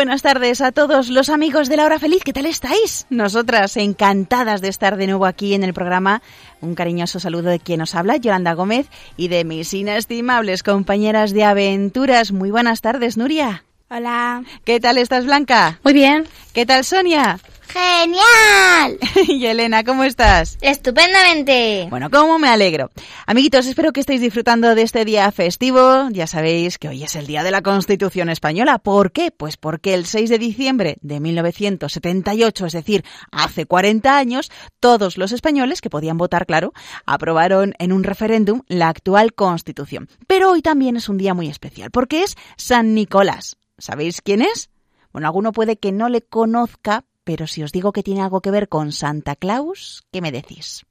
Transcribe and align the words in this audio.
Buenas 0.00 0.22
tardes 0.22 0.62
a 0.62 0.72
todos 0.72 1.10
los 1.10 1.28
amigos 1.28 1.68
de 1.68 1.76
la 1.76 1.84
hora 1.84 1.98
feliz. 1.98 2.22
¿Qué 2.24 2.32
tal 2.32 2.46
estáis? 2.46 3.06
Nosotras 3.10 3.76
encantadas 3.76 4.62
de 4.62 4.68
estar 4.68 4.96
de 4.96 5.06
nuevo 5.06 5.26
aquí 5.26 5.52
en 5.52 5.62
el 5.62 5.74
programa. 5.74 6.22
Un 6.62 6.74
cariñoso 6.74 7.20
saludo 7.20 7.50
de 7.50 7.58
quien 7.58 7.80
nos 7.80 7.94
habla, 7.94 8.16
Yolanda 8.16 8.54
Gómez, 8.54 8.86
y 9.18 9.28
de 9.28 9.44
mis 9.44 9.74
inestimables 9.74 10.62
compañeras 10.62 11.32
de 11.32 11.44
aventuras. 11.44 12.32
Muy 12.32 12.50
buenas 12.50 12.80
tardes, 12.80 13.18
Nuria. 13.18 13.64
Hola. 13.90 14.42
¿Qué 14.64 14.80
tal 14.80 14.96
estás, 14.96 15.26
Blanca? 15.26 15.78
Muy 15.84 15.92
bien. 15.92 16.24
¿Qué 16.54 16.64
tal, 16.64 16.82
Sonia? 16.82 17.38
¡Genial! 17.72 18.98
y 19.28 19.46
Elena, 19.46 19.84
¿cómo 19.84 20.02
estás? 20.02 20.58
Estupendamente. 20.60 21.86
Bueno, 21.88 22.10
cómo 22.10 22.38
me 22.38 22.48
alegro. 22.48 22.90
Amiguitos, 23.26 23.66
espero 23.66 23.92
que 23.92 24.00
estéis 24.00 24.20
disfrutando 24.20 24.74
de 24.74 24.82
este 24.82 25.04
día 25.04 25.30
festivo. 25.30 26.08
Ya 26.10 26.26
sabéis 26.26 26.78
que 26.78 26.88
hoy 26.88 27.04
es 27.04 27.14
el 27.14 27.28
Día 27.28 27.44
de 27.44 27.52
la 27.52 27.62
Constitución 27.62 28.28
Española. 28.28 28.78
¿Por 28.78 29.12
qué? 29.12 29.30
Pues 29.30 29.56
porque 29.56 29.94
el 29.94 30.06
6 30.06 30.30
de 30.30 30.38
diciembre 30.38 30.96
de 31.00 31.20
1978, 31.20 32.66
es 32.66 32.72
decir, 32.72 33.04
hace 33.30 33.66
40 33.66 34.16
años, 34.16 34.50
todos 34.80 35.16
los 35.16 35.30
españoles 35.30 35.80
que 35.80 35.90
podían 35.90 36.18
votar, 36.18 36.46
claro, 36.46 36.72
aprobaron 37.06 37.74
en 37.78 37.92
un 37.92 38.02
referéndum 38.02 38.62
la 38.66 38.88
actual 38.88 39.32
Constitución. 39.32 40.08
Pero 40.26 40.50
hoy 40.50 40.62
también 40.62 40.96
es 40.96 41.08
un 41.08 41.18
día 41.18 41.34
muy 41.34 41.48
especial, 41.48 41.92
porque 41.92 42.24
es 42.24 42.36
San 42.56 42.94
Nicolás. 42.94 43.56
¿Sabéis 43.78 44.22
quién 44.22 44.42
es? 44.42 44.70
Bueno, 45.12 45.26
alguno 45.26 45.52
puede 45.52 45.76
que 45.76 45.92
no 45.92 46.08
le 46.08 46.22
conozca, 46.22 47.04
pero 47.24 47.46
si 47.46 47.62
os 47.62 47.72
digo 47.72 47.92
que 47.92 48.02
tiene 48.02 48.22
algo 48.22 48.40
que 48.40 48.50
ver 48.50 48.68
con 48.68 48.92
Santa 48.92 49.36
Claus, 49.36 50.02
¿qué 50.12 50.20
me 50.20 50.32
decís? 50.32 50.84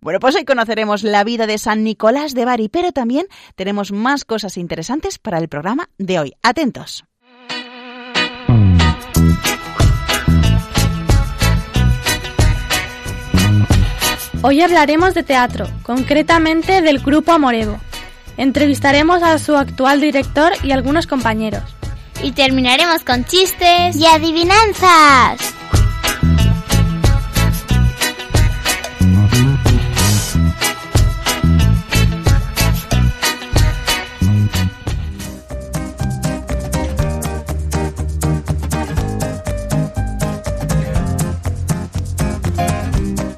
Bueno, 0.00 0.20
pues 0.20 0.34
hoy 0.34 0.44
conoceremos 0.44 1.02
la 1.02 1.24
vida 1.24 1.46
de 1.46 1.58
San 1.58 1.84
Nicolás 1.84 2.34
de 2.34 2.44
Bari, 2.44 2.68
pero 2.68 2.92
también 2.92 3.26
tenemos 3.54 3.92
más 3.92 4.24
cosas 4.24 4.56
interesantes 4.56 5.18
para 5.18 5.38
el 5.38 5.48
programa 5.48 5.88
de 5.98 6.18
hoy. 6.18 6.32
Atentos. 6.42 7.04
Hoy 14.44 14.60
hablaremos 14.60 15.14
de 15.14 15.22
teatro, 15.22 15.68
concretamente 15.84 16.82
del 16.82 16.98
grupo 16.98 17.30
Amorevo. 17.30 17.78
Entrevistaremos 18.36 19.22
a 19.22 19.38
su 19.38 19.56
actual 19.56 20.00
director 20.00 20.52
y 20.64 20.72
algunos 20.72 21.06
compañeros. 21.06 21.62
Y 22.24 22.32
terminaremos 22.32 23.04
con 23.04 23.24
chistes 23.24 23.96
y 23.96 24.06
adivinanzas. 24.06 25.61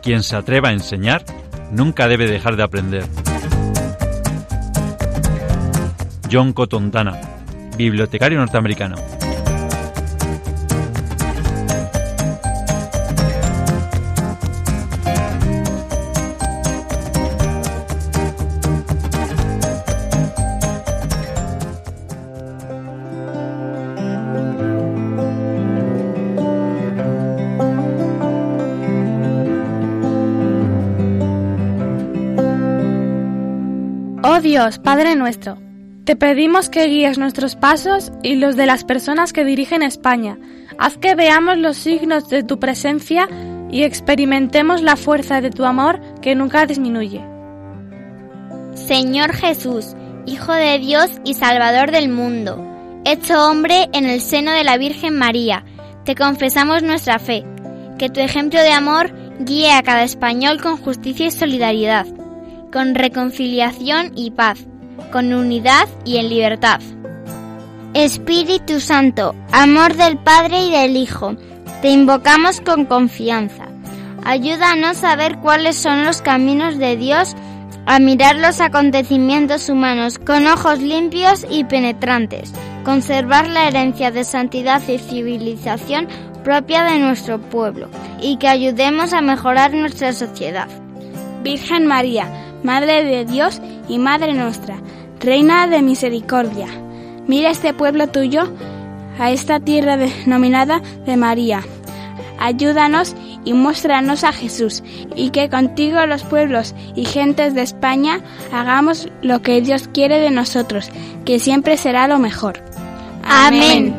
Quien 0.05 0.23
se 0.23 0.37
atreva 0.37 0.69
a 0.69 0.73
enseñar 0.73 1.25
nunca 1.73 2.07
debe 2.09 2.27
dejar 2.27 2.57
de 2.57 2.63
aprender. 2.63 3.07
John 6.31 6.53
Cotondana, 6.53 7.19
bibliotecario 7.79 8.39
norteamericano. 8.39 8.97
Dios, 34.55 34.79
Padre 34.79 35.17
nuestro, 35.17 35.59
te 36.05 36.15
pedimos 36.15 36.71
que 36.71 36.87
guíes 36.87 37.19
nuestros 37.19 37.57
pasos 37.57 38.13
y 38.23 38.37
los 38.37 38.55
de 38.55 38.67
las 38.67 38.85
personas 38.85 39.33
que 39.33 39.45
dirigen 39.45 39.83
España. 39.83 40.39
Haz 40.79 40.97
que 40.97 41.17
veamos 41.17 41.59
los 41.59 41.77
signos 41.77 42.29
de 42.29 42.45
tu 42.45 42.61
presencia 42.61 43.29
y 43.69 43.83
experimentemos 43.83 44.81
la 44.81 44.95
fuerza 44.95 45.41
de 45.41 45.51
tu 45.51 45.65
amor 45.65 46.01
que 46.23 46.37
nunca 46.37 46.67
disminuye. 46.67 47.21
Señor 48.75 49.33
Jesús, 49.33 49.97
Hijo 50.25 50.53
de 50.53 50.79
Dios 50.79 51.11
y 51.25 51.35
Salvador 51.35 51.91
del 51.91 52.09
mundo, 52.09 52.65
hecho 53.05 53.51
hombre 53.51 53.89
en 53.93 54.07
el 54.07 54.21
seno 54.21 54.53
de 54.53 54.63
la 54.63 54.79
Virgen 54.79 55.19
María, 55.19 55.65
te 56.05 56.15
confesamos 56.15 56.85
nuestra 56.85 57.19
fe. 57.19 57.45
Que 57.99 58.09
tu 58.09 58.21
ejemplo 58.21 58.61
de 58.61 58.71
amor 58.71 59.13
guíe 59.41 59.73
a 59.73 59.83
cada 59.83 60.05
español 60.05 60.63
con 60.63 60.77
justicia 60.77 61.27
y 61.27 61.33
solidaridad, 61.33 62.07
con 62.75 62.97
reconciliación 62.97 64.11
y 64.17 64.33
paz, 64.33 64.67
con 65.13 65.33
unidad 65.33 65.89
y 66.05 66.17
en 66.17 66.29
libertad. 66.29 66.81
Espíritu 67.95 68.81
Santo, 68.81 69.33
amor 69.53 69.95
del 69.95 70.19
Padre 70.19 70.67
y 70.67 70.73
del 70.73 70.97
Hijo, 70.97 71.37
te 71.83 71.91
invocamos 71.91 72.61
con 72.61 72.85
confianza. 72.87 73.67
Ayúdanos 74.25 75.05
a 75.05 75.15
ver 75.15 75.39
cuáles 75.39 75.77
son 75.77 76.05
los 76.05 76.21
caminos 76.21 76.77
de 76.77 76.97
Dios, 76.97 77.37
a 77.87 78.01
mirar 78.01 78.35
los 78.39 78.61
acontecimientos 78.61 79.69
humanos 79.69 80.19
con 80.19 80.45
ojos 80.49 80.81
limpios 80.81 81.47
y 81.49 81.63
penetrantes, 81.63 82.53
conservar 82.85 83.49
la 83.51 83.69
herencia 83.69 84.11
de 84.11 84.25
santidad 84.25 84.83
y 84.89 84.99
civilización 84.99 86.09
propia 86.43 86.83
de 86.83 86.99
nuestro 86.99 87.41
pueblo 87.41 87.89
y 88.21 88.37
que 88.39 88.49
ayudemos 88.49 89.13
a 89.13 89.21
mejorar 89.21 89.73
nuestra 89.75 90.13
sociedad. 90.13 90.67
Virgen 91.45 91.87
María, 91.87 92.44
Madre 92.65 93.05
de 93.05 93.27
Dios 93.27 93.61
y 93.89 93.99
Madre 93.99 94.33
nuestra, 94.33 94.79
Reina 95.21 95.67
de 95.69 95.83
Misericordia, 95.83 96.67
mira 97.29 97.51
este 97.51 97.75
pueblo 97.75 98.09
tuyo, 98.09 98.51
a 99.19 99.31
esta 99.31 99.61
tierra 99.61 99.97
denominada 99.97 100.81
de 101.05 101.17
María. 101.17 101.63
Ayúdanos 102.39 103.15
y 103.45 103.53
muéstranos 103.53 104.25
a 104.25 104.33
Jesús, 104.33 104.83
y 105.15 105.29
que 105.31 105.51
contigo 105.51 106.05
los 106.07 106.25
pueblos 106.25 106.75
y 106.97 107.05
gentes 107.05 107.55
de 107.55 107.63
España 107.63 108.21
hagamos 108.51 109.09
lo 109.21 109.43
que 109.43 109.61
Dios 109.61 109.89
quiere 109.89 110.19
de 110.19 110.31
nosotros, 110.31 110.91
que 111.27 111.39
siempre 111.39 111.77
será 111.77 112.09
lo 112.09 112.19
mejor. 112.19 112.65
Amén. 113.23 113.95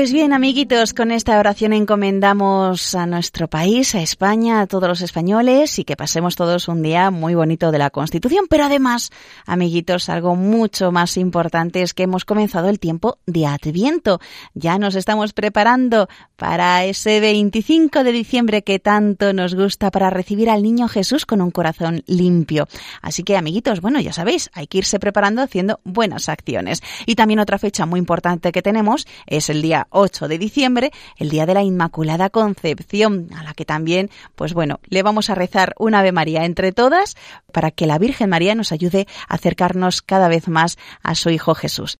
Pues 0.00 0.14
bien, 0.14 0.32
amiguitos, 0.32 0.94
con 0.94 1.10
esta 1.10 1.38
oración 1.38 1.74
encomendamos 1.74 2.94
a 2.94 3.04
nuestro 3.04 3.48
país, 3.48 3.94
a 3.94 4.00
España, 4.00 4.62
a 4.62 4.66
todos 4.66 4.88
los 4.88 5.02
españoles 5.02 5.78
y 5.78 5.84
que 5.84 5.94
pasemos 5.94 6.36
todos 6.36 6.68
un 6.68 6.80
día 6.82 7.10
muy 7.10 7.34
bonito 7.34 7.70
de 7.70 7.76
la 7.76 7.90
Constitución. 7.90 8.46
Pero 8.48 8.64
además, 8.64 9.10
amiguitos, 9.44 10.08
algo 10.08 10.36
mucho 10.36 10.90
más 10.90 11.18
importante 11.18 11.82
es 11.82 11.92
que 11.92 12.04
hemos 12.04 12.24
comenzado 12.24 12.70
el 12.70 12.80
tiempo 12.80 13.18
de 13.26 13.46
Adviento. 13.46 14.20
Ya 14.54 14.78
nos 14.78 14.94
estamos 14.94 15.34
preparando 15.34 16.08
para 16.36 16.86
ese 16.86 17.20
25 17.20 18.02
de 18.02 18.12
diciembre 18.12 18.62
que 18.62 18.78
tanto 18.78 19.34
nos 19.34 19.54
gusta 19.54 19.90
para 19.90 20.08
recibir 20.08 20.48
al 20.48 20.62
niño 20.62 20.88
Jesús 20.88 21.26
con 21.26 21.42
un 21.42 21.50
corazón 21.50 22.02
limpio. 22.06 22.66
Así 23.02 23.22
que, 23.22 23.36
amiguitos, 23.36 23.82
bueno, 23.82 24.00
ya 24.00 24.14
sabéis, 24.14 24.48
hay 24.54 24.66
que 24.66 24.78
irse 24.78 24.98
preparando 24.98 25.42
haciendo 25.42 25.78
buenas 25.84 26.30
acciones. 26.30 26.82
Y 27.04 27.16
también 27.16 27.40
otra 27.40 27.58
fecha 27.58 27.84
muy 27.84 27.98
importante 27.98 28.50
que 28.50 28.62
tenemos 28.62 29.06
es 29.26 29.50
el 29.50 29.60
día 29.60 29.88
8 29.90 30.28
de 30.28 30.38
diciembre, 30.38 30.90
el 31.16 31.30
día 31.30 31.46
de 31.46 31.54
la 31.54 31.62
Inmaculada 31.62 32.30
Concepción, 32.30 33.28
a 33.36 33.42
la 33.42 33.54
que 33.54 33.64
también, 33.64 34.10
pues 34.34 34.54
bueno, 34.54 34.80
le 34.88 35.02
vamos 35.02 35.30
a 35.30 35.34
rezar 35.34 35.74
una 35.78 36.00
Ave 36.00 36.12
María 36.12 36.44
entre 36.44 36.72
todas 36.72 37.16
para 37.52 37.70
que 37.70 37.86
la 37.86 37.98
Virgen 37.98 38.30
María 38.30 38.54
nos 38.54 38.72
ayude 38.72 39.06
a 39.28 39.34
acercarnos 39.34 40.02
cada 40.02 40.28
vez 40.28 40.48
más 40.48 40.78
a 41.02 41.14
su 41.14 41.30
Hijo 41.30 41.54
Jesús. 41.54 41.98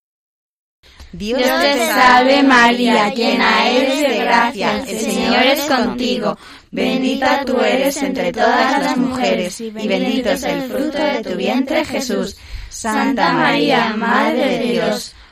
Dios 1.12 1.42
te 1.42 1.86
salve 1.86 2.42
María, 2.42 3.12
llena 3.12 3.68
eres 3.68 4.08
de 4.08 4.18
gracia, 4.18 4.84
el 4.86 4.98
Señor 4.98 5.42
es 5.42 5.60
contigo. 5.62 6.38
Bendita 6.70 7.44
tú 7.44 7.60
eres 7.60 8.00
entre 8.02 8.32
todas 8.32 8.80
las 8.80 8.96
mujeres 8.96 9.60
y 9.60 9.70
bendito 9.70 10.30
es 10.30 10.44
el 10.44 10.62
fruto 10.70 10.98
de 10.98 11.22
tu 11.22 11.36
vientre 11.36 11.84
Jesús. 11.84 12.36
Santa 12.68 13.32
María, 13.32 13.92
Madre 13.96 14.58
de 14.58 14.72
Dios, 14.72 15.14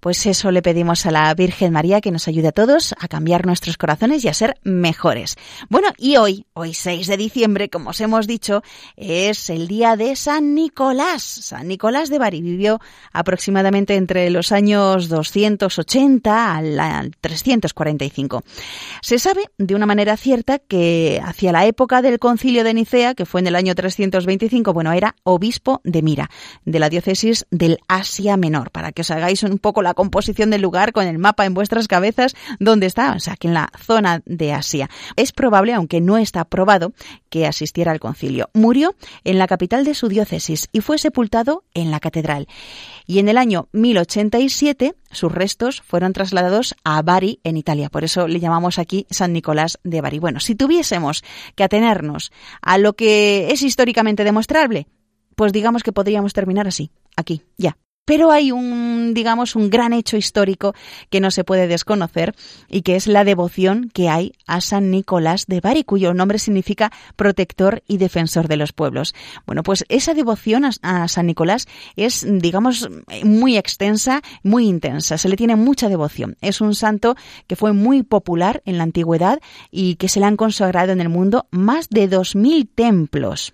Pues 0.00 0.26
eso 0.26 0.50
le 0.50 0.62
pedimos 0.62 1.06
a 1.06 1.10
la 1.10 1.34
Virgen 1.34 1.72
María 1.72 2.00
que 2.00 2.12
nos 2.12 2.28
ayude 2.28 2.48
a 2.48 2.52
todos 2.52 2.94
a 2.98 3.08
cambiar 3.08 3.46
nuestros 3.46 3.76
corazones 3.76 4.24
y 4.24 4.28
a 4.28 4.34
ser 4.34 4.56
mejores. 4.62 5.36
Bueno, 5.68 5.88
y 5.98 6.16
hoy, 6.16 6.46
hoy 6.52 6.74
6 6.74 7.06
de 7.08 7.16
diciembre, 7.16 7.68
como 7.68 7.90
os 7.90 8.00
hemos 8.00 8.26
dicho, 8.26 8.62
es 8.96 9.50
el 9.50 9.66
día 9.66 9.96
de 9.96 10.14
San 10.14 10.54
Nicolás. 10.54 11.22
San 11.22 11.66
Nicolás 11.66 12.10
de 12.10 12.18
Bari 12.18 12.42
vivió 12.42 12.80
aproximadamente 13.12 13.96
entre 13.96 14.30
los 14.30 14.52
años 14.52 15.08
280 15.08 16.56
al 16.56 17.16
345. 17.20 18.42
Se 19.02 19.18
sabe 19.18 19.44
de 19.58 19.74
una 19.74 19.86
manera 19.86 20.16
cierta 20.16 20.58
que 20.58 21.20
hacia 21.24 21.52
la 21.52 21.66
época 21.66 22.02
del 22.02 22.18
concilio 22.18 22.64
de 22.64 22.74
Nicea, 22.74 23.14
que 23.14 23.26
fue 23.26 23.40
en 23.40 23.48
el 23.48 23.56
año 23.56 23.74
325, 23.74 24.72
bueno, 24.72 24.92
era 24.92 25.16
obispo 25.24 25.80
de 25.84 26.02
Mira, 26.02 26.30
de 26.64 26.78
la 26.78 26.88
diócesis 26.88 27.46
del 27.50 27.78
Asia 27.88 28.36
Menor, 28.36 28.70
para 28.70 28.92
que 28.92 29.02
os 29.02 29.10
hagáis 29.10 29.42
un 29.42 29.58
poco 29.58 29.82
la 29.82 29.87
la 29.88 29.94
composición 29.94 30.50
del 30.50 30.62
lugar 30.62 30.92
con 30.92 31.06
el 31.06 31.18
mapa 31.18 31.46
en 31.46 31.54
vuestras 31.54 31.88
cabezas 31.88 32.34
dónde 32.58 32.86
está, 32.86 33.12
o 33.12 33.20
sea, 33.20 33.36
que 33.36 33.48
en 33.48 33.54
la 33.54 33.70
zona 33.78 34.22
de 34.26 34.52
Asia. 34.52 34.90
Es 35.16 35.32
probable, 35.32 35.72
aunque 35.72 36.00
no 36.00 36.18
está 36.18 36.44
probado, 36.44 36.92
que 37.30 37.46
asistiera 37.46 37.92
al 37.92 38.00
concilio. 38.00 38.50
Murió 38.52 38.94
en 39.24 39.38
la 39.38 39.46
capital 39.46 39.84
de 39.84 39.94
su 39.94 40.08
diócesis 40.08 40.68
y 40.72 40.80
fue 40.80 40.98
sepultado 40.98 41.64
en 41.74 41.90
la 41.90 42.00
catedral. 42.00 42.46
Y 43.06 43.18
en 43.18 43.28
el 43.28 43.38
año 43.38 43.68
1087 43.72 44.94
sus 45.10 45.32
restos 45.32 45.80
fueron 45.80 46.12
trasladados 46.12 46.74
a 46.84 47.00
Bari, 47.00 47.40
en 47.44 47.56
Italia. 47.56 47.88
Por 47.88 48.04
eso 48.04 48.28
le 48.28 48.40
llamamos 48.40 48.78
aquí 48.78 49.06
San 49.10 49.32
Nicolás 49.32 49.78
de 49.82 50.02
Bari. 50.02 50.18
Bueno, 50.18 50.40
si 50.40 50.54
tuviésemos 50.54 51.24
que 51.54 51.64
atenernos 51.64 52.30
a 52.60 52.76
lo 52.76 52.94
que 52.94 53.50
es 53.50 53.62
históricamente 53.62 54.24
demostrable, 54.24 54.86
pues 55.34 55.52
digamos 55.52 55.82
que 55.82 55.92
podríamos 55.92 56.32
terminar 56.32 56.66
así, 56.68 56.90
aquí, 57.16 57.42
ya. 57.56 57.78
Pero 58.08 58.30
hay 58.30 58.52
un, 58.52 59.12
digamos, 59.12 59.54
un 59.54 59.68
gran 59.68 59.92
hecho 59.92 60.16
histórico 60.16 60.74
que 61.10 61.20
no 61.20 61.30
se 61.30 61.44
puede 61.44 61.68
desconocer 61.68 62.34
y 62.66 62.80
que 62.80 62.96
es 62.96 63.06
la 63.06 63.22
devoción 63.22 63.90
que 63.92 64.08
hay 64.08 64.32
a 64.46 64.62
San 64.62 64.90
Nicolás 64.90 65.44
de 65.46 65.60
Bari, 65.60 65.84
cuyo 65.84 66.14
nombre 66.14 66.38
significa 66.38 66.90
protector 67.16 67.82
y 67.86 67.98
defensor 67.98 68.48
de 68.48 68.56
los 68.56 68.72
pueblos. 68.72 69.14
Bueno, 69.44 69.62
pues 69.62 69.84
esa 69.90 70.14
devoción 70.14 70.64
a, 70.64 71.06
San 71.08 71.26
Nicolás 71.26 71.68
es, 71.96 72.26
digamos, 72.26 72.88
muy 73.24 73.58
extensa, 73.58 74.22
muy 74.42 74.66
intensa. 74.66 75.18
Se 75.18 75.28
le 75.28 75.36
tiene 75.36 75.56
mucha 75.56 75.90
devoción. 75.90 76.38
Es 76.40 76.62
un 76.62 76.74
santo 76.74 77.14
que 77.46 77.56
fue 77.56 77.74
muy 77.74 78.04
popular 78.04 78.62
en 78.64 78.78
la 78.78 78.84
antigüedad 78.84 79.38
y 79.70 79.96
que 79.96 80.08
se 80.08 80.20
le 80.20 80.24
han 80.24 80.38
consagrado 80.38 80.92
en 80.92 81.02
el 81.02 81.10
mundo 81.10 81.46
más 81.50 81.90
de 81.90 82.08
2.000 82.08 82.70
templos 82.74 83.52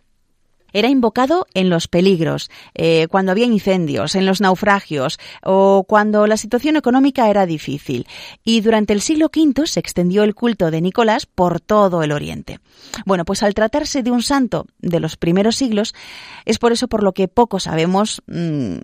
era 0.75 0.89
invocado 0.89 1.47
en 1.55 1.71
los 1.71 1.89
peligros, 1.89 2.51
eh, 2.75 3.07
cuando 3.09 3.33
había 3.33 3.47
incendios, 3.47 4.15
en 4.17 4.27
los 4.27 4.43
naufragios 4.43 5.19
o 5.43 5.85
cuando 5.89 6.27
la 6.27 6.37
situación 6.37 6.77
económica 6.77 7.31
era 7.31 7.47
difícil. 7.47 8.07
Y 8.45 8.61
durante 8.61 8.93
el 8.93 9.01
siglo 9.01 9.31
V 9.35 9.67
se 9.67 9.81
extendió 9.81 10.25
el 10.25 10.35
culto 10.35 10.71
de 10.71 10.83
Nicolás 10.83 11.25
por 11.27 11.61
todo 11.61 12.03
el 12.03 12.13
Oriente. 12.13 12.61
Bueno, 13.07 13.25
pues 13.25 13.43
al 13.43 13.55
tratarse 13.55 14.03
de 14.03 14.11
un 14.11 14.23
santo 14.23 14.67
de 14.81 15.01
los 15.01 15.17
primeros 15.17 15.57
siglos, 15.57 15.95
es 16.45 16.59
por 16.59 16.73
eso 16.73 16.89
por 16.89 17.03
lo 17.03 17.15
que 17.15 17.29
poco 17.29 17.61
sabemos 17.61 18.23
mm, 18.27 18.77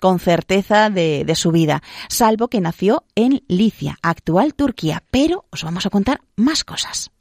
con 0.00 0.18
certeza 0.18 0.90
de, 0.90 1.24
de 1.24 1.34
su 1.36 1.52
vida, 1.52 1.82
salvo 2.08 2.48
que 2.48 2.60
nació 2.60 3.04
en 3.14 3.44
Licia, 3.46 3.98
actual 4.02 4.54
Turquía. 4.54 5.04
Pero 5.10 5.44
os 5.50 5.62
vamos 5.62 5.86
a 5.86 5.90
contar 5.90 6.20
más 6.34 6.64
cosas. 6.64 7.12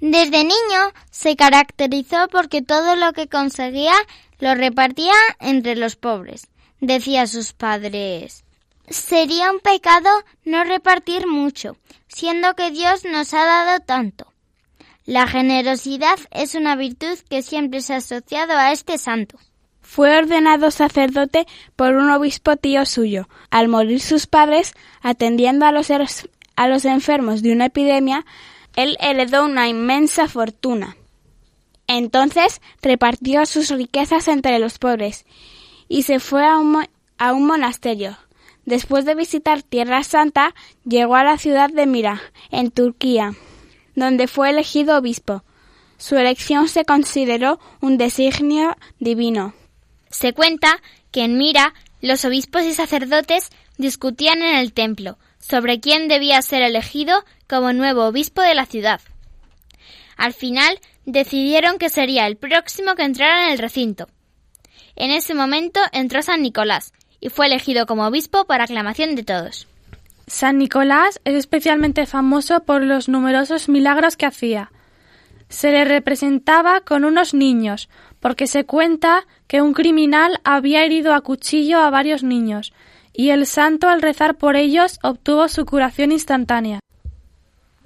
Desde 0.00 0.44
niño 0.44 0.92
se 1.10 1.34
caracterizó 1.36 2.28
porque 2.28 2.62
todo 2.62 2.94
lo 2.94 3.12
que 3.12 3.28
conseguía 3.28 3.94
lo 4.38 4.54
repartía 4.54 5.14
entre 5.40 5.74
los 5.74 5.96
pobres. 5.96 6.46
Decía 6.80 7.26
sus 7.26 7.52
padres, 7.52 8.44
sería 8.88 9.50
un 9.50 9.58
pecado 9.58 10.08
no 10.44 10.62
repartir 10.62 11.26
mucho, 11.26 11.76
siendo 12.06 12.54
que 12.54 12.70
Dios 12.70 13.04
nos 13.04 13.34
ha 13.34 13.44
dado 13.44 13.80
tanto. 13.80 14.32
La 15.04 15.26
generosidad 15.26 16.18
es 16.30 16.54
una 16.54 16.76
virtud 16.76 17.18
que 17.28 17.42
siempre 17.42 17.80
se 17.80 17.94
ha 17.94 17.96
asociado 17.96 18.52
a 18.52 18.72
este 18.72 18.98
santo. 18.98 19.38
Fue 19.80 20.16
ordenado 20.18 20.70
sacerdote 20.70 21.46
por 21.74 21.94
un 21.94 22.10
obispo 22.10 22.56
tío 22.56 22.84
suyo. 22.84 23.26
Al 23.50 23.68
morir 23.68 24.00
sus 24.00 24.26
padres, 24.26 24.74
atendiendo 25.00 25.64
a 25.64 25.72
los, 25.72 25.88
a 26.56 26.68
los 26.68 26.84
enfermos 26.84 27.42
de 27.42 27.52
una 27.52 27.66
epidemia, 27.66 28.26
él 28.78 28.96
heredó 29.00 29.44
una 29.44 29.66
inmensa 29.66 30.28
fortuna. 30.28 30.96
Entonces 31.88 32.60
repartió 32.80 33.44
sus 33.44 33.70
riquezas 33.70 34.28
entre 34.28 34.60
los 34.60 34.78
pobres 34.78 35.26
y 35.88 36.04
se 36.04 36.20
fue 36.20 36.46
a 36.46 36.58
un, 36.58 36.86
a 37.18 37.32
un 37.32 37.44
monasterio. 37.44 38.16
Después 38.66 39.04
de 39.04 39.16
visitar 39.16 39.64
Tierra 39.64 40.04
Santa, 40.04 40.54
llegó 40.84 41.16
a 41.16 41.24
la 41.24 41.38
ciudad 41.38 41.70
de 41.70 41.86
Mira, 41.86 42.22
en 42.52 42.70
Turquía, 42.70 43.34
donde 43.96 44.28
fue 44.28 44.50
elegido 44.50 44.96
obispo. 44.96 45.42
Su 45.96 46.16
elección 46.16 46.68
se 46.68 46.84
consideró 46.84 47.58
un 47.80 47.98
designio 47.98 48.76
divino. 49.00 49.54
Se 50.08 50.34
cuenta 50.34 50.80
que 51.10 51.24
en 51.24 51.36
Mira 51.36 51.74
los 52.00 52.24
obispos 52.24 52.62
y 52.62 52.74
sacerdotes 52.74 53.50
discutían 53.76 54.40
en 54.40 54.54
el 54.54 54.72
templo 54.72 55.18
sobre 55.40 55.80
quién 55.80 56.06
debía 56.06 56.40
ser 56.42 56.62
elegido 56.62 57.24
como 57.48 57.72
nuevo 57.72 58.06
obispo 58.06 58.42
de 58.42 58.54
la 58.54 58.66
ciudad. 58.66 59.00
Al 60.16 60.34
final 60.34 60.80
decidieron 61.06 61.78
que 61.78 61.88
sería 61.88 62.26
el 62.26 62.36
próximo 62.36 62.94
que 62.94 63.04
entrara 63.04 63.46
en 63.46 63.52
el 63.52 63.58
recinto. 63.58 64.08
En 64.96 65.10
ese 65.10 65.34
momento 65.34 65.80
entró 65.92 66.22
San 66.22 66.42
Nicolás 66.42 66.92
y 67.20 67.28
fue 67.28 67.46
elegido 67.46 67.86
como 67.86 68.06
obispo 68.06 68.44
por 68.46 68.60
aclamación 68.60 69.14
de 69.14 69.22
todos. 69.22 69.68
San 70.26 70.58
Nicolás 70.58 71.20
es 71.24 71.34
especialmente 71.34 72.04
famoso 72.04 72.60
por 72.64 72.82
los 72.82 73.08
numerosos 73.08 73.68
milagros 73.68 74.16
que 74.16 74.26
hacía. 74.26 74.70
Se 75.48 75.70
le 75.70 75.84
representaba 75.84 76.82
con 76.82 77.04
unos 77.06 77.32
niños, 77.32 77.88
porque 78.20 78.46
se 78.46 78.64
cuenta 78.64 79.26
que 79.46 79.62
un 79.62 79.72
criminal 79.72 80.40
había 80.44 80.84
herido 80.84 81.14
a 81.14 81.22
cuchillo 81.22 81.80
a 81.80 81.88
varios 81.88 82.22
niños, 82.22 82.74
y 83.14 83.30
el 83.30 83.46
santo 83.46 83.88
al 83.88 84.02
rezar 84.02 84.36
por 84.36 84.56
ellos 84.56 84.98
obtuvo 85.02 85.48
su 85.48 85.64
curación 85.64 86.12
instantánea. 86.12 86.80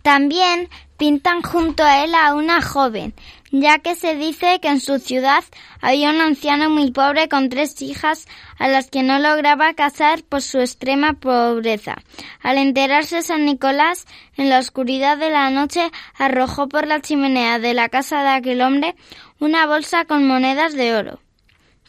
También 0.03 0.69
pintan 0.99 1.43
junto 1.43 1.83
a 1.83 2.05
él 2.05 2.15
a 2.15 2.35
una 2.35 2.61
joven, 2.61 3.15
ya 3.51 3.79
que 3.79 3.95
se 3.95 4.15
dice 4.17 4.61
que 4.61 4.69
en 4.69 4.81
su 4.81 4.99
ciudad 4.99 5.45
había 5.81 6.11
un 6.11 6.21
anciano 6.21 6.71
muy 6.71 6.91
pobre 6.91 7.29
con 7.29 7.49
tres 7.49 7.81
hijas 7.83 8.27
a 8.59 8.69
las 8.69 8.91
que 8.91 9.03
no 9.03 9.19
lograba 9.19 9.75
casar 9.75 10.23
por 10.25 10.43
su 10.43 10.59
extrema 10.59 11.15
pobreza. 11.15 11.97
Al 12.41 12.59
enterarse 12.59 13.23
San 13.23 13.45
Nicolás, 13.45 14.07
en 14.37 14.49
la 14.49 14.59
oscuridad 14.59 15.19
de 15.19 15.31
la 15.31 15.51
noche, 15.51 15.91
arrojó 16.17 16.69
por 16.69 16.87
la 16.87 17.01
chimenea 17.01 17.59
de 17.59 17.75
la 17.75 17.89
casa 17.89 18.23
de 18.23 18.31
aquel 18.31 18.61
hombre 18.61 18.97
una 19.39 19.67
bolsa 19.67 20.05
con 20.05 20.27
monedas 20.27 20.75
de 20.75 20.95
oro. 20.95 21.21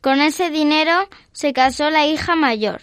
Con 0.01 0.21
ese 0.21 0.49
dinero 0.49 1.07
se 1.31 1.53
casó 1.53 1.89
la 1.89 2.05
hija 2.05 2.35
mayor. 2.35 2.81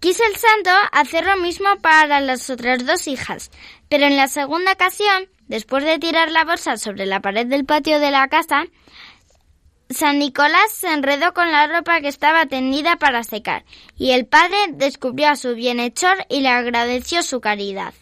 Quiso 0.00 0.22
el 0.30 0.36
santo 0.36 0.70
hacer 0.92 1.26
lo 1.26 1.36
mismo 1.38 1.68
para 1.82 2.20
las 2.20 2.48
otras 2.50 2.86
dos 2.86 3.08
hijas, 3.08 3.50
pero 3.88 4.06
en 4.06 4.16
la 4.16 4.28
segunda 4.28 4.72
ocasión, 4.72 5.28
después 5.48 5.84
de 5.84 5.98
tirar 5.98 6.30
la 6.30 6.44
bolsa 6.44 6.76
sobre 6.76 7.04
la 7.04 7.20
pared 7.20 7.46
del 7.46 7.64
patio 7.64 7.98
de 7.98 8.12
la 8.12 8.28
casa, 8.28 8.66
San 9.90 10.20
Nicolás 10.20 10.70
se 10.72 10.92
enredó 10.92 11.34
con 11.34 11.50
la 11.50 11.66
ropa 11.66 12.00
que 12.00 12.06
estaba 12.06 12.46
tendida 12.46 12.96
para 12.96 13.24
secar, 13.24 13.64
y 13.96 14.12
el 14.12 14.26
padre 14.26 14.56
descubrió 14.74 15.30
a 15.30 15.36
su 15.36 15.56
bienhechor 15.56 16.26
y 16.28 16.42
le 16.42 16.48
agradeció 16.50 17.24
su 17.24 17.40
caridad. 17.40 17.92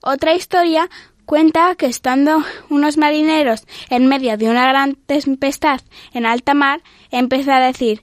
Otra 0.00 0.34
historia 0.34 0.90
cuenta 1.24 1.76
que 1.76 1.86
estando 1.86 2.42
unos 2.68 2.96
marineros 2.96 3.64
en 3.90 4.08
medio 4.08 4.36
de 4.36 4.48
una 4.48 4.66
gran 4.66 4.96
tempestad 4.96 5.80
en 6.12 6.26
alta 6.26 6.52
mar, 6.52 6.82
empezó 7.10 7.52
a 7.52 7.60
decir 7.60 8.02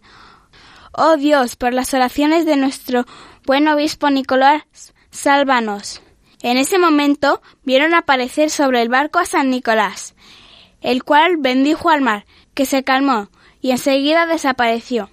Oh 0.93 1.15
Dios, 1.15 1.55
por 1.55 1.73
las 1.73 1.93
oraciones 1.93 2.45
de 2.45 2.57
nuestro 2.57 3.05
buen 3.51 3.67
obispo 3.67 4.09
Nicolás, 4.09 4.63
sálvanos. 5.09 6.01
En 6.41 6.55
ese 6.55 6.79
momento 6.79 7.41
vieron 7.65 7.93
aparecer 7.93 8.49
sobre 8.49 8.81
el 8.81 8.87
barco 8.87 9.19
a 9.19 9.25
San 9.25 9.49
Nicolás, 9.49 10.15
el 10.79 11.03
cual 11.03 11.35
bendijo 11.35 11.89
al 11.89 11.99
mar, 11.99 12.25
que 12.53 12.65
se 12.65 12.85
calmó 12.85 13.27
y 13.59 13.71
enseguida 13.71 14.25
desapareció. 14.25 15.09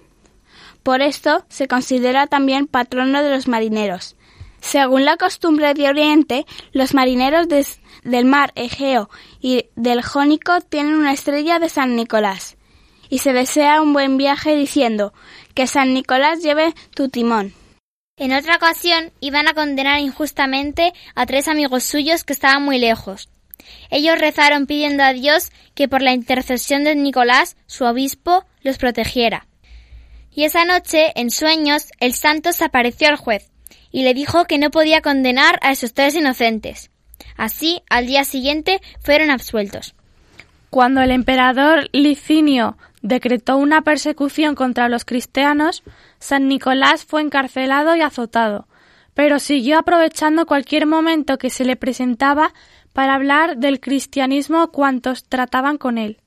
Por 0.83 1.01
esto 1.01 1.43
se 1.49 1.67
considera 1.67 2.27
también 2.27 2.67
patrono 2.67 3.21
de 3.23 3.29
los 3.29 3.49
marineros. 3.49 4.15
Según 4.61 5.03
la 5.03 5.17
costumbre 5.17 5.73
de 5.73 5.89
Oriente, 5.89 6.45
los 6.71 6.93
marineros 6.93 7.47
del 7.49 8.23
mar 8.23 8.53
Egeo 8.55 9.09
y 9.41 9.65
del 9.75 10.01
Jónico 10.01 10.61
tienen 10.61 10.93
una 10.93 11.11
estrella 11.11 11.59
de 11.59 11.67
San 11.67 11.97
Nicolás. 11.97 12.55
y 13.09 13.17
se 13.17 13.33
desea 13.33 13.81
un 13.81 13.91
buen 13.91 14.15
viaje 14.15 14.55
diciendo 14.55 15.13
que 15.55 15.67
San 15.67 15.93
Nicolás 15.93 16.41
lleve 16.41 16.73
tu 16.95 17.09
timón. 17.09 17.58
En 18.19 18.33
otra 18.33 18.57
ocasión 18.57 19.13
iban 19.21 19.47
a 19.47 19.53
condenar 19.53 20.01
injustamente 20.01 20.93
a 21.15 21.25
tres 21.25 21.47
amigos 21.47 21.85
suyos 21.85 22.25
que 22.25 22.33
estaban 22.33 22.63
muy 22.63 22.77
lejos. 22.77 23.29
Ellos 23.89 24.19
rezaron 24.19 24.67
pidiendo 24.67 25.03
a 25.03 25.13
Dios 25.13 25.51
que 25.73 25.87
por 25.87 26.01
la 26.01 26.11
intercesión 26.11 26.83
de 26.83 26.95
Nicolás, 26.95 27.55
su 27.65 27.85
obispo, 27.85 28.45
los 28.61 28.77
protegiera. 28.77 29.47
Y 30.33 30.43
esa 30.43 30.65
noche, 30.65 31.13
en 31.15 31.31
sueños, 31.31 31.87
el 32.01 32.13
santo 32.13 32.51
se 32.51 32.65
apareció 32.65 33.07
al 33.07 33.15
juez 33.15 33.49
y 33.89 34.03
le 34.03 34.13
dijo 34.13 34.45
que 34.45 34.57
no 34.57 34.69
podía 34.69 35.01
condenar 35.01 35.57
a 35.61 35.71
esos 35.71 35.93
tres 35.93 36.13
inocentes. 36.13 36.91
Así, 37.37 37.83
al 37.89 38.05
día 38.05 38.25
siguiente, 38.25 38.81
fueron 39.01 39.31
absueltos. 39.31 39.95
Cuando 40.69 41.01
el 41.01 41.11
emperador 41.11 41.89
Licinio 41.93 42.77
decretó 43.01 43.57
una 43.57 43.81
persecución 43.81 44.55
contra 44.55 44.89
los 44.89 45.05
cristianos, 45.05 45.83
San 46.19 46.47
Nicolás 46.47 47.05
fue 47.05 47.21
encarcelado 47.21 47.95
y 47.95 48.01
azotado, 48.01 48.67
pero 49.13 49.39
siguió 49.39 49.79
aprovechando 49.79 50.45
cualquier 50.45 50.85
momento 50.85 51.37
que 51.37 51.49
se 51.49 51.65
le 51.65 51.75
presentaba 51.75 52.53
para 52.93 53.15
hablar 53.15 53.57
del 53.57 53.79
cristianismo 53.79 54.71
cuantos 54.71 55.23
trataban 55.23 55.77
con 55.77 55.97
él. 55.97 56.19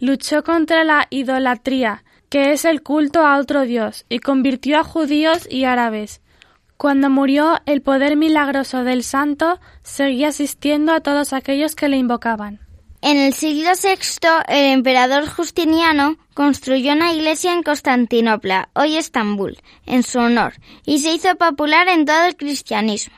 Luchó 0.00 0.42
contra 0.44 0.84
la 0.84 1.06
idolatría, 1.10 2.04
que 2.28 2.52
es 2.52 2.64
el 2.64 2.82
culto 2.82 3.26
a 3.26 3.38
otro 3.38 3.62
dios, 3.62 4.04
y 4.08 4.20
convirtió 4.20 4.78
a 4.78 4.84
judíos 4.84 5.46
y 5.50 5.64
árabes. 5.64 6.20
Cuando 6.76 7.10
murió, 7.10 7.58
el 7.66 7.82
poder 7.82 8.16
milagroso 8.16 8.84
del 8.84 9.02
santo 9.02 9.58
seguía 9.82 10.28
asistiendo 10.28 10.92
a 10.92 11.00
todos 11.00 11.32
aquellos 11.32 11.74
que 11.74 11.88
le 11.88 11.96
invocaban. 11.96 12.60
En 13.00 13.16
el 13.16 13.32
siglo 13.32 13.70
VI, 13.80 14.28
el 14.48 14.72
emperador 14.72 15.28
Justiniano 15.28 16.18
construyó 16.38 16.92
una 16.92 17.12
iglesia 17.12 17.52
en 17.52 17.64
Constantinopla, 17.64 18.68
hoy 18.74 18.96
Estambul, 18.96 19.58
en 19.86 20.04
su 20.04 20.20
honor, 20.20 20.54
y 20.86 21.00
se 21.00 21.12
hizo 21.12 21.34
popular 21.34 21.88
en 21.88 22.04
todo 22.04 22.26
el 22.26 22.36
cristianismo. 22.36 23.16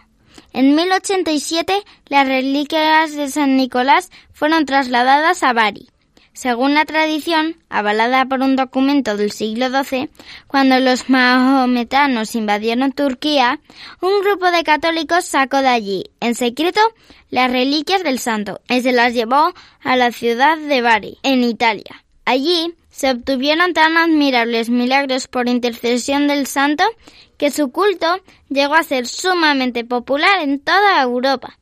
En 0.54 0.74
1087, 0.74 1.82
las 2.06 2.26
reliquias 2.26 3.14
de 3.14 3.28
San 3.28 3.58
Nicolás 3.58 4.10
fueron 4.32 4.64
trasladadas 4.64 5.42
a 5.42 5.52
Bari. 5.52 5.90
Según 6.32 6.72
la 6.72 6.86
tradición, 6.86 7.56
avalada 7.68 8.24
por 8.24 8.40
un 8.40 8.56
documento 8.56 9.18
del 9.18 9.32
siglo 9.32 9.68
XII, 9.68 10.08
cuando 10.46 10.80
los 10.80 11.10
mahometanos 11.10 12.34
invadieron 12.34 12.92
Turquía, 12.92 13.60
un 14.00 14.22
grupo 14.22 14.50
de 14.50 14.64
católicos 14.64 15.26
sacó 15.26 15.58
de 15.58 15.68
allí, 15.68 16.04
en 16.20 16.34
secreto, 16.34 16.80
las 17.28 17.52
reliquias 17.52 18.02
del 18.02 18.18
santo 18.18 18.62
y 18.70 18.80
se 18.80 18.92
las 18.92 19.12
llevó 19.12 19.52
a 19.82 19.96
la 19.96 20.10
ciudad 20.10 20.56
de 20.56 20.80
Bari, 20.80 21.18
en 21.22 21.44
Italia. 21.44 22.02
Allí 22.24 22.74
se 23.00 23.12
obtuvieron 23.12 23.72
tan 23.72 23.96
admirables 23.96 24.68
milagros 24.68 25.26
por 25.26 25.48
intercesión 25.48 26.28
del 26.28 26.46
santo 26.46 26.84
que 27.38 27.50
su 27.50 27.72
culto 27.72 28.20
llegó 28.50 28.74
a 28.74 28.82
ser 28.82 29.06
sumamente 29.06 29.86
popular 29.86 30.42
en 30.42 30.60
toda 30.60 31.00
Europa. 31.00 31.58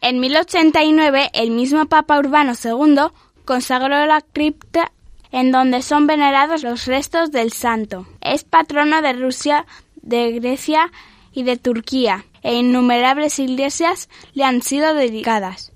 En 0.00 0.20
1089, 0.20 1.32
el 1.34 1.50
mismo 1.50 1.84
Papa 1.84 2.18
Urbano 2.18 2.54
II 2.54 3.12
consagró 3.44 4.06
la 4.06 4.22
cripta 4.22 4.90
en 5.30 5.52
donde 5.52 5.82
son 5.82 6.06
venerados 6.06 6.62
los 6.62 6.86
restos 6.86 7.30
del 7.30 7.52
santo. 7.52 8.06
Es 8.22 8.44
patrono 8.44 9.02
de 9.02 9.12
Rusia, 9.12 9.66
de 9.96 10.32
Grecia 10.32 10.90
y 11.30 11.42
de 11.42 11.58
Turquía, 11.58 12.24
e 12.40 12.54
innumerables 12.54 13.38
iglesias 13.38 14.08
le 14.32 14.44
han 14.44 14.62
sido 14.62 14.94
dedicadas. 14.94 15.72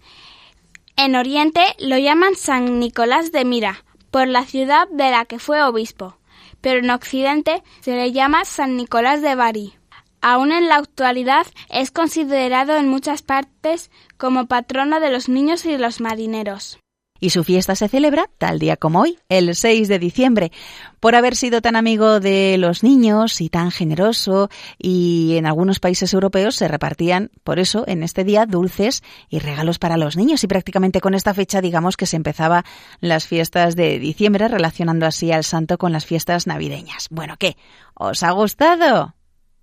En 0.96 1.14
Oriente 1.14 1.60
lo 1.78 1.98
llaman 1.98 2.36
San 2.36 2.78
Nicolás 2.78 3.32
de 3.32 3.44
Mira, 3.44 3.84
por 4.14 4.28
la 4.28 4.44
ciudad 4.44 4.86
de 4.92 5.10
la 5.10 5.24
que 5.24 5.40
fue 5.40 5.64
obispo, 5.64 6.18
pero 6.60 6.78
en 6.78 6.90
Occidente 6.90 7.64
se 7.80 7.96
le 7.96 8.12
llama 8.12 8.44
San 8.44 8.76
Nicolás 8.76 9.22
de 9.22 9.34
Bari. 9.34 9.74
Aún 10.20 10.52
en 10.52 10.68
la 10.68 10.76
actualidad 10.76 11.48
es 11.68 11.90
considerado 11.90 12.76
en 12.76 12.86
muchas 12.86 13.22
partes 13.22 13.90
como 14.16 14.46
patrono 14.46 15.00
de 15.00 15.10
los 15.10 15.28
niños 15.28 15.66
y 15.66 15.72
de 15.72 15.78
los 15.78 16.00
marineros 16.00 16.78
y 17.24 17.30
su 17.30 17.42
fiesta 17.42 17.74
se 17.74 17.88
celebra 17.88 18.28
tal 18.36 18.58
día 18.58 18.76
como 18.76 19.00
hoy, 19.00 19.18
el 19.30 19.56
6 19.56 19.88
de 19.88 19.98
diciembre. 19.98 20.52
Por 21.00 21.14
haber 21.14 21.36
sido 21.36 21.62
tan 21.62 21.74
amigo 21.74 22.20
de 22.20 22.56
los 22.58 22.82
niños 22.82 23.40
y 23.40 23.48
tan 23.48 23.70
generoso, 23.70 24.50
y 24.78 25.36
en 25.38 25.46
algunos 25.46 25.80
países 25.80 26.12
europeos 26.12 26.54
se 26.54 26.68
repartían, 26.68 27.30
por 27.42 27.58
eso, 27.58 27.84
en 27.86 28.02
este 28.02 28.24
día 28.24 28.44
dulces 28.44 29.02
y 29.30 29.38
regalos 29.38 29.78
para 29.78 29.96
los 29.96 30.18
niños. 30.18 30.44
Y 30.44 30.48
prácticamente 30.48 31.00
con 31.00 31.14
esta 31.14 31.32
fecha, 31.32 31.62
digamos 31.62 31.96
que 31.96 32.04
se 32.04 32.16
empezaba 32.16 32.66
las 33.00 33.26
fiestas 33.26 33.74
de 33.74 33.98
diciembre, 33.98 34.46
relacionando 34.46 35.06
así 35.06 35.32
al 35.32 35.44
santo 35.44 35.78
con 35.78 35.92
las 35.92 36.04
fiestas 36.04 36.46
navideñas. 36.46 37.08
Bueno, 37.10 37.36
¿qué? 37.38 37.56
¿Os 37.94 38.22
ha 38.22 38.32
gustado? 38.32 39.14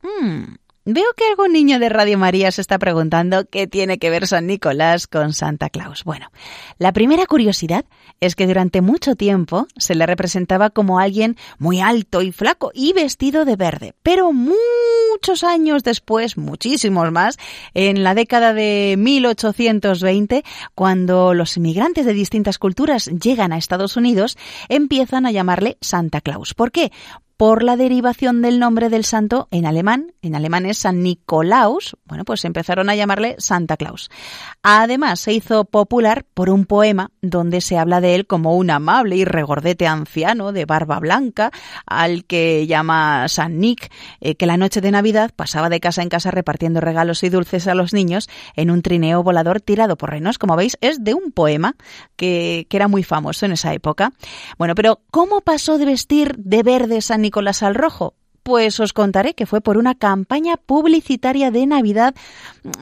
Hmm, 0.01 0.55
Veo 0.83 1.05
que 1.15 1.27
algún 1.29 1.53
niño 1.53 1.77
de 1.77 1.89
Radio 1.89 2.17
María 2.17 2.51
se 2.51 2.59
está 2.59 2.79
preguntando 2.79 3.45
qué 3.45 3.67
tiene 3.67 3.99
que 3.99 4.09
ver 4.09 4.25
San 4.25 4.47
Nicolás 4.47 5.05
con 5.05 5.31
Santa 5.31 5.69
Claus. 5.69 6.03
Bueno, 6.03 6.31
la 6.79 6.91
primera 6.91 7.27
curiosidad 7.27 7.85
es 8.19 8.35
que 8.35 8.47
durante 8.47 8.81
mucho 8.81 9.15
tiempo 9.15 9.67
se 9.77 9.93
le 9.93 10.07
representaba 10.07 10.71
como 10.71 10.97
alguien 10.97 11.37
muy 11.59 11.81
alto 11.81 12.23
y 12.23 12.31
flaco 12.31 12.71
y 12.73 12.93
vestido 12.93 13.45
de 13.45 13.57
verde, 13.57 13.93
pero 14.01 14.33
muchos 14.33 15.43
años 15.43 15.83
después, 15.83 16.35
muchísimos 16.35 17.11
más, 17.11 17.37
en 17.75 18.03
la 18.03 18.15
década 18.15 18.55
de 18.55 18.95
1820, 18.97 20.43
cuando 20.73 21.35
los 21.35 21.57
inmigrantes 21.57 22.07
de 22.07 22.13
distintas 22.13 22.57
culturas 22.57 23.05
llegan 23.05 23.53
a 23.53 23.59
Estados 23.59 23.97
Unidos, 23.97 24.35
empiezan 24.67 25.27
a 25.27 25.31
llamarle 25.31 25.77
Santa 25.79 26.21
Claus. 26.21 26.55
¿Por 26.55 26.71
qué? 26.71 26.91
Por 27.41 27.63
la 27.63 27.75
derivación 27.75 28.43
del 28.43 28.59
nombre 28.59 28.89
del 28.89 29.03
santo 29.03 29.47
en 29.49 29.65
alemán. 29.65 30.13
En 30.21 30.35
alemán 30.35 30.67
es 30.67 30.77
San 30.77 31.01
Nicolaus. 31.01 31.97
Bueno, 32.05 32.23
pues 32.23 32.45
empezaron 32.45 32.87
a 32.87 32.93
llamarle 32.93 33.33
Santa 33.39 33.77
Claus. 33.77 34.11
Además, 34.61 35.21
se 35.21 35.33
hizo 35.33 35.65
popular 35.65 36.23
por 36.35 36.51
un 36.51 36.67
poema 36.67 37.09
donde 37.23 37.61
se 37.61 37.79
habla 37.79 37.99
de 37.99 38.13
él 38.13 38.27
como 38.27 38.55
un 38.55 38.69
amable 38.69 39.15
y 39.15 39.25
regordete 39.25 39.87
anciano 39.87 40.51
de 40.51 40.65
barba 40.65 40.99
blanca, 40.99 41.49
al 41.87 42.25
que 42.25 42.67
llama 42.67 43.27
San 43.27 43.57
Nick, 43.59 43.91
eh, 44.19 44.35
que 44.35 44.45
la 44.45 44.57
noche 44.57 44.79
de 44.79 44.91
Navidad 44.91 45.31
pasaba 45.35 45.69
de 45.69 45.79
casa 45.79 46.03
en 46.03 46.09
casa 46.09 46.29
repartiendo 46.29 46.79
regalos 46.79 47.23
y 47.23 47.29
dulces 47.29 47.65
a 47.65 47.73
los 47.73 47.91
niños 47.91 48.29
en 48.55 48.69
un 48.69 48.83
trineo 48.83 49.23
volador 49.23 49.61
tirado 49.61 49.97
por 49.97 50.11
renos. 50.11 50.37
Como 50.37 50.55
veis, 50.55 50.77
es 50.79 51.03
de 51.03 51.15
un 51.15 51.31
poema 51.31 51.75
que, 52.17 52.67
era 52.69 52.87
muy 52.87 53.01
famoso 53.01 53.47
en 53.47 53.53
esa 53.53 53.73
época. 53.73 54.13
Bueno, 54.59 54.75
pero 54.75 55.01
¿cómo 55.09 55.41
pasó 55.41 55.79
de 55.79 55.85
vestir 55.85 56.35
de 56.37 56.61
verde 56.61 57.01
San 57.01 57.21
Nicolás 57.21 57.30
Nicolás 57.31 57.63
al 57.63 57.75
rojo? 57.75 58.13
Pues 58.43 58.81
os 58.81 58.91
contaré 58.91 59.35
que 59.35 59.45
fue 59.45 59.61
por 59.61 59.77
una 59.77 59.95
campaña 59.95 60.57
publicitaria 60.57 61.49
de 61.49 61.65
Navidad 61.65 62.13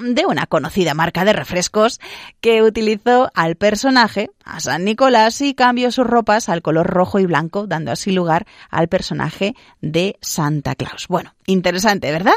de 0.02 0.26
una 0.26 0.48
conocida 0.48 0.96
marca 0.96 1.24
de 1.24 1.34
refrescos 1.34 2.00
que 2.42 2.64
utilizó 2.64 3.30
al 3.36 3.58
personaje, 3.58 4.32
a 4.44 4.60
San 4.60 4.86
Nicolás, 4.86 5.40
y 5.42 5.54
cambió 5.54 5.92
sus 5.92 6.08
ropas 6.08 6.50
al 6.50 6.64
color 6.64 6.88
rojo 6.88 7.20
y 7.20 7.28
blanco, 7.28 7.68
dando 7.68 7.92
así 7.92 8.12
lugar 8.12 8.48
al 8.72 8.88
personaje 8.88 9.54
de 9.82 10.18
Santa 10.20 10.74
Claus. 10.74 11.06
Bueno, 11.08 11.36
interesante, 11.46 12.12
¿verdad? 12.12 12.34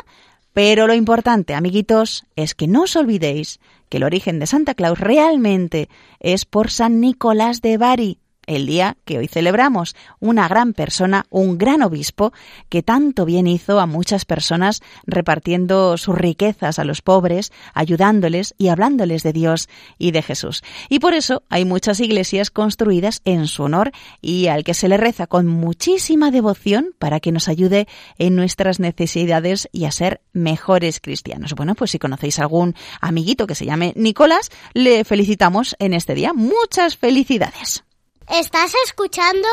Pero 0.52 0.86
lo 0.86 0.92
importante, 0.92 1.54
amiguitos, 1.54 2.26
es 2.36 2.54
que 2.54 2.66
no 2.66 2.82
os 2.82 2.94
olvidéis 2.94 3.58
que 3.88 3.96
el 3.96 4.04
origen 4.04 4.38
de 4.38 4.46
Santa 4.46 4.74
Claus 4.74 5.00
realmente 5.00 5.88
es 6.20 6.44
por 6.44 6.70
San 6.70 7.00
Nicolás 7.00 7.62
de 7.62 7.78
Bari, 7.78 8.18
el 8.46 8.66
día 8.66 8.96
que 9.04 9.18
hoy 9.18 9.28
celebramos, 9.28 9.94
una 10.20 10.48
gran 10.48 10.72
persona, 10.72 11.26
un 11.30 11.58
gran 11.58 11.82
obispo, 11.82 12.32
que 12.68 12.82
tanto 12.82 13.24
bien 13.24 13.46
hizo 13.46 13.80
a 13.80 13.86
muchas 13.86 14.24
personas 14.24 14.82
repartiendo 15.06 15.96
sus 15.96 16.16
riquezas 16.16 16.78
a 16.78 16.84
los 16.84 17.02
pobres, 17.02 17.52
ayudándoles 17.74 18.54
y 18.58 18.68
hablándoles 18.68 19.22
de 19.22 19.32
Dios 19.32 19.68
y 19.98 20.10
de 20.10 20.22
Jesús. 20.22 20.62
Y 20.88 20.98
por 20.98 21.14
eso 21.14 21.42
hay 21.48 21.64
muchas 21.64 22.00
iglesias 22.00 22.50
construidas 22.50 23.20
en 23.24 23.46
su 23.46 23.64
honor 23.64 23.92
y 24.20 24.48
al 24.48 24.64
que 24.64 24.74
se 24.74 24.88
le 24.88 24.96
reza 24.96 25.26
con 25.26 25.46
muchísima 25.46 26.30
devoción 26.30 26.94
para 26.98 27.20
que 27.20 27.32
nos 27.32 27.48
ayude 27.48 27.86
en 28.18 28.36
nuestras 28.36 28.80
necesidades 28.80 29.68
y 29.72 29.84
a 29.84 29.92
ser 29.92 30.20
mejores 30.32 31.00
cristianos. 31.00 31.54
Bueno, 31.54 31.74
pues 31.74 31.92
si 31.92 31.98
conocéis 31.98 32.38
algún 32.38 32.74
amiguito 33.00 33.46
que 33.46 33.54
se 33.54 33.66
llame 33.66 33.92
Nicolás, 33.96 34.50
le 34.74 35.04
felicitamos 35.04 35.76
en 35.78 35.94
este 35.94 36.14
día. 36.14 36.32
Muchas 36.32 36.96
felicidades. 36.96 37.84
Estás 38.32 38.72
escuchando 38.86 39.46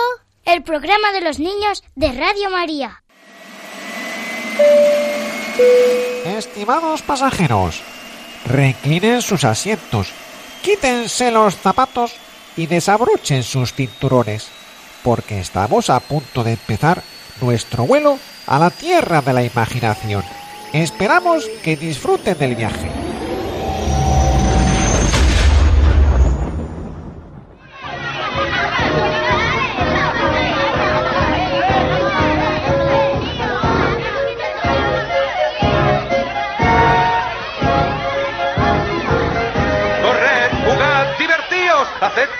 el 0.46 0.64
programa 0.64 1.12
de 1.12 1.20
los 1.20 1.38
niños 1.38 1.84
de 1.96 2.14
Radio 2.14 2.50
María. 2.50 3.04
Estimados 6.24 7.02
pasajeros, 7.02 7.82
reclinen 8.46 9.22
sus 9.22 9.44
asientos, 9.44 10.14
quítense 10.62 11.30
los 11.30 11.58
zapatos 11.58 12.16
y 12.56 12.68
desabrochen 12.68 13.44
sus 13.44 13.74
cinturones, 13.74 14.48
porque 15.04 15.42
estamos 15.42 15.90
a 15.90 16.00
punto 16.00 16.46
de 16.46 16.54
empezar 16.54 17.04
nuestro 17.42 17.86
vuelo 17.86 18.18
a 18.48 18.60
la 18.60 18.70
tierra 18.70 19.22
de 19.22 19.34
la 19.34 19.44
imaginación. 19.44 20.24
Esperamos 20.72 21.50
que 21.66 21.76
disfruten 21.76 22.38
del 22.38 22.56
viaje. 22.56 22.90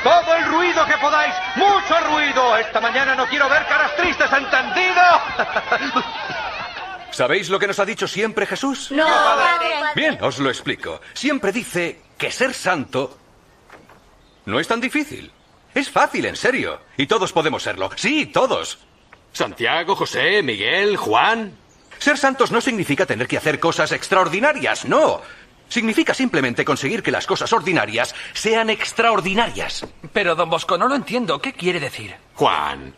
todo 0.04 0.36
el 0.36 0.46
ruido 0.46 0.86
que 0.86 0.98
podáis, 0.98 1.34
mucho 1.56 2.00
ruido. 2.12 2.58
Esta 2.58 2.80
mañana 2.80 3.16
no 3.16 3.28
quiero 3.28 3.50
ver 3.50 3.66
caras 3.68 3.96
tristes, 3.96 4.32
¿entendido? 4.32 5.02
¿Sabéis 7.12 7.50
lo 7.50 7.60
que 7.60 7.68
nos 7.68 7.80
ha 7.80 7.86
dicho 7.86 8.08
siempre 8.08 8.46
Jesús? 8.46 8.92
No, 8.92 9.06
padre. 9.06 9.68
Bien, 9.96 10.18
os 10.22 10.40
lo 10.40 10.50
explico. 10.50 11.02
Siempre 11.14 11.52
dice 11.52 12.02
que 12.18 12.32
ser 12.32 12.54
santo 12.54 13.18
no 14.46 14.60
es 14.60 14.68
tan 14.68 14.80
difícil. 14.80 15.32
Es 15.74 15.90
fácil, 15.90 16.26
en 16.26 16.36
serio. 16.36 16.82
Y 16.98 17.08
todos 17.08 17.32
podemos 17.34 17.64
serlo. 17.64 17.90
Sí, 17.96 18.26
todos. 18.28 18.80
Santiago, 19.32 19.96
José, 19.96 20.42
Miguel, 20.42 20.98
Juan. 20.98 21.54
Ser 22.00 22.18
santos 22.18 22.52
no 22.52 22.62
significa 22.62 23.06
tener 23.06 23.28
que 23.28 23.38
hacer 23.38 23.60
cosas 23.60 23.92
extraordinarias, 23.92 24.86
no. 24.86 25.22
Significa 25.70 26.16
simplemente 26.16 26.66
conseguir 26.66 27.04
que 27.04 27.12
las 27.12 27.28
cosas 27.28 27.54
ordinarias 27.54 28.14
sean 28.34 28.70
extraordinarias. 28.72 29.86
Pero, 30.12 30.36
don 30.36 30.50
Bosco, 30.50 30.78
no 30.78 30.88
lo 30.88 30.96
entiendo. 30.96 31.40
¿Qué 31.40 31.54
quiere 31.54 31.80
decir? 31.80 32.16
Juan. 32.36 32.96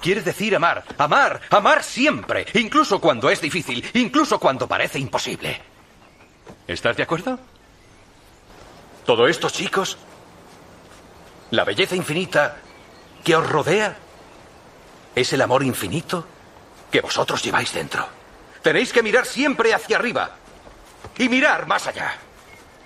Quiere 0.00 0.22
decir 0.22 0.54
amar, 0.54 0.84
amar, 0.96 1.40
amar 1.50 1.82
siempre, 1.82 2.46
incluso 2.54 3.00
cuando 3.00 3.28
es 3.30 3.40
difícil, 3.40 3.84
incluso 3.94 4.38
cuando 4.38 4.68
parece 4.68 5.00
imposible. 5.00 5.60
¿Estás 6.68 6.96
de 6.96 7.02
acuerdo? 7.02 7.36
Todo 9.04 9.26
esto, 9.26 9.50
chicos, 9.50 9.98
la 11.50 11.64
belleza 11.64 11.96
infinita 11.96 12.58
que 13.24 13.34
os 13.34 13.44
rodea, 13.44 13.96
es 15.16 15.32
el 15.32 15.42
amor 15.42 15.64
infinito 15.64 16.24
que 16.92 17.00
vosotros 17.00 17.42
lleváis 17.42 17.72
dentro. 17.72 18.06
Tenéis 18.62 18.92
que 18.92 19.02
mirar 19.02 19.26
siempre 19.26 19.74
hacia 19.74 19.96
arriba 19.96 20.36
y 21.18 21.28
mirar 21.28 21.66
más 21.66 21.86
allá. 21.86 22.16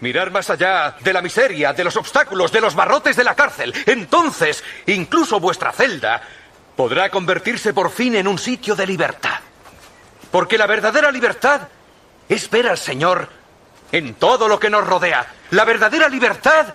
Mirar 0.01 0.31
más 0.33 0.51
allá 0.51 0.97
de 1.01 1.13
la 1.13 1.23
miseria, 1.23 1.73
de 1.73 1.85
los 1.85 1.97
obstáculos, 1.97 2.51
de 2.51 2.61
los 2.61 2.75
barrotes 2.75 3.15
de 3.15 3.25
la 3.25 3.37
cárcel. 3.37 3.73
Entonces, 3.87 4.65
incluso 4.87 5.39
vuestra 5.39 5.73
celda 5.73 6.21
podrá 6.75 7.09
convertirse 7.11 7.73
por 7.73 7.91
fin 7.91 8.17
en 8.17 8.27
un 8.27 8.39
sitio 8.39 8.75
de 8.75 8.87
libertad. 8.87 9.41
Porque 10.31 10.59
la 10.59 10.67
verdadera 10.67 11.13
libertad 11.13 11.69
es 12.29 12.51
ver 12.51 12.69
al 12.69 12.79
Señor 12.79 13.29
en 13.93 14.15
todo 14.15 14.49
lo 14.49 14.59
que 14.59 14.71
nos 14.71 14.87
rodea. 14.87 15.27
La 15.51 15.65
verdadera 15.65 16.09
libertad 16.09 16.75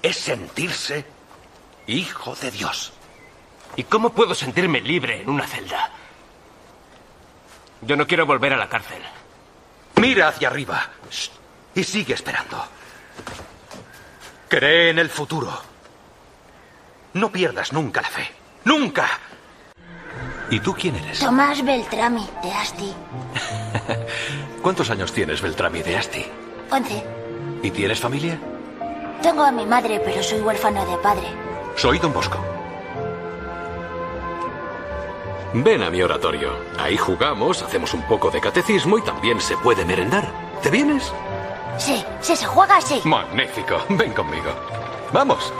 es 0.00 0.16
sentirse 0.16 1.04
hijo 1.86 2.34
de 2.36 2.50
Dios. 2.50 2.92
¿Y 3.74 3.84
cómo 3.84 4.10
puedo 4.10 4.34
sentirme 4.34 4.80
libre 4.80 5.20
en 5.20 5.28
una 5.28 5.46
celda? 5.46 5.90
Yo 7.82 7.96
no 7.96 8.06
quiero 8.06 8.24
volver 8.24 8.52
a 8.54 8.56
la 8.56 8.68
cárcel. 8.68 9.02
Mira 10.00 10.28
hacia 10.28 10.48
arriba 10.48 10.88
Shh. 11.10 11.30
y 11.74 11.84
sigue 11.84 12.14
esperando. 12.14 12.64
Cree 14.48 14.90
en 14.90 14.98
el 14.98 15.10
futuro. 15.10 15.50
No 17.14 17.32
pierdas 17.32 17.72
nunca 17.72 18.02
la 18.02 18.08
fe. 18.08 18.28
¡Nunca! 18.64 19.06
¿Y 20.50 20.60
tú 20.60 20.74
quién 20.74 20.94
eres? 20.96 21.18
Tomás 21.18 21.64
Beltrami, 21.64 22.28
de 22.42 22.52
Asti. 22.52 22.92
¿Cuántos 24.62 24.90
años 24.90 25.12
tienes, 25.12 25.40
Beltrami 25.40 25.82
de 25.82 25.96
Asti? 25.96 26.24
Once. 26.70 27.02
¿Y 27.62 27.70
tienes 27.70 27.98
familia? 27.98 28.38
Tengo 29.22 29.42
a 29.42 29.50
mi 29.50 29.66
madre, 29.66 30.00
pero 30.04 30.22
soy 30.22 30.40
huérfano 30.40 30.84
de 30.86 30.96
padre. 30.98 31.26
Soy 31.76 31.98
Don 31.98 32.12
Bosco. 32.12 32.55
Ven 35.64 35.82
a 35.82 35.90
mi 35.90 36.02
oratorio. 36.02 36.50
Ahí 36.78 36.98
jugamos, 36.98 37.62
hacemos 37.62 37.94
un 37.94 38.02
poco 38.02 38.30
de 38.30 38.42
catecismo 38.42 38.98
y 38.98 39.02
también 39.02 39.40
se 39.40 39.56
puede 39.56 39.86
merendar. 39.86 40.30
¿Te 40.62 40.70
vienes? 40.70 41.10
Sí, 41.78 42.04
sí, 42.20 42.36
se 42.36 42.44
juega 42.44 42.76
así. 42.76 43.00
Magnífico. 43.04 43.78
Ven 43.88 44.12
conmigo. 44.12 44.50
Vamos. 45.14 45.52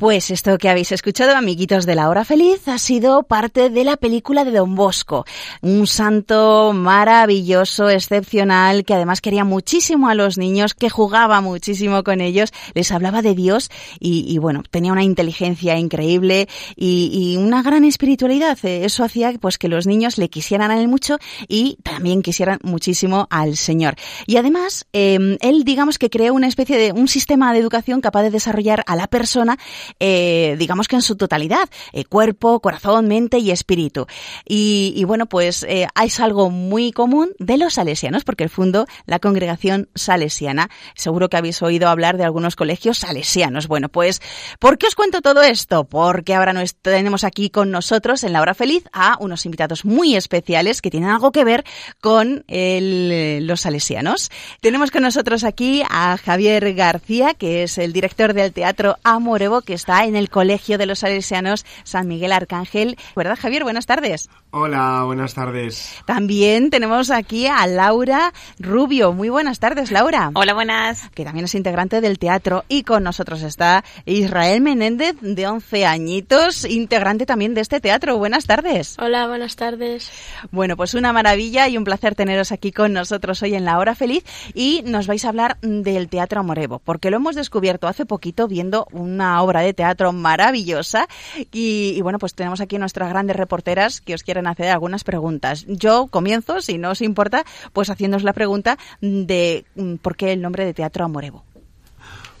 Pues 0.00 0.30
esto 0.30 0.56
que 0.56 0.70
habéis 0.70 0.92
escuchado, 0.92 1.36
amiguitos 1.36 1.84
de 1.84 1.94
la 1.94 2.08
hora 2.08 2.24
feliz, 2.24 2.66
ha 2.68 2.78
sido 2.78 3.22
parte 3.22 3.68
de 3.68 3.84
la 3.84 3.98
película 3.98 4.46
de 4.46 4.50
Don 4.50 4.74
Bosco. 4.74 5.26
Un 5.60 5.86
santo 5.86 6.72
maravilloso, 6.72 7.90
excepcional, 7.90 8.86
que 8.86 8.94
además 8.94 9.20
quería 9.20 9.44
muchísimo 9.44 10.08
a 10.08 10.14
los 10.14 10.38
niños, 10.38 10.72
que 10.72 10.88
jugaba 10.88 11.42
muchísimo 11.42 12.02
con 12.02 12.22
ellos, 12.22 12.50
les 12.72 12.90
hablaba 12.92 13.20
de 13.20 13.34
Dios 13.34 13.68
y, 13.98 14.24
y 14.26 14.38
bueno, 14.38 14.62
tenía 14.70 14.90
una 14.90 15.02
inteligencia 15.02 15.76
increíble 15.76 16.48
y, 16.76 17.10
y, 17.12 17.36
una 17.36 17.62
gran 17.62 17.84
espiritualidad. 17.84 18.56
Eso 18.62 19.04
hacía 19.04 19.34
pues 19.38 19.58
que 19.58 19.68
los 19.68 19.86
niños 19.86 20.16
le 20.16 20.30
quisieran 20.30 20.70
a 20.70 20.80
él 20.80 20.88
mucho 20.88 21.18
y 21.46 21.76
también 21.82 22.22
quisieran 22.22 22.58
muchísimo 22.62 23.26
al 23.28 23.58
Señor. 23.58 23.96
Y 24.26 24.38
además, 24.38 24.86
eh, 24.94 25.36
él 25.42 25.64
digamos 25.64 25.98
que 25.98 26.08
creó 26.08 26.32
una 26.32 26.48
especie 26.48 26.78
de 26.78 26.92
un 26.92 27.06
sistema 27.06 27.52
de 27.52 27.58
educación 27.58 28.00
capaz 28.00 28.22
de 28.22 28.30
desarrollar 28.30 28.82
a 28.86 28.96
la 28.96 29.06
persona 29.06 29.58
eh, 29.98 30.56
digamos 30.58 30.88
que 30.88 30.96
en 30.96 31.02
su 31.02 31.16
totalidad, 31.16 31.68
eh, 31.92 32.04
cuerpo, 32.04 32.60
corazón, 32.60 33.08
mente 33.08 33.38
y 33.38 33.50
espíritu. 33.50 34.06
Y, 34.46 35.04
bueno, 35.04 35.26
pues 35.26 35.64
eh, 35.64 35.86
es 36.02 36.20
algo 36.20 36.50
muy 36.50 36.92
común 36.92 37.30
de 37.38 37.56
los 37.56 37.74
salesianos, 37.74 38.24
porque 38.24 38.44
el 38.44 38.50
fondo 38.50 38.86
la 39.06 39.18
congregación 39.18 39.88
salesiana. 39.94 40.70
Seguro 40.94 41.28
que 41.28 41.36
habéis 41.36 41.62
oído 41.62 41.88
hablar 41.88 42.16
de 42.16 42.24
algunos 42.24 42.56
colegios 42.56 42.98
salesianos. 42.98 43.68
Bueno, 43.68 43.88
pues, 43.88 44.20
¿por 44.58 44.78
qué 44.78 44.86
os 44.86 44.94
cuento 44.94 45.22
todo 45.22 45.42
esto? 45.42 45.84
Porque 45.84 46.34
ahora 46.34 46.52
nos 46.52 46.74
tenemos 46.74 47.24
aquí 47.24 47.50
con 47.50 47.70
nosotros 47.70 48.24
en 48.24 48.32
la 48.32 48.40
hora 48.40 48.54
feliz 48.54 48.84
a 48.92 49.16
unos 49.20 49.46
invitados 49.46 49.84
muy 49.84 50.16
especiales 50.16 50.82
que 50.82 50.90
tienen 50.90 51.10
algo 51.10 51.32
que 51.32 51.44
ver 51.44 51.64
con 52.00 52.44
los 52.48 53.60
salesianos. 53.60 54.30
Tenemos 54.60 54.90
con 54.90 55.02
nosotros 55.02 55.44
aquí 55.44 55.82
a 55.88 56.16
Javier 56.16 56.74
García, 56.74 57.34
que 57.34 57.62
es 57.62 57.78
el 57.78 57.92
director 57.92 58.34
del 58.34 58.52
Teatro 58.52 58.96
Amorevo, 59.04 59.62
que 59.62 59.74
está 59.80 60.04
en 60.04 60.14
el 60.14 60.28
Colegio 60.28 60.76
de 60.76 60.84
los 60.84 60.98
Salesianos 60.98 61.64
San 61.84 62.06
Miguel 62.06 62.32
Arcángel. 62.32 62.98
¿Verdad, 63.16 63.38
Javier? 63.40 63.64
Buenas 63.64 63.86
tardes. 63.86 64.28
Hola, 64.50 65.04
buenas 65.06 65.32
tardes. 65.32 65.94
También 66.04 66.68
tenemos 66.68 67.10
aquí 67.10 67.46
a 67.46 67.66
Laura 67.66 68.34
Rubio. 68.58 69.12
Muy 69.12 69.30
buenas 69.30 69.58
tardes, 69.58 69.90
Laura. 69.90 70.32
Hola, 70.34 70.52
buenas. 70.52 71.08
Que 71.14 71.24
también 71.24 71.46
es 71.46 71.54
integrante 71.54 72.02
del 72.02 72.18
teatro. 72.18 72.64
Y 72.68 72.82
con 72.82 73.04
nosotros 73.04 73.42
está 73.42 73.84
Israel 74.04 74.60
Menéndez, 74.60 75.16
de 75.22 75.46
11 75.46 75.86
añitos, 75.86 76.66
integrante 76.66 77.24
también 77.24 77.54
de 77.54 77.62
este 77.62 77.80
teatro. 77.80 78.18
Buenas 78.18 78.44
tardes. 78.44 78.96
Hola, 78.98 79.28
buenas 79.28 79.56
tardes. 79.56 80.10
Bueno, 80.50 80.76
pues 80.76 80.92
una 80.92 81.14
maravilla 81.14 81.68
y 81.68 81.78
un 81.78 81.84
placer 81.84 82.14
teneros 82.14 82.52
aquí 82.52 82.70
con 82.70 82.92
nosotros 82.92 83.42
hoy 83.42 83.54
en 83.54 83.64
La 83.64 83.78
Hora 83.78 83.94
Feliz. 83.94 84.24
Y 84.52 84.82
nos 84.84 85.06
vais 85.06 85.24
a 85.24 85.28
hablar 85.28 85.56
del 85.62 86.08
Teatro 86.08 86.40
Amorevo, 86.40 86.80
porque 86.84 87.10
lo 87.10 87.16
hemos 87.16 87.34
descubierto 87.34 87.88
hace 87.88 88.04
poquito 88.04 88.46
viendo 88.46 88.86
una 88.92 89.40
obra 89.42 89.60
de 89.60 89.69
teatro 89.74 90.12
maravillosa. 90.12 91.08
Y, 91.52 92.00
bueno, 92.02 92.18
pues 92.18 92.34
tenemos 92.34 92.60
aquí 92.60 92.78
nuestras 92.78 93.08
grandes 93.08 93.36
reporteras 93.36 94.00
que 94.00 94.14
os 94.14 94.22
quieren 94.22 94.46
hacer 94.46 94.68
algunas 94.68 95.04
preguntas. 95.04 95.64
Yo 95.68 96.06
comienzo, 96.08 96.60
si 96.60 96.78
no 96.78 96.90
os 96.90 97.02
importa, 97.02 97.44
pues 97.72 97.90
haciéndoos 97.90 98.22
la 98.22 98.32
pregunta 98.32 98.78
de 99.00 99.64
por 100.02 100.16
qué 100.16 100.32
el 100.32 100.42
nombre 100.42 100.64
de 100.64 100.74
Teatro 100.74 101.04
Amorevo. 101.04 101.44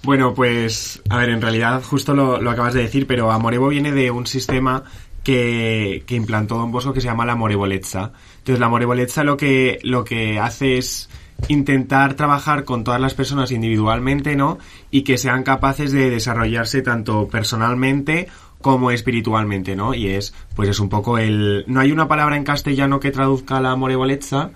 Bueno, 0.02 0.32
pues, 0.34 1.02
a 1.10 1.18
ver, 1.18 1.28
en 1.28 1.42
realidad 1.42 1.82
justo 1.82 2.14
lo, 2.14 2.50
acabas 2.50 2.74
de 2.74 2.82
decir, 2.82 3.06
pero 3.06 3.30
Amorevo 3.30 3.68
viene 3.68 3.92
de 3.92 4.10
un 4.10 4.26
sistema 4.26 4.84
que, 5.22 6.04
que, 6.06 6.14
implantó 6.14 6.56
Don 6.56 6.72
Bosco 6.72 6.94
que 6.94 7.02
se 7.02 7.08
llama 7.08 7.26
la 7.26 7.36
Morevolezza. 7.36 8.12
Entonces, 8.38 8.60
la 8.60 8.70
Morevolezza 8.70 9.24
lo 9.24 9.36
que, 9.36 9.78
lo 9.82 10.04
que 10.04 10.38
hace 10.38 10.78
es 10.78 11.10
intentar 11.48 12.14
trabajar 12.14 12.64
con 12.64 12.84
todas 12.84 13.00
las 13.00 13.14
personas 13.14 13.50
individualmente, 13.50 14.36
¿no? 14.36 14.58
Y 14.90 15.02
que 15.02 15.18
sean 15.18 15.42
capaces 15.42 15.92
de 15.92 16.10
desarrollarse 16.10 16.82
tanto 16.82 17.28
personalmente 17.28 18.28
como 18.60 18.90
espiritualmente, 18.90 19.74
¿no? 19.74 19.94
Y 19.94 20.08
es, 20.08 20.34
pues 20.54 20.68
es 20.68 20.80
un 20.80 20.88
poco 20.88 21.18
el... 21.18 21.64
No 21.66 21.80
hay 21.80 21.92
una 21.92 22.08
palabra 22.08 22.36
en 22.36 22.44
castellano 22.44 23.00
que 23.00 23.10
traduzca 23.10 23.60
la 23.60 23.74
Morevolezza, 23.76 24.50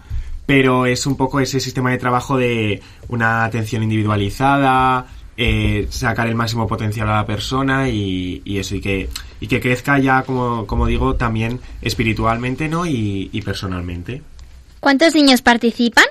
pero 0.46 0.86
es 0.86 1.06
un 1.06 1.16
poco 1.16 1.40
ese 1.40 1.60
sistema 1.60 1.90
de 1.90 1.98
trabajo 1.98 2.36
de 2.36 2.82
una 3.08 3.44
atención 3.44 3.82
individualizada, 3.82 5.06
eh, 5.36 5.86
sacar 5.90 6.28
el 6.28 6.34
máximo 6.34 6.66
potencial 6.66 7.08
a 7.08 7.16
la 7.16 7.26
persona 7.26 7.88
y, 7.88 8.42
y, 8.44 8.58
eso, 8.58 8.76
y 8.76 8.80
que, 8.80 9.08
y 9.40 9.46
que 9.46 9.60
crezca 9.60 9.98
ya, 9.98 10.22
como, 10.22 10.66
como 10.66 10.86
digo, 10.86 11.16
también 11.16 11.60
espiritualmente, 11.80 12.68
¿no? 12.68 12.86
Y, 12.86 13.30
y 13.32 13.42
personalmente. 13.42 14.22
¿Cuántos 14.80 15.14
niños 15.14 15.40
participan? 15.40 16.04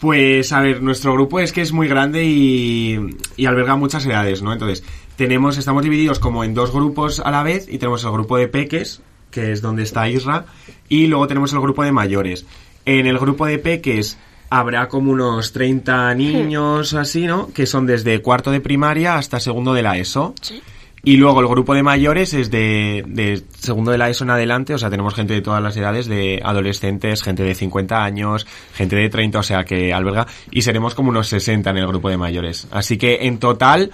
Pues 0.00 0.52
a 0.52 0.60
ver, 0.60 0.82
nuestro 0.82 1.12
grupo 1.12 1.40
es 1.40 1.52
que 1.52 1.60
es 1.60 1.72
muy 1.72 1.86
grande 1.86 2.24
y, 2.24 2.98
y, 3.36 3.46
alberga 3.46 3.76
muchas 3.76 4.06
edades, 4.06 4.40
¿no? 4.40 4.52
Entonces, 4.52 4.82
tenemos, 5.16 5.58
estamos 5.58 5.82
divididos 5.82 6.18
como 6.18 6.42
en 6.42 6.54
dos 6.54 6.72
grupos 6.72 7.20
a 7.20 7.30
la 7.30 7.42
vez 7.42 7.66
y 7.68 7.76
tenemos 7.76 8.02
el 8.04 8.12
grupo 8.12 8.38
de 8.38 8.48
peques, 8.48 9.02
que 9.30 9.52
es 9.52 9.60
donde 9.60 9.82
está 9.82 10.08
Isra, 10.08 10.46
y 10.88 11.06
luego 11.06 11.26
tenemos 11.26 11.52
el 11.52 11.60
grupo 11.60 11.84
de 11.84 11.92
mayores. 11.92 12.46
En 12.86 13.06
el 13.06 13.18
grupo 13.18 13.44
de 13.44 13.58
peques 13.58 14.16
habrá 14.48 14.88
como 14.88 15.12
unos 15.12 15.52
30 15.52 16.14
niños 16.14 16.94
así, 16.94 17.26
¿no? 17.26 17.52
Que 17.52 17.66
son 17.66 17.84
desde 17.84 18.22
cuarto 18.22 18.50
de 18.50 18.60
primaria 18.60 19.16
hasta 19.16 19.38
segundo 19.38 19.74
de 19.74 19.82
la 19.82 19.98
ESO. 19.98 20.34
Sí. 20.40 20.62
Y 21.02 21.16
luego 21.16 21.40
el 21.40 21.48
grupo 21.48 21.74
de 21.74 21.82
mayores 21.82 22.34
es 22.34 22.50
de, 22.50 23.02
de, 23.06 23.42
segundo 23.58 23.90
de 23.90 23.98
la 23.98 24.10
ESO 24.10 24.24
en 24.24 24.30
adelante, 24.30 24.74
o 24.74 24.78
sea, 24.78 24.90
tenemos 24.90 25.14
gente 25.14 25.32
de 25.32 25.40
todas 25.40 25.62
las 25.62 25.76
edades, 25.76 26.06
de 26.06 26.40
adolescentes, 26.44 27.22
gente 27.22 27.42
de 27.42 27.54
50 27.54 28.04
años, 28.04 28.46
gente 28.74 28.96
de 28.96 29.08
30, 29.08 29.38
o 29.38 29.42
sea, 29.42 29.64
que 29.64 29.94
alberga, 29.94 30.26
y 30.50 30.62
seremos 30.62 30.94
como 30.94 31.08
unos 31.08 31.28
60 31.28 31.70
en 31.70 31.76
el 31.78 31.86
grupo 31.86 32.10
de 32.10 32.18
mayores. 32.18 32.68
Así 32.70 32.98
que 32.98 33.26
en 33.26 33.38
total 33.38 33.92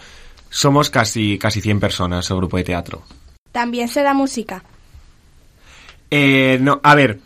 somos 0.50 0.90
casi, 0.90 1.38
casi 1.38 1.60
100 1.60 1.80
personas 1.80 2.28
el 2.30 2.36
grupo 2.38 2.56
de 2.56 2.64
teatro. 2.64 3.02
También 3.52 3.88
se 3.88 4.02
da 4.02 4.12
música. 4.12 4.64
Eh, 6.10 6.58
no, 6.60 6.80
a 6.82 6.94
ver, 6.94 7.20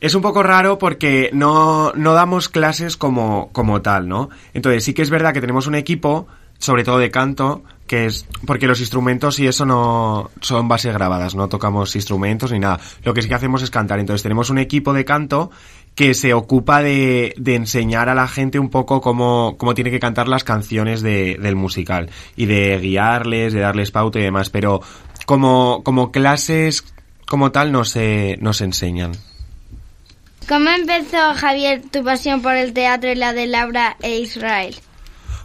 es 0.00 0.14
un 0.14 0.22
poco 0.22 0.42
raro 0.42 0.78
porque 0.78 1.30
no, 1.32 1.92
no 1.94 2.14
damos 2.14 2.48
clases 2.48 2.96
como, 2.96 3.50
como 3.52 3.82
tal, 3.82 4.08
¿no? 4.08 4.30
Entonces 4.54 4.84
sí 4.84 4.94
que 4.94 5.02
es 5.02 5.10
verdad 5.10 5.32
que 5.34 5.40
tenemos 5.40 5.66
un 5.66 5.74
equipo, 5.74 6.28
sobre 6.58 6.84
todo 6.84 6.98
de 6.98 7.10
canto, 7.10 7.62
que 7.86 8.06
es 8.06 8.26
porque 8.46 8.66
los 8.66 8.80
instrumentos 8.80 9.40
y 9.40 9.46
eso 9.46 9.64
no 9.64 10.30
son 10.40 10.68
bases 10.68 10.92
grabadas, 10.92 11.34
no 11.34 11.48
tocamos 11.48 11.96
instrumentos 11.96 12.52
ni 12.52 12.58
nada. 12.58 12.78
Lo 13.02 13.14
que 13.14 13.22
sí 13.22 13.28
que 13.28 13.34
hacemos 13.34 13.62
es 13.62 13.70
cantar. 13.70 13.98
Entonces 13.98 14.22
tenemos 14.22 14.50
un 14.50 14.58
equipo 14.58 14.92
de 14.92 15.04
canto 15.04 15.50
que 15.94 16.14
se 16.14 16.34
ocupa 16.34 16.82
de, 16.82 17.34
de 17.36 17.56
enseñar 17.56 18.08
a 18.08 18.14
la 18.14 18.28
gente 18.28 18.58
un 18.58 18.68
poco 18.68 19.00
cómo, 19.00 19.56
cómo 19.58 19.74
tiene 19.74 19.90
que 19.90 19.98
cantar 19.98 20.28
las 20.28 20.44
canciones 20.44 21.00
de, 21.02 21.38
del 21.40 21.56
musical 21.56 22.10
y 22.36 22.46
de 22.46 22.78
guiarles, 22.78 23.52
de 23.52 23.60
darles 23.60 23.90
pauta 23.90 24.18
y 24.18 24.22
demás. 24.22 24.50
Pero 24.50 24.80
como, 25.26 25.82
como 25.82 26.12
clases 26.12 26.84
como 27.26 27.52
tal 27.52 27.72
no 27.72 27.84
se, 27.84 28.38
no 28.40 28.52
se 28.52 28.64
enseñan. 28.64 29.12
¿Cómo 30.48 30.70
empezó, 30.70 31.34
Javier, 31.34 31.82
tu 31.90 32.02
pasión 32.02 32.40
por 32.40 32.56
el 32.56 32.72
teatro 32.72 33.10
y 33.10 33.14
la 33.14 33.34
de 33.34 33.46
Laura 33.46 33.96
e 34.00 34.18
Israel? 34.18 34.74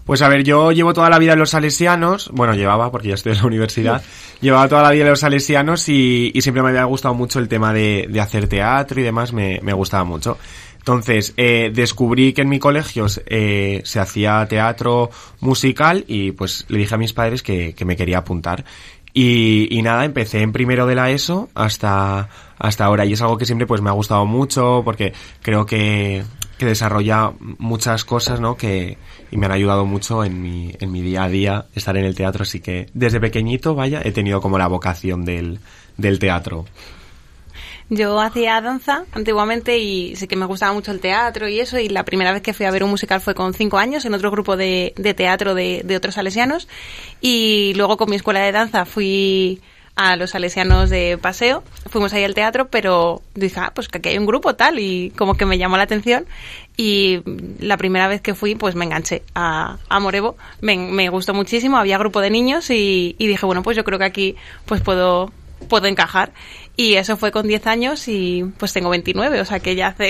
Pues 0.05 0.21
a 0.21 0.27
ver, 0.27 0.43
yo 0.43 0.71
llevo 0.71 0.93
toda 0.93 1.09
la 1.09 1.17
vida 1.17 1.33
en 1.33 1.39
los 1.39 1.51
salesianos, 1.51 2.29
bueno, 2.33 2.53
llevaba 2.55 2.91
porque 2.91 3.09
ya 3.09 3.13
estoy 3.13 3.31
en 3.31 3.37
la 3.37 3.45
universidad, 3.45 4.03
llevaba 4.41 4.67
toda 4.67 4.83
la 4.83 4.91
vida 4.91 5.03
en 5.03 5.11
los 5.11 5.21
salesianos 5.21 5.87
y, 5.87 6.31
y 6.33 6.41
siempre 6.41 6.61
me 6.61 6.69
había 6.69 6.83
gustado 6.83 7.13
mucho 7.13 7.39
el 7.39 7.47
tema 7.47 7.71
de, 7.71 8.07
de 8.09 8.19
hacer 8.19 8.47
teatro 8.47 8.99
y 8.99 9.03
demás, 9.03 9.31
me, 9.31 9.59
me 9.61 9.71
gustaba 9.73 10.03
mucho. 10.03 10.37
Entonces, 10.83 11.33
eh, 11.37 11.71
descubrí 11.73 12.33
que 12.33 12.41
en 12.41 12.49
mi 12.49 12.59
colegio 12.59 13.05
eh, 13.27 13.79
se 13.85 14.01
hacía 14.01 14.45
teatro 14.49 15.09
musical 15.39 16.03
y 16.09 16.33
pues 16.33 16.65
le 16.67 16.79
dije 16.79 16.95
a 16.95 16.97
mis 16.97 17.13
padres 17.13 17.41
que, 17.41 17.73
que 17.73 17.85
me 17.85 17.95
quería 17.95 18.17
apuntar. 18.17 18.65
Y, 19.13 19.67
y, 19.69 19.81
nada, 19.81 20.03
empecé 20.03 20.41
en 20.41 20.51
primero 20.51 20.85
de 20.85 20.95
la 20.95 21.09
ESO 21.09 21.47
hasta, 21.55 22.27
hasta 22.57 22.83
ahora. 22.83 23.05
Y 23.05 23.13
es 23.13 23.21
algo 23.21 23.37
que 23.37 23.45
siempre 23.45 23.65
pues 23.65 23.79
me 23.79 23.89
ha 23.89 23.93
gustado 23.93 24.25
mucho 24.25 24.81
porque 24.83 25.13
creo 25.41 25.65
que, 25.65 26.23
desarrolla 26.65 27.33
muchas 27.57 28.05
cosas, 28.05 28.39
¿no? 28.39 28.57
Que, 28.57 28.97
y 29.31 29.37
me 29.37 29.45
han 29.45 29.51
ayudado 29.51 29.85
mucho 29.85 30.23
en 30.23 30.41
mi, 30.41 30.73
en 30.79 30.91
mi 30.91 31.01
día 31.01 31.23
a 31.23 31.29
día 31.29 31.65
estar 31.75 31.97
en 31.97 32.05
el 32.05 32.15
teatro. 32.15 32.43
Así 32.43 32.59
que 32.59 32.87
desde 32.93 33.19
pequeñito, 33.19 33.75
vaya, 33.75 34.01
he 34.03 34.11
tenido 34.11 34.41
como 34.41 34.57
la 34.57 34.67
vocación 34.67 35.25
del, 35.25 35.59
del 35.97 36.19
teatro. 36.19 36.65
Yo 37.89 38.19
hacía 38.19 38.61
danza 38.61 39.05
antiguamente 39.11 39.77
y 39.77 40.15
sé 40.15 40.27
que 40.27 40.35
me 40.35 40.45
gustaba 40.45 40.73
mucho 40.73 40.91
el 40.91 40.99
teatro 40.99 41.47
y 41.47 41.59
eso. 41.59 41.77
Y 41.77 41.89
la 41.89 42.05
primera 42.05 42.31
vez 42.31 42.41
que 42.41 42.53
fui 42.53 42.65
a 42.65 42.71
ver 42.71 42.83
un 42.83 42.89
musical 42.89 43.21
fue 43.21 43.35
con 43.35 43.53
cinco 43.53 43.77
años 43.77 44.05
en 44.05 44.13
otro 44.13 44.31
grupo 44.31 44.57
de, 44.57 44.93
de 44.95 45.13
teatro 45.13 45.53
de, 45.53 45.81
de 45.83 45.95
otros 45.95 46.15
salesianos. 46.15 46.67
Y 47.21 47.73
luego 47.75 47.97
con 47.97 48.09
mi 48.09 48.15
escuela 48.15 48.39
de 48.39 48.51
danza 48.51 48.85
fui 48.85 49.61
a 49.95 50.15
los 50.15 50.31
salesianos 50.31 50.89
de 50.89 51.17
paseo. 51.21 51.63
Fuimos 51.89 52.13
ahí 52.13 52.23
al 52.23 52.33
teatro, 52.33 52.67
pero 52.69 53.21
dije, 53.35 53.59
ah, 53.59 53.71
pues 53.73 53.87
que 53.87 53.99
aquí 53.99 54.09
hay 54.09 54.17
un 54.17 54.25
grupo 54.25 54.55
tal 54.55 54.79
y 54.79 55.11
como 55.11 55.35
que 55.35 55.45
me 55.45 55.57
llamó 55.57 55.77
la 55.77 55.83
atención. 55.83 56.25
Y 56.75 57.21
la 57.59 57.77
primera 57.77 58.07
vez 58.07 58.21
que 58.21 58.33
fui, 58.33 58.55
pues 58.55 58.73
me 58.73 58.85
enganché 58.85 59.21
a, 59.35 59.77
a 59.89 59.99
Morevo. 59.99 60.35
Me, 60.61 60.75
me, 60.77 61.09
gustó 61.09 61.33
muchísimo, 61.33 61.77
había 61.77 61.99
grupo 61.99 62.21
de 62.21 62.31
niños 62.31 62.69
y, 62.71 63.15
y, 63.19 63.27
dije, 63.27 63.45
bueno, 63.45 63.61
pues 63.61 63.77
yo 63.77 63.83
creo 63.83 63.99
que 63.99 64.05
aquí 64.05 64.35
pues 64.65 64.81
puedo, 64.81 65.31
puedo 65.69 65.85
encajar. 65.85 66.31
Y 66.75 66.95
eso 66.95 67.15
fue 67.15 67.31
con 67.31 67.47
10 67.47 67.67
años 67.67 68.07
y 68.07 68.45
pues 68.57 68.73
tengo 68.73 68.89
29, 68.89 69.41
o 69.41 69.45
sea 69.45 69.59
que 69.59 69.75
ya 69.75 69.89
hace, 69.89 70.09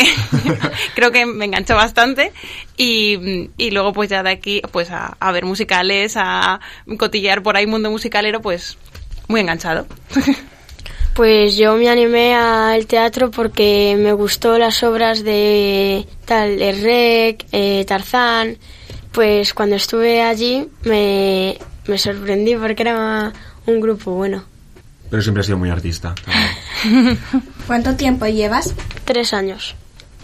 creo 0.95 1.11
que 1.11 1.25
me 1.25 1.43
enganchó 1.43 1.75
bastante. 1.75 2.31
Y, 2.77 3.49
y 3.57 3.71
luego 3.71 3.91
pues 3.91 4.09
ya 4.09 4.23
de 4.23 4.29
aquí 4.29 4.61
pues 4.71 4.89
a, 4.91 5.17
a 5.19 5.31
ver 5.33 5.43
musicales, 5.43 6.13
a 6.15 6.61
cotillear 6.97 7.43
por 7.43 7.57
ahí 7.57 7.67
mundo 7.67 7.91
musicalero, 7.91 8.41
pues 8.41 8.77
muy 9.27 9.41
enganchado. 9.41 9.85
Pues 11.13 11.55
yo 11.57 11.75
me 11.75 11.89
animé 11.89 12.33
al 12.33 12.87
teatro 12.87 13.29
porque 13.29 13.95
me 13.99 14.13
gustó 14.13 14.57
las 14.57 14.81
obras 14.81 15.23
de 15.23 16.07
tal 16.25 16.59
el 16.59 16.81
Rec, 16.81 17.45
eh, 17.51 17.85
Tarzán. 17.87 18.57
Pues 19.11 19.53
cuando 19.53 19.75
estuve 19.75 20.23
allí 20.23 20.67
me, 20.85 21.59
me 21.85 21.97
sorprendí 21.99 22.55
porque 22.55 22.81
era 22.81 23.31
un 23.67 23.79
grupo 23.79 24.15
bueno. 24.15 24.43
Pero 25.11 25.21
siempre 25.21 25.41
has 25.41 25.45
sido 25.45 25.59
muy 25.59 25.69
artista. 25.69 26.15
¿Cuánto 27.67 27.95
tiempo 27.95 28.25
llevas? 28.25 28.73
Tres 29.05 29.33
años. 29.33 29.75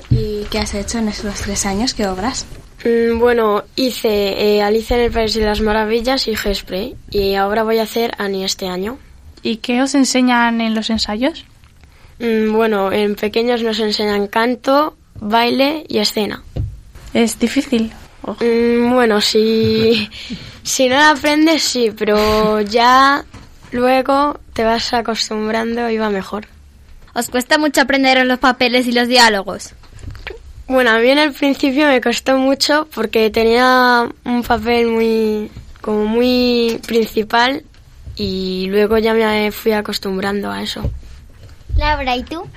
¿Y 0.09 0.45
qué 0.49 0.57
has 0.57 0.73
hecho 0.73 0.97
en 0.97 1.09
esos 1.09 1.35
tres 1.41 1.67
años? 1.67 1.93
¿Qué 1.93 2.07
obras? 2.07 2.47
Mm, 2.85 3.19
bueno, 3.19 3.63
hice 3.75 4.55
eh, 4.57 4.61
Alicia 4.61 4.97
en 4.97 5.03
el 5.03 5.11
País 5.11 5.33
de 5.33 5.45
las 5.45 5.61
Maravillas 5.61 6.27
y 6.27 6.35
Gespre. 6.35 6.95
Y 7.11 7.35
ahora 7.35 7.63
voy 7.63 7.79
a 7.79 7.83
hacer 7.83 8.13
Annie 8.17 8.45
este 8.45 8.67
año. 8.67 8.97
¿Y 9.41 9.57
qué 9.57 9.81
os 9.81 9.95
enseñan 9.95 10.61
en 10.61 10.75
los 10.75 10.89
ensayos? 10.89 11.45
Mm, 12.19 12.53
bueno, 12.53 12.91
en 12.91 13.15
pequeños 13.15 13.63
nos 13.63 13.79
enseñan 13.79 14.27
canto, 14.27 14.95
baile 15.19 15.85
y 15.87 15.99
escena. 15.99 16.43
¿Es 17.13 17.39
difícil? 17.39 17.91
Oh. 18.23 18.35
Mm, 18.41 18.93
bueno, 18.93 19.21
si, 19.21 20.09
si 20.63 20.89
no 20.89 20.95
lo 20.95 21.05
aprendes, 21.05 21.63
sí, 21.63 21.91
pero 21.97 22.61
ya 22.61 23.25
luego 23.71 24.39
te 24.53 24.63
vas 24.63 24.93
acostumbrando 24.93 25.89
y 25.89 25.97
va 25.97 26.09
mejor. 26.09 26.47
¿Os 27.13 27.29
cuesta 27.29 27.57
mucho 27.57 27.81
aprender 27.81 28.25
los 28.25 28.39
papeles 28.39 28.87
y 28.87 28.91
los 28.91 29.07
diálogos? 29.07 29.73
Bueno, 30.69 30.91
a 30.91 30.99
mí 30.99 31.09
en 31.09 31.17
el 31.17 31.33
principio 31.33 31.87
me 31.87 31.99
costó 31.99 32.37
mucho 32.37 32.87
porque 32.93 33.31
tenía 33.31 34.07
un 34.23 34.43
papel 34.43 34.85
muy 34.85 35.49
como 35.81 36.05
muy 36.05 36.79
principal 36.85 37.63
y 38.15 38.67
luego 38.69 38.99
ya 38.99 39.15
me 39.15 39.51
fui 39.51 39.71
acostumbrando 39.71 40.51
a 40.51 40.61
eso. 40.61 40.87
Laura, 41.75 42.15
¿y 42.15 42.23
tú? 42.23 42.47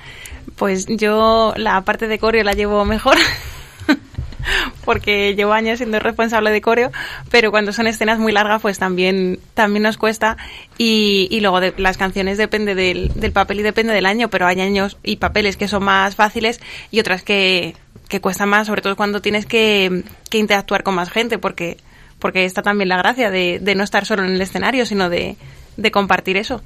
Pues 0.57 0.85
yo 0.85 1.55
la 1.57 1.81
parte 1.81 2.07
de 2.07 2.19
coreo 2.19 2.43
la 2.43 2.53
llevo 2.53 2.85
mejor. 2.85 3.17
porque 4.85 5.33
llevo 5.35 5.53
años 5.53 5.79
siendo 5.79 5.99
responsable 5.99 6.51
de 6.51 6.61
coreo, 6.61 6.91
pero 7.31 7.49
cuando 7.49 7.73
son 7.73 7.87
escenas 7.87 8.19
muy 8.19 8.31
largas, 8.31 8.61
pues 8.61 8.77
también, 8.77 9.39
también 9.55 9.81
nos 9.81 9.97
cuesta. 9.97 10.37
Y, 10.77 11.27
y 11.31 11.39
luego 11.39 11.61
de, 11.61 11.73
las 11.77 11.97
canciones 11.97 12.37
depende 12.37 12.75
del, 12.75 13.11
del 13.15 13.31
papel 13.31 13.61
y 13.61 13.63
depende 13.63 13.91
del 13.91 14.05
año, 14.05 14.29
pero 14.29 14.45
hay 14.45 14.61
años 14.61 14.97
y 15.01 15.15
papeles 15.15 15.57
que 15.57 15.67
son 15.67 15.83
más 15.83 16.15
fáciles 16.15 16.61
y 16.91 16.99
otras 16.99 17.23
que, 17.23 17.75
que 18.13 18.21
cuestan 18.21 18.47
más, 18.47 18.67
sobre 18.67 18.83
todo 18.83 18.95
cuando 18.95 19.23
tienes 19.23 19.47
que, 19.47 20.03
que 20.29 20.37
interactuar 20.37 20.83
con 20.83 20.93
más 20.93 21.09
gente, 21.09 21.39
porque 21.39 21.77
porque 22.19 22.45
está 22.45 22.61
también 22.61 22.87
la 22.87 22.97
gracia 22.97 23.31
de, 23.31 23.57
de 23.59 23.73
no 23.73 23.83
estar 23.83 24.05
solo 24.05 24.23
en 24.23 24.33
el 24.33 24.39
escenario, 24.39 24.85
sino 24.85 25.09
de, 25.09 25.35
de, 25.77 25.89
compartir 25.89 26.37
eso. 26.37 26.61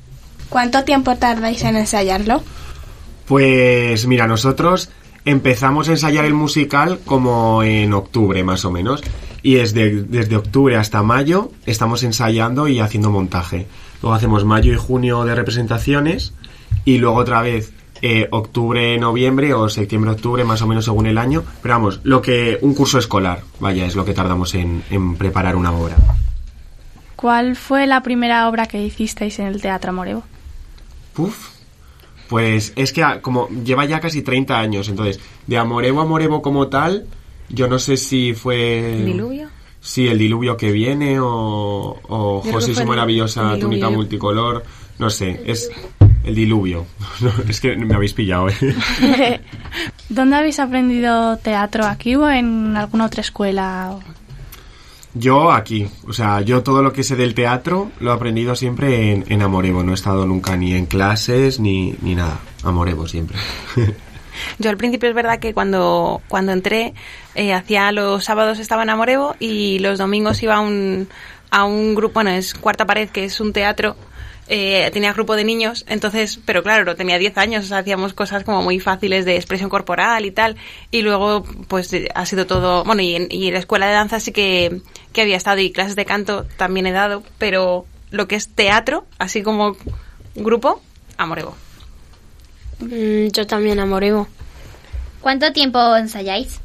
¿Cuánto 0.49 0.83
tiempo 0.83 1.15
tardáis 1.15 1.63
en 1.63 1.77
ensayarlo? 1.77 2.43
Pues 3.27 4.07
mira, 4.07 4.27
nosotros 4.27 4.89
empezamos 5.23 5.87
a 5.87 5.93
ensayar 5.93 6.25
el 6.25 6.33
musical 6.33 6.99
como 7.05 7.63
en 7.63 7.93
octubre 7.93 8.43
más 8.43 8.65
o 8.65 8.71
menos 8.71 9.01
y 9.41 9.55
desde, 9.55 10.03
desde 10.03 10.35
octubre 10.35 10.75
hasta 10.75 11.01
mayo 11.01 11.51
estamos 11.65 12.03
ensayando 12.03 12.67
y 12.67 12.81
haciendo 12.81 13.09
montaje. 13.09 13.67
Luego 14.01 14.15
hacemos 14.15 14.43
mayo 14.43 14.73
y 14.73 14.75
junio 14.75 15.23
de 15.23 15.33
representaciones 15.33 16.33
y 16.83 16.97
luego 16.97 17.15
otra 17.15 17.41
vez 17.41 17.71
eh, 18.01 18.27
octubre, 18.31 18.97
noviembre 18.97 19.53
o 19.53 19.69
septiembre, 19.69 20.11
octubre, 20.11 20.43
más 20.43 20.61
o 20.61 20.67
menos 20.67 20.85
según 20.85 21.07
el 21.07 21.17
año. 21.17 21.43
Pero 21.61 21.75
vamos, 21.75 21.99
lo 22.03 22.21
que 22.21 22.57
un 22.61 22.73
curso 22.73 22.99
escolar, 22.99 23.41
vaya, 23.59 23.85
es 23.85 23.95
lo 23.95 24.05
que 24.05 24.13
tardamos 24.13 24.53
en, 24.55 24.83
en 24.89 25.15
preparar 25.15 25.55
una 25.55 25.71
obra. 25.71 25.95
¿Cuál 27.15 27.55
fue 27.55 27.87
la 27.87 28.03
primera 28.03 28.47
obra 28.47 28.67
que 28.67 28.81
hicisteis 28.81 29.39
en 29.39 29.47
el 29.47 29.61
Teatro 29.61 29.91
Morevo? 29.91 30.23
Puf, 31.13 31.57
pues 32.27 32.73
es 32.75 32.93
que 32.93 33.03
como 33.21 33.49
lleva 33.49 33.85
ya 33.85 33.99
casi 33.99 34.21
30 34.21 34.57
años, 34.57 34.89
entonces, 34.89 35.19
de 35.47 35.57
Amorevo 35.57 36.01
a 36.01 36.05
Morevo 36.05 36.41
como 36.41 36.67
tal, 36.67 37.07
yo 37.49 37.67
no 37.67 37.79
sé 37.79 37.97
si 37.97 38.33
fue... 38.33 38.93
¿El 38.93 39.05
diluvio? 39.05 39.49
Sí, 39.79 40.07
el 40.07 40.17
diluvio 40.17 40.57
que 40.57 40.71
viene 40.71 41.19
o, 41.19 41.97
o 42.07 42.41
José 42.41 42.75
su 42.75 42.85
maravillosa 42.85 43.57
túnica 43.57 43.89
multicolor, 43.89 44.63
no 44.99 45.09
sé, 45.09 45.41
es 45.45 45.71
el 45.99 46.06
diluvio. 46.35 46.85
es 47.49 47.61
que 47.61 47.75
me 47.75 47.95
habéis 47.95 48.13
pillado. 48.13 48.49
¿eh? 48.49 48.55
¿Dónde 50.09 50.35
habéis 50.35 50.59
aprendido 50.59 51.37
teatro? 51.37 51.85
¿Aquí 51.85 52.15
o 52.15 52.29
en 52.29 52.75
alguna 52.75 53.05
otra 53.05 53.21
escuela? 53.21 53.95
Yo 55.13 55.51
aquí, 55.51 55.87
o 56.07 56.13
sea, 56.13 56.41
yo 56.41 56.61
todo 56.61 56.83
lo 56.83 56.93
que 56.93 57.03
sé 57.03 57.15
del 57.15 57.33
teatro 57.33 57.91
lo 57.99 58.11
he 58.11 58.13
aprendido 58.13 58.55
siempre 58.55 59.11
en, 59.11 59.25
en 59.29 59.41
Amorevo, 59.41 59.81
no 59.81 59.91
he 59.91 59.95
estado 59.95 60.27
nunca 60.27 60.55
ni 60.55 60.73
en 60.73 60.85
clases 60.85 61.59
ni, 61.59 61.95
ni 62.01 62.13
nada, 62.13 62.39
Amorevo 62.63 63.07
siempre. 63.07 63.37
Yo 64.59 64.69
al 64.69 64.77
principio 64.77 65.09
es 65.09 65.15
verdad 65.15 65.39
que 65.39 65.53
cuando, 65.53 66.21
cuando 66.27 66.51
entré, 66.51 66.93
eh, 67.33 67.53
hacía 67.53 67.91
los 67.91 68.23
sábados 68.23 68.59
estaba 68.59 68.83
en 68.83 68.91
Amorevo 68.91 69.35
y 69.39 69.79
los 69.79 69.97
domingos 69.97 70.43
iba 70.43 70.55
a 70.55 70.61
un, 70.61 71.07
a 71.49 71.65
un 71.65 71.95
grupo, 71.95 72.15
bueno, 72.15 72.29
es 72.29 72.53
Cuarta 72.53 72.85
Pared, 72.85 73.09
que 73.09 73.25
es 73.25 73.39
un 73.39 73.53
teatro 73.53 73.95
eh, 74.49 74.89
tenía 74.93 75.13
grupo 75.13 75.35
de 75.35 75.43
niños, 75.43 75.85
entonces, 75.87 76.39
pero 76.45 76.63
claro, 76.63 76.95
tenía 76.95 77.17
10 77.17 77.37
años, 77.37 77.65
o 77.65 77.67
sea, 77.67 77.79
hacíamos 77.79 78.13
cosas 78.13 78.43
como 78.43 78.61
muy 78.61 78.79
fáciles 78.79 79.25
de 79.25 79.35
expresión 79.35 79.69
corporal 79.69 80.25
y 80.25 80.31
tal, 80.31 80.55
y 80.91 81.01
luego 81.01 81.43
pues 81.67 81.91
ha 82.15 82.25
sido 82.25 82.47
todo, 82.47 82.83
bueno, 82.83 83.01
y 83.01 83.15
en, 83.15 83.27
y 83.29 83.47
en 83.47 83.53
la 83.53 83.59
escuela 83.59 83.87
de 83.87 83.93
danza 83.93 84.19
sí 84.19 84.31
que, 84.31 84.81
que 85.11 85.21
había 85.21 85.37
estado 85.37 85.59
y 85.59 85.71
clases 85.71 85.95
de 85.95 86.05
canto 86.05 86.45
también 86.57 86.87
he 86.87 86.91
dado, 86.91 87.23
pero 87.37 87.85
lo 88.11 88.27
que 88.27 88.35
es 88.35 88.47
teatro, 88.47 89.05
así 89.17 89.43
como 89.43 89.75
grupo, 90.35 90.81
Amorevo. 91.17 91.55
Mm, 92.79 93.27
yo 93.33 93.45
también 93.47 93.79
Amorevo. 93.79 94.27
¿Cuánto 95.19 95.51
tiempo 95.51 95.95
ensayáis? 95.95 96.61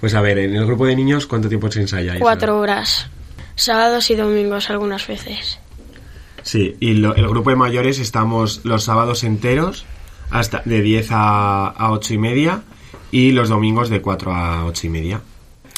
Pues 0.00 0.14
a 0.14 0.20
ver, 0.20 0.38
en 0.38 0.54
el 0.54 0.64
grupo 0.64 0.86
de 0.86 0.94
niños, 0.94 1.26
¿cuánto 1.26 1.48
tiempo 1.48 1.70
se 1.70 1.80
ensayáis? 1.80 2.20
Cuatro 2.20 2.58
horas. 2.58 3.08
Sábados 3.56 4.10
y 4.10 4.14
domingos 4.14 4.70
algunas 4.70 5.04
veces. 5.06 5.58
Sí, 6.48 6.76
y 6.80 6.94
lo- 6.94 7.14
el 7.14 7.28
grupo 7.28 7.50
de 7.50 7.56
mayores 7.56 7.98
estamos 7.98 8.62
los 8.64 8.84
sábados 8.84 9.22
enteros 9.22 9.84
hasta 10.30 10.62
de 10.64 10.80
10 10.80 11.08
a, 11.12 11.66
a 11.68 11.92
8 11.92 12.14
y 12.14 12.18
media 12.18 12.62
y 13.10 13.32
los 13.32 13.50
domingos 13.50 13.90
de 13.90 14.00
4 14.00 14.32
a 14.34 14.64
8 14.64 14.86
y 14.86 14.90
media. 14.90 15.20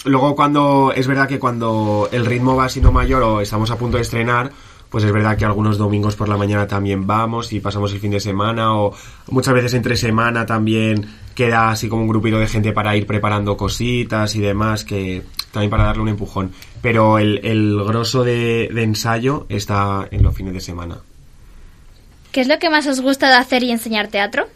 Luego 0.05 0.37
cuando 0.37 0.93
es 0.95 1.09
verdad 1.09 1.27
que 1.29 1.41
cuando 1.41 2.09
el 2.13 2.25
ritmo 2.25 2.55
va 2.55 2.69
siendo 2.69 2.93
mayor 2.93 3.21
o 3.25 3.41
estamos 3.41 3.73
a 3.73 3.79
punto 3.79 3.97
de 3.97 4.03
estrenar, 4.05 4.53
pues 4.91 5.03
es 5.03 5.11
verdad 5.13 5.37
que 5.37 5.45
algunos 5.45 5.77
domingos 5.77 6.15
por 6.15 6.29
la 6.29 6.37
mañana 6.37 6.69
también 6.69 7.05
vamos 7.05 7.53
y 7.53 7.59
pasamos 7.59 7.93
el 7.93 7.99
fin 7.99 8.13
de 8.13 8.21
semana 8.21 8.75
o 8.77 8.95
muchas 9.29 9.55
veces 9.55 9.75
entre 9.75 9.97
semana 9.97 10.47
también 10.47 11.05
queda 11.35 11.71
así 11.71 11.89
como 11.89 12.03
un 12.03 12.09
grupito 12.09 12.39
de 12.39 12.47
gente 12.47 12.73
para 12.73 12.95
ir 12.97 13.07
preparando 13.09 13.57
cositas 13.57 14.37
y 14.37 14.41
demás 14.41 14.85
que 14.85 15.25
también 15.53 15.71
para 15.71 15.85
darle 15.85 16.03
un 16.03 16.09
empujón. 16.09 16.53
Pero 16.83 17.19
el, 17.19 17.41
el 17.45 17.83
grosso 17.85 18.25
de, 18.25 18.69
de 18.73 18.83
ensayo 18.83 19.47
está 19.49 20.09
en 20.11 20.23
los 20.23 20.35
fines 20.35 20.55
de 20.55 20.61
semana. 20.61 20.99
¿Qué 22.33 22.41
es 22.41 22.49
lo 22.49 22.59
que 22.59 22.71
más 22.71 22.87
os 22.87 23.01
gusta 23.01 23.29
de 23.29 23.35
hacer 23.35 23.63
y 23.63 23.71
enseñar 23.71 24.09
teatro? 24.09 24.47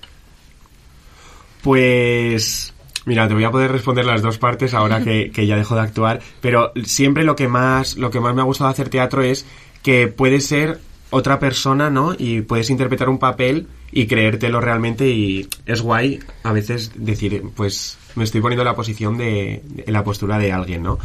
Pues 1.62 2.72
mira, 3.06 3.26
te 3.26 3.34
voy 3.34 3.44
a 3.44 3.50
poder 3.50 3.72
responder 3.72 4.04
las 4.04 4.22
dos 4.22 4.38
partes 4.38 4.74
ahora 4.74 5.02
que, 5.02 5.30
que 5.34 5.46
ya 5.46 5.56
dejo 5.56 5.74
de 5.74 5.80
actuar, 5.80 6.20
pero 6.40 6.72
siempre 6.84 7.24
lo 7.24 7.36
que 7.36 7.48
más 7.48 7.96
lo 7.96 8.10
que 8.10 8.20
más 8.20 8.34
me 8.34 8.42
ha 8.42 8.44
gustado 8.44 8.70
hacer 8.70 8.88
teatro 8.88 9.22
es 9.22 9.44
que 9.82 10.08
puedes 10.08 10.46
ser 10.46 10.80
otra 11.10 11.38
persona, 11.38 11.90
¿no? 11.90 12.14
Y 12.16 12.42
puedes 12.42 12.70
interpretar 12.70 13.08
un 13.08 13.18
papel 13.18 13.68
y 13.92 14.06
creértelo 14.06 14.60
realmente 14.60 15.08
y 15.08 15.48
es 15.66 15.80
guay 15.80 16.20
a 16.42 16.52
veces 16.52 16.92
decir, 16.96 17.42
pues 17.54 17.98
me 18.16 18.24
estoy 18.24 18.40
poniendo 18.40 18.62
en 18.62 18.66
la 18.66 18.74
posición 18.74 19.18
de 19.18 19.62
en 19.76 19.92
la 19.92 20.04
postura 20.04 20.38
de 20.38 20.52
alguien, 20.52 20.82
¿no? 20.82 20.98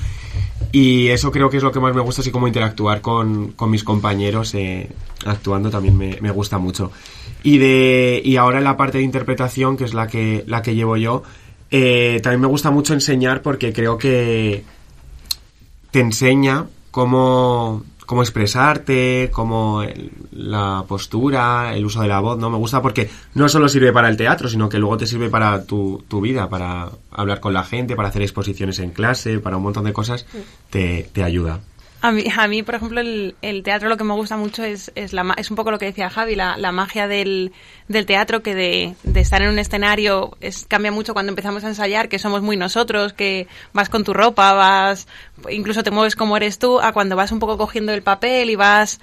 Y 0.72 1.08
eso 1.08 1.32
creo 1.32 1.50
que 1.50 1.58
es 1.58 1.64
lo 1.64 1.72
que 1.72 1.80
más 1.80 1.96
me 1.96 2.02
gusta, 2.02 2.22
así 2.22 2.32
como 2.32 2.48
interactuar 2.48 3.02
con, 3.02 3.54
con 3.54 3.72
mis 3.72 3.84
compañeros 3.84 4.54
eh, 4.54 4.90
actuando 5.26 5.70
también 5.70 5.98
me, 5.98 6.18
me 6.22 6.32
gusta 6.32 6.58
mucho. 6.58 6.92
Y 7.44 7.58
de 7.58 8.22
y 8.24 8.36
ahora 8.36 8.58
en 8.60 8.66
la 8.66 8.78
parte 8.78 8.98
de 9.00 9.04
interpretación, 9.04 9.78
que 9.78 9.86
es 9.86 9.94
la 9.94 10.08
que, 10.08 10.44
la 10.48 10.62
que 10.62 10.76
llevo 10.76 10.98
yo, 10.98 11.24
eh, 11.72 12.20
también 12.24 12.42
me 12.42 12.48
gusta 12.48 12.72
mucho 12.72 12.94
enseñar 12.94 13.42
porque 13.42 13.74
creo 13.74 13.98
que 13.98 14.64
te 15.92 16.00
enseña 16.00 16.68
cómo, 16.92 17.84
cómo 18.10 18.24
expresarte, 18.24 19.30
cómo 19.32 19.84
el- 19.84 20.10
la 20.32 20.84
postura, 20.88 21.76
el 21.76 21.86
uso 21.86 22.02
de 22.02 22.08
la 22.08 22.20
voz, 22.20 22.40
¿no? 22.40 22.50
Me 22.50 22.58
gusta 22.58 22.82
porque 22.82 23.08
no 23.36 23.48
solo 23.48 23.70
sirve 23.70 23.94
para 23.94 24.10
el 24.10 24.18
teatro, 24.18 24.50
sino 24.50 24.68
que 24.68 24.80
luego 24.80 24.98
te 24.98 25.06
sirve 25.06 25.30
para 25.30 25.64
tu, 25.66 26.04
tu 26.08 26.20
vida, 26.20 26.50
para 26.50 26.90
hablar 27.12 27.40
con 27.40 27.54
la 27.54 27.64
gente, 27.64 27.96
para 27.96 28.08
hacer 28.10 28.24
exposiciones 28.24 28.80
en 28.80 28.90
clase, 28.90 29.38
para 29.38 29.58
un 29.58 29.64
montón 29.64 29.84
de 29.84 29.94
cosas, 29.94 30.26
te, 30.72 31.08
te 31.14 31.22
ayuda. 31.24 31.60
A 32.02 32.14
mí, 32.14 32.24
a 32.38 32.48
mí, 32.48 32.64
por 32.64 32.76
ejemplo, 32.76 33.02
el, 33.02 33.36
el 33.42 33.62
teatro 33.62 33.90
lo 33.90 33.98
que 33.98 34.06
me 34.06 34.14
gusta 34.14 34.38
mucho 34.38 34.64
es, 34.64 34.90
es, 34.96 35.12
la, 35.12 35.34
es 35.38 35.50
un 35.52 35.58
poco 35.58 35.70
lo 35.70 35.78
que 35.80 35.88
decía 35.88 36.10
Javi, 36.10 36.36
la, 36.36 36.56
la 36.56 36.72
magia 36.72 37.10
del, 37.10 37.52
del 37.90 38.06
teatro, 38.06 38.42
que 38.42 38.56
de, 38.56 38.96
de 39.04 39.20
estar 39.20 39.42
en 39.42 39.50
un 39.50 39.60
escenario 39.60 40.38
es, 40.40 40.66
cambia 40.66 40.94
mucho 40.94 41.14
cuando 41.14 41.32
empezamos 41.32 41.66
a 41.66 41.68
ensayar, 41.68 42.08
que 42.08 42.18
somos 42.18 42.42
muy 42.42 42.56
nosotros, 42.56 43.12
que 43.12 43.48
vas 43.74 43.90
con 43.90 44.06
tu 44.06 44.14
ropa, 44.14 44.54
vas, 44.54 45.08
incluso 45.50 45.84
te 45.84 45.92
mueves 45.92 46.16
como 46.16 46.38
eres 46.38 46.58
tú, 46.58 46.80
a 46.80 46.94
cuando 46.94 47.18
vas 47.18 47.34
un 47.34 47.40
poco 47.40 47.58
cogiendo 47.58 47.92
el 47.94 48.02
papel 48.02 48.50
y 48.50 48.56
vas 48.56 49.02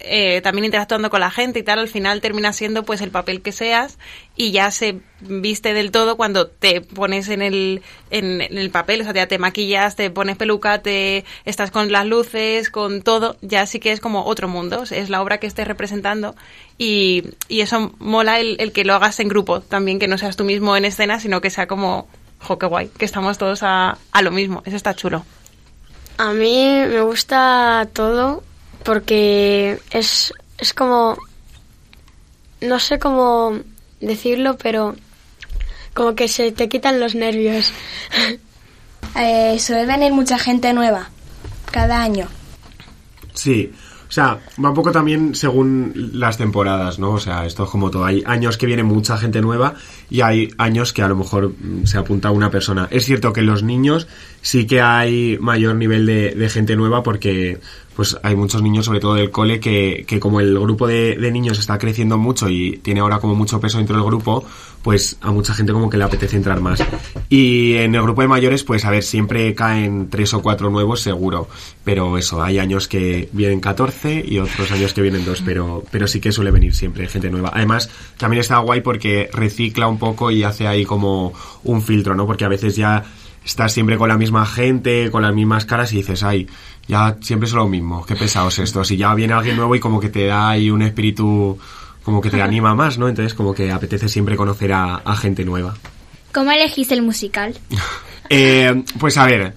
eh, 0.00 0.40
también 0.42 0.66
interactuando 0.66 1.10
con 1.10 1.20
la 1.20 1.30
gente 1.30 1.58
y 1.58 1.62
tal, 1.62 1.78
al 1.78 1.88
final 1.88 2.20
termina 2.20 2.52
siendo 2.52 2.84
pues 2.84 3.00
el 3.00 3.10
papel 3.10 3.42
que 3.42 3.52
seas 3.52 3.98
y 4.36 4.50
ya 4.50 4.70
se 4.70 5.00
viste 5.20 5.74
del 5.74 5.90
todo 5.90 6.16
cuando 6.16 6.46
te 6.46 6.80
pones 6.80 7.28
en 7.28 7.42
el, 7.42 7.82
en, 8.10 8.40
el 8.40 8.70
papel, 8.70 9.00
o 9.00 9.04
sea, 9.04 9.14
ya 9.14 9.26
te 9.26 9.38
maquillas, 9.38 9.96
te 9.96 10.10
pones 10.10 10.36
peluca, 10.36 10.82
te 10.82 11.24
estás 11.44 11.70
con 11.70 11.90
las 11.90 12.06
luces, 12.06 12.70
con 12.70 13.02
todo, 13.02 13.36
ya 13.42 13.66
sí 13.66 13.80
que 13.80 13.92
es 13.92 14.00
como 14.00 14.24
otro 14.24 14.48
mundo, 14.48 14.84
es 14.90 15.10
la 15.10 15.22
obra 15.22 15.38
que 15.38 15.46
estés 15.46 15.66
representando 15.66 16.36
y, 16.78 17.24
y 17.48 17.60
eso 17.60 17.94
mola 17.98 18.40
el, 18.40 18.56
el 18.58 18.72
que 18.72 18.84
lo 18.84 18.94
hagas 18.94 19.18
en 19.20 19.28
grupo. 19.28 19.60
También, 19.60 19.98
que 19.98 20.08
no 20.08 20.18
seas 20.18 20.36
tú 20.36 20.44
mismo 20.44 20.76
en 20.76 20.84
escena, 20.84 21.18
sino 21.20 21.40
que 21.40 21.50
sea 21.50 21.66
como, 21.66 22.08
jo, 22.40 22.58
qué 22.58 22.66
guay, 22.66 22.88
que 22.88 23.04
estamos 23.04 23.38
todos 23.38 23.62
a, 23.62 23.98
a 24.12 24.22
lo 24.22 24.30
mismo, 24.30 24.62
eso 24.66 24.76
está 24.76 24.94
chulo. 24.94 25.24
A 26.18 26.32
mí 26.32 26.66
me 26.88 27.02
gusta 27.02 27.88
todo 27.92 28.42
porque 28.86 29.80
es, 29.90 30.32
es 30.56 30.72
como... 30.72 31.18
No 32.62 32.78
sé 32.78 32.98
cómo 32.98 33.58
decirlo, 34.00 34.56
pero 34.56 34.94
como 35.92 36.14
que 36.14 36.28
se 36.28 36.52
te 36.52 36.68
quitan 36.68 37.00
los 37.00 37.14
nervios. 37.14 37.72
Eh, 39.18 39.58
suele 39.58 39.86
venir 39.86 40.12
mucha 40.12 40.38
gente 40.38 40.74
nueva 40.74 41.08
cada 41.70 42.02
año. 42.02 42.28
Sí, 43.32 43.72
o 44.08 44.12
sea, 44.12 44.38
va 44.62 44.68
un 44.68 44.74
poco 44.74 44.92
también 44.92 45.34
según 45.34 46.10
las 46.12 46.36
temporadas, 46.36 46.98
¿no? 46.98 47.12
O 47.12 47.18
sea, 47.18 47.46
esto 47.46 47.64
es 47.64 47.70
como 47.70 47.90
todo. 47.90 48.04
Hay 48.04 48.22
años 48.26 48.56
que 48.56 48.66
viene 48.66 48.82
mucha 48.82 49.16
gente 49.16 49.40
nueva 49.40 49.74
y 50.10 50.20
hay 50.20 50.50
años 50.58 50.92
que 50.92 51.02
a 51.02 51.08
lo 51.08 51.16
mejor 51.16 51.48
mm, 51.48 51.86
se 51.86 51.98
apunta 51.98 52.30
una 52.30 52.50
persona. 52.50 52.88
Es 52.90 53.06
cierto 53.06 53.32
que 53.32 53.42
los 53.42 53.62
niños 53.62 54.06
sí 54.42 54.66
que 54.66 54.82
hay 54.82 55.38
mayor 55.40 55.74
nivel 55.76 56.04
de, 56.04 56.34
de 56.34 56.48
gente 56.50 56.76
nueva 56.76 57.02
porque 57.02 57.58
pues 57.96 58.16
hay 58.22 58.36
muchos 58.36 58.62
niños, 58.62 58.84
sobre 58.84 59.00
todo 59.00 59.14
del 59.14 59.30
cole, 59.30 59.58
que, 59.58 60.04
que 60.06 60.20
como 60.20 60.40
el 60.40 60.58
grupo 60.58 60.86
de, 60.86 61.16
de 61.16 61.30
niños 61.32 61.58
está 61.58 61.78
creciendo 61.78 62.18
mucho 62.18 62.48
y 62.50 62.76
tiene 62.82 63.00
ahora 63.00 63.18
como 63.18 63.34
mucho 63.34 63.58
peso 63.58 63.78
dentro 63.78 63.96
del 63.96 64.04
grupo, 64.04 64.44
pues 64.82 65.16
a 65.20 65.32
mucha 65.32 65.54
gente 65.54 65.72
como 65.72 65.90
que 65.90 65.96
le 65.96 66.04
apetece 66.04 66.36
entrar 66.36 66.60
más. 66.60 66.80
Y 67.28 67.74
en 67.74 67.94
el 67.94 68.02
grupo 68.02 68.20
de 68.20 68.28
mayores, 68.28 68.62
pues 68.62 68.84
a 68.84 68.90
ver, 68.90 69.02
siempre 69.02 69.54
caen 69.54 70.10
tres 70.10 70.32
o 70.34 70.42
cuatro 70.42 70.70
nuevos 70.70 71.00
seguro, 71.00 71.48
pero 71.82 72.18
eso, 72.18 72.42
hay 72.42 72.58
años 72.58 72.86
que 72.86 73.28
vienen 73.32 73.60
14 73.60 74.24
y 74.24 74.38
otros 74.38 74.70
años 74.70 74.92
que 74.92 75.02
vienen 75.02 75.24
dos, 75.24 75.42
pero, 75.44 75.82
pero 75.90 76.06
sí 76.06 76.20
que 76.20 76.30
suele 76.30 76.50
venir 76.50 76.74
siempre 76.74 77.08
gente 77.08 77.30
nueva. 77.30 77.50
Además, 77.54 77.90
también 78.16 78.40
está 78.42 78.58
guay 78.58 78.82
porque 78.82 79.28
recicla 79.32 79.88
un 79.88 79.98
poco 79.98 80.30
y 80.30 80.44
hace 80.44 80.68
ahí 80.68 80.84
como 80.84 81.32
un 81.64 81.82
filtro, 81.82 82.14
¿no? 82.14 82.26
Porque 82.26 82.44
a 82.44 82.48
veces 82.48 82.76
ya 82.76 83.04
estás 83.46 83.72
siempre 83.72 83.96
con 83.96 84.08
la 84.08 84.18
misma 84.18 84.44
gente, 84.44 85.10
con 85.10 85.22
las 85.22 85.32
mismas 85.32 85.64
caras 85.64 85.92
y 85.92 85.98
dices, 85.98 86.24
ay, 86.24 86.48
ya 86.88 87.16
siempre 87.20 87.46
es 87.48 87.52
lo 87.52 87.66
mismo, 87.66 88.04
qué 88.04 88.14
pesados 88.14 88.58
estos. 88.58 88.90
Y 88.90 88.96
ya 88.96 89.14
viene 89.14 89.34
alguien 89.34 89.56
nuevo 89.56 89.74
y 89.74 89.80
como 89.80 90.00
que 90.00 90.08
te 90.08 90.26
da 90.26 90.50
ahí 90.50 90.70
un 90.70 90.82
espíritu, 90.82 91.58
como 92.04 92.20
que 92.20 92.30
te 92.30 92.40
anima 92.40 92.74
más, 92.74 92.98
¿no? 92.98 93.08
Entonces 93.08 93.34
como 93.34 93.54
que 93.54 93.70
apetece 93.70 94.08
siempre 94.08 94.36
conocer 94.36 94.72
a, 94.72 94.96
a 94.96 95.16
gente 95.16 95.44
nueva. 95.44 95.74
¿Cómo 96.32 96.50
elegís 96.50 96.90
el 96.92 97.02
musical? 97.02 97.54
Eh, 98.28 98.82
pues 98.98 99.18
a 99.18 99.24
ver, 99.24 99.54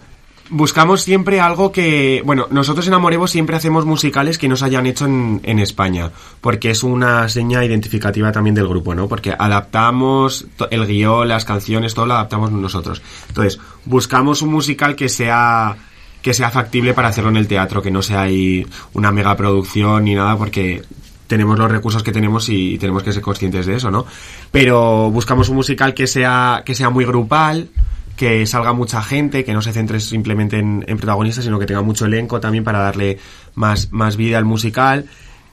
buscamos 0.50 1.02
siempre 1.02 1.40
algo 1.40 1.72
que... 1.72 2.22
Bueno, 2.24 2.48
nosotros 2.52 2.88
en 2.88 2.94
Amorevo 2.94 3.28
siempre 3.28 3.56
hacemos 3.56 3.86
musicales 3.86 4.38
que 4.38 4.48
nos 4.48 4.64
hayan 4.64 4.86
hecho 4.86 5.06
en, 5.06 5.42
en 5.44 5.58
España, 5.58 6.12
porque 6.42 6.72
es 6.72 6.84
una 6.84 7.28
seña 7.30 7.64
identificativa 7.64 8.32
también 8.32 8.54
del 8.54 8.68
grupo, 8.68 8.94
¿no? 8.94 9.08
Porque 9.08 9.34
adaptamos 9.38 10.46
el 10.70 10.86
guion, 10.86 11.28
las 11.28 11.46
canciones, 11.46 11.94
todo 11.94 12.06
lo 12.06 12.14
adaptamos 12.14 12.52
nosotros. 12.52 13.02
Entonces, 13.30 13.60
buscamos 13.86 14.42
un 14.42 14.50
musical 14.50 14.96
que 14.96 15.10
sea 15.10 15.76
que 16.22 16.34
sea 16.34 16.50
factible 16.50 16.94
para 16.94 17.10
hacerlo 17.10 17.30
en 17.30 17.38
el 17.38 17.48
teatro, 17.48 17.82
que 17.82 17.92
no 17.92 18.02
sea 18.02 18.24
ahí 18.24 18.66
una 18.94 19.12
mega 19.12 19.36
producción 19.38 20.06
ni 20.06 20.16
nada, 20.16 20.38
porque 20.38 20.84
tenemos 21.28 21.58
los 21.58 21.72
recursos 21.72 22.04
que 22.04 22.12
tenemos 22.12 22.50
y 22.50 22.78
tenemos 22.78 23.04
que 23.04 23.14
ser 23.14 23.22
conscientes 23.22 23.66
de 23.66 23.76
eso, 23.76 23.92
¿no? 23.92 24.06
Pero 24.52 25.12
buscamos 25.12 25.48
un 25.50 25.56
musical 25.56 25.94
que 25.94 26.08
sea, 26.08 26.64
que 26.66 26.74
sea 26.74 26.90
muy 26.90 27.06
grupal, 27.06 27.70
que 28.18 28.46
salga 28.48 28.74
mucha 28.74 29.02
gente, 29.02 29.46
que 29.46 29.54
no 29.54 29.62
se 29.62 29.72
centre 29.72 30.00
simplemente 30.00 30.58
en, 30.58 30.84
protagonistas, 30.98 31.46
sino 31.46 31.60
que 31.60 31.66
tenga 31.66 31.84
mucho 31.84 32.06
elenco 32.06 32.40
también 32.40 32.64
para 32.64 32.80
darle 32.80 33.20
más, 33.56 33.92
más 33.92 34.18
vida 34.18 34.38
al 34.38 34.46
musical. 34.46 35.06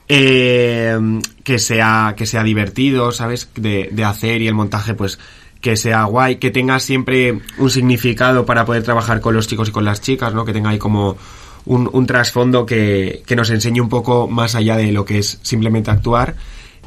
Eh, 0.09 0.97
que 1.43 1.59
sea, 1.59 2.15
que 2.17 2.25
sea 2.25 2.41
divertido, 2.41 3.11
¿sabes? 3.11 3.49
De, 3.55 3.89
de 3.91 4.03
hacer 4.03 4.41
y 4.41 4.47
el 4.47 4.53
montaje, 4.53 4.93
pues, 4.95 5.19
que 5.61 5.75
sea 5.75 6.03
guay, 6.03 6.37
que 6.37 6.51
tenga 6.51 6.79
siempre 6.79 7.39
un 7.57 7.69
significado 7.69 8.45
para 8.45 8.65
poder 8.65 8.83
trabajar 8.83 9.21
con 9.21 9.33
los 9.33 9.47
chicos 9.47 9.69
y 9.69 9.71
con 9.71 9.85
las 9.85 10.01
chicas, 10.01 10.33
¿no? 10.33 10.45
Que 10.45 10.53
tenga 10.53 10.69
ahí 10.69 10.77
como 10.77 11.17
un, 11.65 11.89
un 11.91 12.05
trasfondo 12.05 12.65
que, 12.65 13.23
que 13.25 13.35
nos 13.35 13.49
enseñe 13.49 13.81
un 13.81 13.89
poco 13.89 14.27
más 14.27 14.55
allá 14.55 14.77
de 14.77 14.91
lo 14.91 15.05
que 15.05 15.19
es 15.19 15.39
simplemente 15.41 15.91
actuar. 15.91 16.35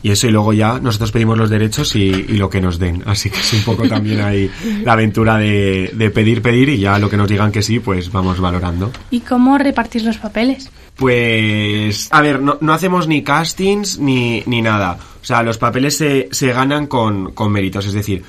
Y 0.02 0.10
eso, 0.10 0.26
y 0.26 0.30
luego 0.30 0.54
ya 0.54 0.78
nosotros 0.80 1.12
pedimos 1.12 1.36
los 1.36 1.50
derechos 1.50 1.94
y, 1.94 2.04
y 2.04 2.38
lo 2.38 2.48
que 2.48 2.62
nos 2.62 2.78
den. 2.78 3.02
Así 3.04 3.28
que 3.28 3.38
es 3.38 3.52
un 3.52 3.64
poco 3.64 3.86
también 3.86 4.22
ahí 4.22 4.50
la 4.82 4.94
aventura 4.94 5.36
de, 5.36 5.90
de 5.92 6.10
pedir, 6.10 6.40
pedir 6.40 6.70
y 6.70 6.78
ya 6.78 6.98
lo 6.98 7.10
que 7.10 7.18
nos 7.18 7.28
digan 7.28 7.52
que 7.52 7.60
sí, 7.60 7.80
pues 7.80 8.10
vamos 8.10 8.40
valorando. 8.40 8.90
¿Y 9.10 9.20
cómo 9.20 9.58
repartís 9.58 10.04
los 10.04 10.16
papeles? 10.16 10.70
Pues, 10.96 12.08
a 12.12 12.22
ver, 12.22 12.40
no, 12.40 12.56
no 12.62 12.72
hacemos 12.72 13.08
ni 13.08 13.22
castings 13.22 13.98
ni, 13.98 14.42
ni 14.46 14.62
nada. 14.62 14.96
O 15.20 15.24
sea, 15.24 15.42
los 15.42 15.58
papeles 15.58 15.98
se, 15.98 16.28
se 16.30 16.50
ganan 16.50 16.86
con, 16.86 17.32
con 17.32 17.52
méritos. 17.52 17.84
Es 17.84 17.92
decir, 17.92 18.22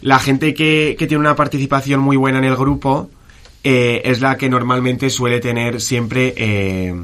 la 0.00 0.18
gente 0.18 0.54
que, 0.54 0.96
que 0.98 1.06
tiene 1.06 1.20
una 1.20 1.36
participación 1.36 2.00
muy 2.00 2.16
buena 2.16 2.38
en 2.38 2.44
el 2.44 2.56
grupo 2.56 3.10
eh, 3.64 4.02
es 4.04 4.20
la 4.20 4.36
que 4.36 4.48
normalmente 4.48 5.10
suele 5.10 5.40
tener 5.40 5.80
siempre 5.80 6.32
eh, 6.36 6.94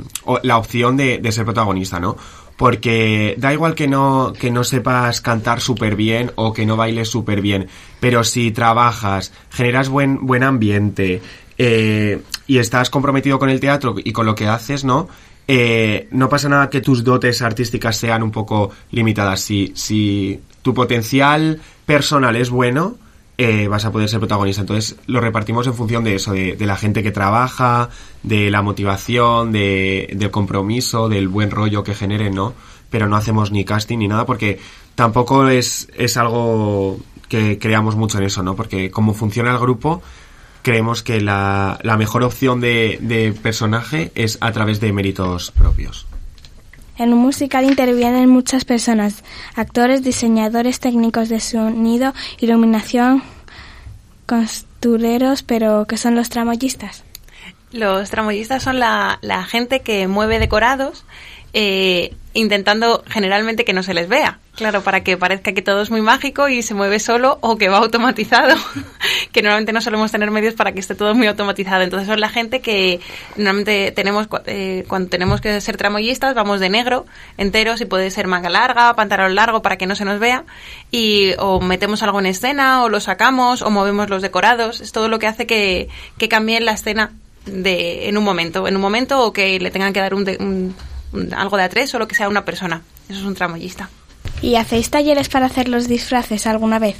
la 0.42 0.58
opción 0.58 0.96
de, 0.96 1.18
de 1.18 1.32
ser 1.32 1.44
protagonista, 1.44 1.98
¿no? 1.98 2.16
Porque 2.56 3.34
da 3.36 3.52
igual 3.52 3.74
que 3.74 3.88
no, 3.88 4.32
que 4.38 4.52
no 4.52 4.62
sepas 4.62 5.20
cantar 5.20 5.60
súper 5.60 5.96
bien 5.96 6.30
o 6.36 6.52
que 6.52 6.64
no 6.64 6.76
bailes 6.76 7.08
súper 7.08 7.40
bien, 7.40 7.66
pero 7.98 8.22
si 8.22 8.52
trabajas, 8.52 9.32
generas 9.50 9.88
buen, 9.88 10.24
buen 10.24 10.44
ambiente 10.44 11.20
eh, 11.58 12.22
y 12.46 12.58
estás 12.58 12.90
comprometido 12.90 13.40
con 13.40 13.50
el 13.50 13.58
teatro 13.58 13.96
y 14.02 14.12
con 14.12 14.24
lo 14.24 14.36
que 14.36 14.46
haces, 14.46 14.84
¿no? 14.84 15.08
No 16.12 16.28
pasa 16.28 16.48
nada 16.48 16.70
que 16.70 16.80
tus 16.80 17.02
dotes 17.02 17.42
artísticas 17.42 17.96
sean 17.96 18.22
un 18.22 18.30
poco 18.30 18.70
limitadas. 18.92 19.40
Si, 19.40 19.72
si 19.74 20.40
tu 20.62 20.72
potencial 20.72 21.60
personal 21.86 22.36
es 22.36 22.50
bueno, 22.50 22.96
eh, 23.36 23.66
vas 23.66 23.84
a 23.84 23.92
poder 23.92 24.08
ser 24.08 24.20
protagonista. 24.20 24.60
Entonces 24.60 24.96
lo 25.06 25.20
repartimos 25.20 25.66
en 25.66 25.74
función 25.74 26.04
de 26.04 26.14
eso, 26.14 26.32
de, 26.32 26.56
la 26.60 26.76
gente 26.76 27.02
que 27.02 27.10
trabaja, 27.10 27.90
de 28.22 28.50
la 28.50 28.62
motivación, 28.62 29.52
de, 29.52 30.10
del 30.14 30.30
compromiso, 30.30 31.08
del 31.08 31.28
buen 31.28 31.50
rollo 31.50 31.82
que 31.82 31.94
generen, 31.94 32.34
¿no? 32.34 32.54
Pero 32.90 33.08
no 33.08 33.16
hacemos 33.16 33.50
ni 33.50 33.64
casting 33.64 33.98
ni 33.98 34.08
nada 34.08 34.24
porque 34.24 34.60
tampoco 34.94 35.48
es, 35.48 35.88
es 35.96 36.16
algo 36.16 36.98
que 37.28 37.58
creamos 37.58 37.96
mucho 37.96 38.18
en 38.18 38.24
eso, 38.24 38.42
¿no? 38.42 38.54
Porque 38.54 38.90
como 38.90 39.14
funciona 39.14 39.50
el 39.50 39.58
grupo, 39.58 40.00
creemos 40.62 41.02
que 41.02 41.20
la, 41.20 41.78
la 41.82 41.96
mejor 41.96 42.22
opción 42.22 42.60
de, 42.60 42.98
de 43.00 43.32
personaje 43.32 44.12
es 44.14 44.38
a 44.40 44.52
través 44.52 44.78
de 44.78 44.92
méritos 44.92 45.50
propios. 45.50 46.06
En 46.96 47.12
un 47.12 47.18
musical 47.18 47.64
intervienen 47.64 48.28
muchas 48.28 48.64
personas, 48.64 49.24
actores, 49.56 50.02
diseñadores, 50.02 50.78
técnicos 50.78 51.28
de 51.28 51.40
sonido, 51.40 52.14
iluminación, 52.38 53.22
costureros, 54.26 55.42
pero 55.42 55.86
¿qué 55.86 55.96
son 55.96 56.14
los 56.14 56.28
tramoyistas? 56.28 57.02
Los 57.72 58.10
tramoyistas 58.10 58.62
son 58.62 58.78
la, 58.78 59.18
la 59.22 59.42
gente 59.44 59.80
que 59.80 60.06
mueve 60.06 60.38
decorados 60.38 61.04
eh, 61.54 62.12
intentando 62.34 63.02
generalmente 63.08 63.64
que 63.64 63.72
no 63.72 63.82
se 63.84 63.94
les 63.94 64.08
vea. 64.08 64.38
Claro, 64.56 64.82
para 64.82 65.02
que 65.02 65.16
parezca 65.16 65.52
que 65.52 65.62
todo 65.62 65.82
es 65.82 65.90
muy 65.90 66.00
mágico 66.00 66.48
y 66.48 66.62
se 66.62 66.74
mueve 66.74 66.98
solo 67.00 67.38
o 67.40 67.56
que 67.56 67.68
va 67.68 67.78
automatizado. 67.84 68.56
que 69.32 69.40
normalmente 69.42 69.72
no 69.72 69.80
solemos 69.80 70.10
tener 70.12 70.30
medios 70.32 70.54
para 70.54 70.72
que 70.72 70.80
esté 70.80 70.94
todo 70.96 71.14
muy 71.14 71.26
automatizado. 71.28 71.82
Entonces 71.82 72.08
son 72.08 72.20
la 72.20 72.28
gente 72.28 72.60
que 72.60 73.00
normalmente 73.36 73.92
tenemos 73.92 74.28
eh, 74.46 74.84
cuando 74.88 75.08
tenemos 75.10 75.40
que 75.40 75.60
ser 75.60 75.76
tramoyistas 75.76 76.34
vamos 76.34 76.58
de 76.60 76.68
negro 76.70 77.06
enteros 77.36 77.80
y 77.80 77.84
puede 77.84 78.10
ser 78.10 78.26
manga 78.26 78.48
larga, 78.50 78.94
pantalón 78.94 79.34
largo 79.36 79.62
para 79.62 79.76
que 79.78 79.86
no 79.86 79.94
se 79.94 80.04
nos 80.04 80.18
vea 80.20 80.44
y 80.90 81.32
o 81.38 81.60
metemos 81.60 82.02
algo 82.02 82.18
en 82.20 82.26
escena 82.26 82.82
o 82.82 82.88
lo 82.88 82.98
sacamos 83.00 83.62
o 83.62 83.70
movemos 83.70 84.10
los 84.10 84.22
decorados. 84.22 84.80
Es 84.80 84.90
todo 84.92 85.08
lo 85.08 85.18
que 85.20 85.28
hace 85.28 85.46
que, 85.46 85.88
que 86.18 86.28
cambie 86.28 86.60
la 86.60 86.72
escena 86.72 87.12
de 87.46 88.08
en 88.08 88.16
un 88.18 88.24
momento, 88.24 88.66
en 88.66 88.74
un 88.74 88.82
momento 88.82 89.20
o 89.24 89.32
que 89.32 89.60
le 89.60 89.70
tengan 89.70 89.92
que 89.92 90.00
dar 90.00 90.14
un, 90.14 90.24
de- 90.24 90.36
un- 90.40 90.74
algo 91.36 91.56
de 91.56 91.62
atres 91.62 91.94
o 91.94 91.98
lo 91.98 92.08
que 92.08 92.14
sea 92.14 92.28
una 92.28 92.44
persona. 92.44 92.82
Eso 93.08 93.20
es 93.20 93.24
un 93.24 93.34
tramoyista. 93.34 93.88
¿Y 94.42 94.56
hacéis 94.56 94.90
talleres 94.90 95.28
para 95.28 95.46
hacer 95.46 95.68
los 95.68 95.88
disfraces 95.88 96.46
alguna 96.46 96.78
vez? 96.78 96.96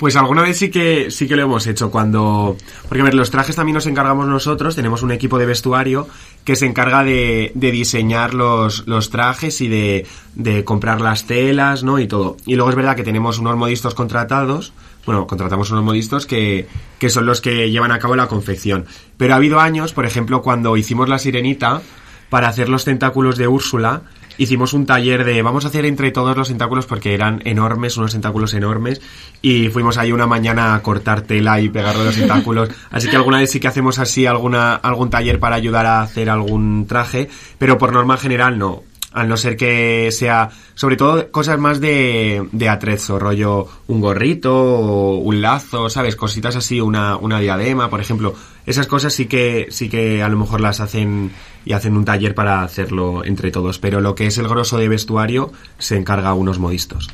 Pues 0.00 0.16
alguna 0.16 0.40
vez 0.40 0.56
sí 0.56 0.70
que 0.70 1.10
sí 1.10 1.28
que 1.28 1.36
lo 1.36 1.42
hemos 1.42 1.66
hecho 1.66 1.90
cuando 1.90 2.56
porque 2.88 3.02
a 3.02 3.04
ver 3.04 3.12
los 3.12 3.30
trajes 3.30 3.54
también 3.54 3.74
nos 3.74 3.86
encargamos 3.86 4.26
nosotros 4.26 4.74
tenemos 4.74 5.02
un 5.02 5.10
equipo 5.10 5.38
de 5.38 5.44
vestuario 5.44 6.08
que 6.42 6.56
se 6.56 6.64
encarga 6.64 7.04
de, 7.04 7.52
de 7.54 7.70
diseñar 7.70 8.32
los, 8.32 8.86
los 8.86 9.10
trajes 9.10 9.60
y 9.60 9.68
de, 9.68 10.06
de 10.34 10.64
comprar 10.64 11.02
las 11.02 11.26
telas 11.26 11.82
no 11.82 11.98
y 11.98 12.08
todo 12.08 12.38
y 12.46 12.54
luego 12.54 12.70
es 12.70 12.76
verdad 12.76 12.96
que 12.96 13.02
tenemos 13.02 13.38
unos 13.38 13.58
modistos 13.58 13.94
contratados 13.94 14.72
bueno 15.04 15.26
contratamos 15.26 15.70
unos 15.70 15.84
modistos 15.84 16.24
que, 16.24 16.66
que 16.98 17.10
son 17.10 17.26
los 17.26 17.42
que 17.42 17.70
llevan 17.70 17.92
a 17.92 17.98
cabo 17.98 18.16
la 18.16 18.26
confección 18.26 18.86
pero 19.18 19.34
ha 19.34 19.36
habido 19.36 19.60
años 19.60 19.92
por 19.92 20.06
ejemplo 20.06 20.40
cuando 20.40 20.78
hicimos 20.78 21.10
la 21.10 21.18
sirenita 21.18 21.82
para 22.30 22.48
hacer 22.48 22.68
los 22.68 22.84
tentáculos 22.84 23.36
de 23.36 23.48
Úrsula 23.48 24.02
hicimos 24.38 24.72
un 24.72 24.86
taller 24.86 25.24
de 25.24 25.42
vamos 25.42 25.66
a 25.66 25.68
hacer 25.68 25.84
entre 25.84 26.12
todos 26.12 26.34
los 26.34 26.48
tentáculos 26.48 26.86
porque 26.86 27.12
eran 27.12 27.42
enormes, 27.44 27.98
unos 27.98 28.12
tentáculos 28.12 28.54
enormes 28.54 29.02
y 29.42 29.68
fuimos 29.68 29.98
ahí 29.98 30.12
una 30.12 30.26
mañana 30.26 30.74
a 30.74 30.82
cortar 30.82 31.20
tela 31.20 31.60
y 31.60 31.68
pegarle 31.68 32.06
los 32.06 32.16
tentáculos. 32.16 32.70
Así 32.90 33.08
que 33.10 33.16
alguna 33.16 33.38
vez 33.38 33.50
sí 33.50 33.60
que 33.60 33.68
hacemos 33.68 33.98
así 33.98 34.24
alguna 34.24 34.74
algún 34.74 35.10
taller 35.10 35.38
para 35.38 35.56
ayudar 35.56 35.84
a 35.84 36.00
hacer 36.00 36.30
algún 36.30 36.86
traje, 36.86 37.28
pero 37.58 37.76
por 37.76 37.92
norma 37.92 38.16
general 38.16 38.58
no. 38.58 38.82
Al 39.12 39.28
no 39.28 39.36
ser 39.36 39.56
que 39.56 40.10
sea, 40.12 40.50
sobre 40.74 40.96
todo, 40.96 41.30
cosas 41.32 41.58
más 41.58 41.80
de, 41.80 42.46
de 42.52 42.68
atrezo, 42.68 43.18
rollo 43.18 43.66
un 43.88 44.00
gorrito 44.00 45.16
un 45.16 45.42
lazo, 45.42 45.90
¿sabes? 45.90 46.14
Cositas 46.16 46.56
así, 46.56 46.80
una, 46.80 47.16
una 47.16 47.40
diadema, 47.40 47.90
por 47.90 48.00
ejemplo. 48.00 48.34
Esas 48.66 48.86
cosas 48.86 49.12
sí 49.12 49.26
que, 49.26 49.66
sí 49.70 49.88
que 49.88 50.22
a 50.22 50.28
lo 50.28 50.38
mejor 50.38 50.60
las 50.60 50.80
hacen 50.80 51.32
y 51.64 51.72
hacen 51.72 51.96
un 51.96 52.04
taller 52.04 52.34
para 52.34 52.62
hacerlo 52.62 53.24
entre 53.24 53.50
todos. 53.50 53.78
Pero 53.78 54.00
lo 54.00 54.14
que 54.14 54.26
es 54.26 54.38
el 54.38 54.48
grosso 54.48 54.78
de 54.78 54.88
vestuario 54.88 55.52
se 55.78 55.96
encarga 55.96 56.34
unos 56.34 56.58
modistos. 56.58 57.08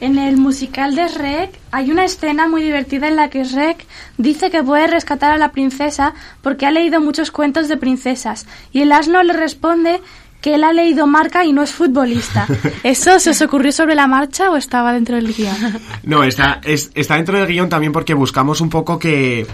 En 0.00 0.16
el 0.16 0.36
musical 0.36 0.94
de 0.94 1.08
Shrek 1.08 1.58
hay 1.72 1.90
una 1.90 2.04
escena 2.04 2.46
muy 2.46 2.62
divertida 2.62 3.08
en 3.08 3.16
la 3.16 3.30
que 3.30 3.42
Shrek 3.42 3.84
dice 4.16 4.48
que 4.48 4.62
puede 4.62 4.86
rescatar 4.86 5.32
a 5.32 5.38
la 5.38 5.50
princesa 5.50 6.14
porque 6.40 6.66
ha 6.66 6.70
leído 6.70 7.00
muchos 7.00 7.32
cuentos 7.32 7.66
de 7.66 7.76
princesas 7.76 8.46
y 8.72 8.82
el 8.82 8.92
asno 8.92 9.20
le 9.24 9.32
responde 9.32 10.00
que 10.40 10.54
él 10.54 10.64
ha 10.64 10.72
leído 10.72 11.06
marca 11.06 11.44
y 11.44 11.52
no 11.52 11.62
es 11.62 11.72
futbolista. 11.72 12.46
¿Eso 12.82 13.18
se 13.18 13.30
os 13.30 13.40
ocurrió 13.42 13.72
sobre 13.72 13.94
la 13.94 14.06
marcha 14.06 14.50
o 14.50 14.56
estaba 14.56 14.92
dentro 14.92 15.16
del 15.16 15.32
guion? 15.34 15.56
No, 16.04 16.22
está, 16.22 16.60
es- 16.64 16.90
está 16.94 17.16
dentro 17.16 17.36
del 17.38 17.46
guion 17.48 17.68
también 17.68 17.92
porque 17.92 18.14
buscamos 18.14 18.60
un 18.60 18.70
poco 18.70 18.98
que, 19.00 19.46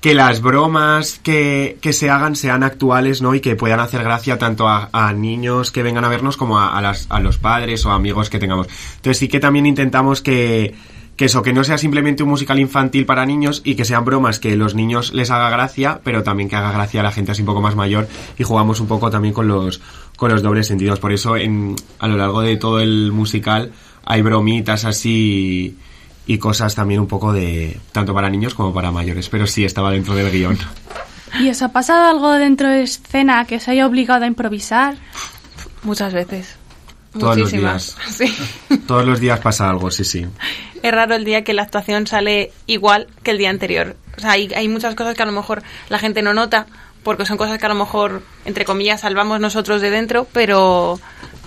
que 0.00 0.14
las 0.14 0.42
bromas 0.42 1.18
que, 1.22 1.78
que 1.80 1.92
se 1.94 2.10
hagan 2.10 2.36
sean 2.36 2.62
actuales, 2.62 3.22
¿no? 3.22 3.34
Y 3.34 3.40
que 3.40 3.56
puedan 3.56 3.80
hacer 3.80 4.02
gracia 4.04 4.38
tanto 4.38 4.68
a, 4.68 4.90
a 4.92 5.12
niños 5.14 5.70
que 5.72 5.82
vengan 5.82 6.04
a 6.04 6.08
vernos 6.08 6.36
como 6.36 6.58
a, 6.58 6.76
a 6.76 6.82
las, 6.82 7.06
a 7.08 7.20
los 7.20 7.38
padres 7.38 7.84
o 7.86 7.90
amigos 7.90 8.28
que 8.28 8.38
tengamos. 8.38 8.68
Entonces 8.96 9.18
sí 9.18 9.28
que 9.28 9.40
también 9.40 9.64
intentamos 9.66 10.20
que, 10.22 10.74
que 11.16 11.24
eso, 11.24 11.42
que 11.42 11.52
no 11.52 11.64
sea 11.64 11.78
simplemente 11.78 12.22
un 12.22 12.28
musical 12.28 12.60
infantil 12.60 13.04
para 13.06 13.26
niños 13.26 13.60
y 13.64 13.74
que 13.74 13.84
sean 13.84 14.04
bromas 14.04 14.38
que 14.38 14.54
los 14.56 14.74
niños 14.76 15.12
les 15.14 15.30
haga 15.32 15.50
gracia, 15.50 16.00
pero 16.04 16.22
también 16.22 16.48
que 16.48 16.54
haga 16.54 16.70
gracia 16.70 17.00
a 17.00 17.02
la 17.02 17.10
gente 17.12 17.32
así 17.32 17.42
un 17.42 17.46
poco 17.46 17.60
más 17.60 17.74
mayor 17.74 18.06
y 18.38 18.44
jugamos 18.44 18.78
un 18.78 18.86
poco 18.86 19.10
también 19.10 19.34
con 19.34 19.48
los, 19.48 19.80
con 20.18 20.32
los 20.32 20.42
dobles 20.42 20.66
sentidos. 20.66 20.98
Por 20.98 21.12
eso 21.12 21.36
en, 21.36 21.76
a 22.00 22.08
lo 22.08 22.16
largo 22.16 22.40
de 22.40 22.56
todo 22.56 22.80
el 22.80 23.12
musical 23.12 23.70
hay 24.04 24.20
bromitas 24.20 24.84
así 24.84 25.78
y 26.26 26.38
cosas 26.38 26.74
también 26.74 26.98
un 27.00 27.06
poco 27.06 27.32
de 27.32 27.78
tanto 27.92 28.12
para 28.12 28.28
niños 28.28 28.52
como 28.52 28.74
para 28.74 28.90
mayores, 28.90 29.28
pero 29.28 29.46
sí 29.46 29.64
estaba 29.64 29.92
dentro 29.92 30.16
del 30.16 30.32
guion. 30.32 30.58
¿Y 31.38 31.48
os 31.48 31.62
ha 31.62 31.68
pasado 31.68 32.08
algo 32.08 32.32
dentro 32.32 32.68
de 32.68 32.82
escena 32.82 33.44
que 33.44 33.56
os 33.56 33.68
haya 33.68 33.86
obligado 33.86 34.24
a 34.24 34.26
improvisar? 34.26 34.96
Muchas 35.84 36.12
veces. 36.12 36.56
Todos 37.16 37.38
los 37.38 37.52
días. 37.52 37.96
Sí. 38.10 38.26
Todos 38.88 39.06
los 39.06 39.20
días 39.20 39.38
pasa 39.38 39.70
algo, 39.70 39.88
sí, 39.92 40.02
sí. 40.02 40.26
Es 40.82 40.92
raro 40.92 41.14
el 41.14 41.24
día 41.24 41.44
que 41.44 41.54
la 41.54 41.62
actuación 41.62 42.08
sale 42.08 42.50
igual 42.66 43.06
que 43.22 43.30
el 43.30 43.38
día 43.38 43.50
anterior. 43.50 43.96
O 44.16 44.20
sea, 44.20 44.32
hay, 44.32 44.52
hay 44.52 44.66
muchas 44.68 44.96
cosas 44.96 45.14
que 45.14 45.22
a 45.22 45.26
lo 45.26 45.32
mejor 45.32 45.62
la 45.88 46.00
gente 46.00 46.22
no 46.22 46.34
nota, 46.34 46.66
porque 47.08 47.24
son 47.24 47.38
cosas 47.38 47.56
que 47.58 47.64
a 47.64 47.70
lo 47.70 47.74
mejor, 47.74 48.20
entre 48.44 48.66
comillas, 48.66 49.00
salvamos 49.00 49.40
nosotros 49.40 49.80
de 49.80 49.88
dentro, 49.88 50.26
pero, 50.30 51.00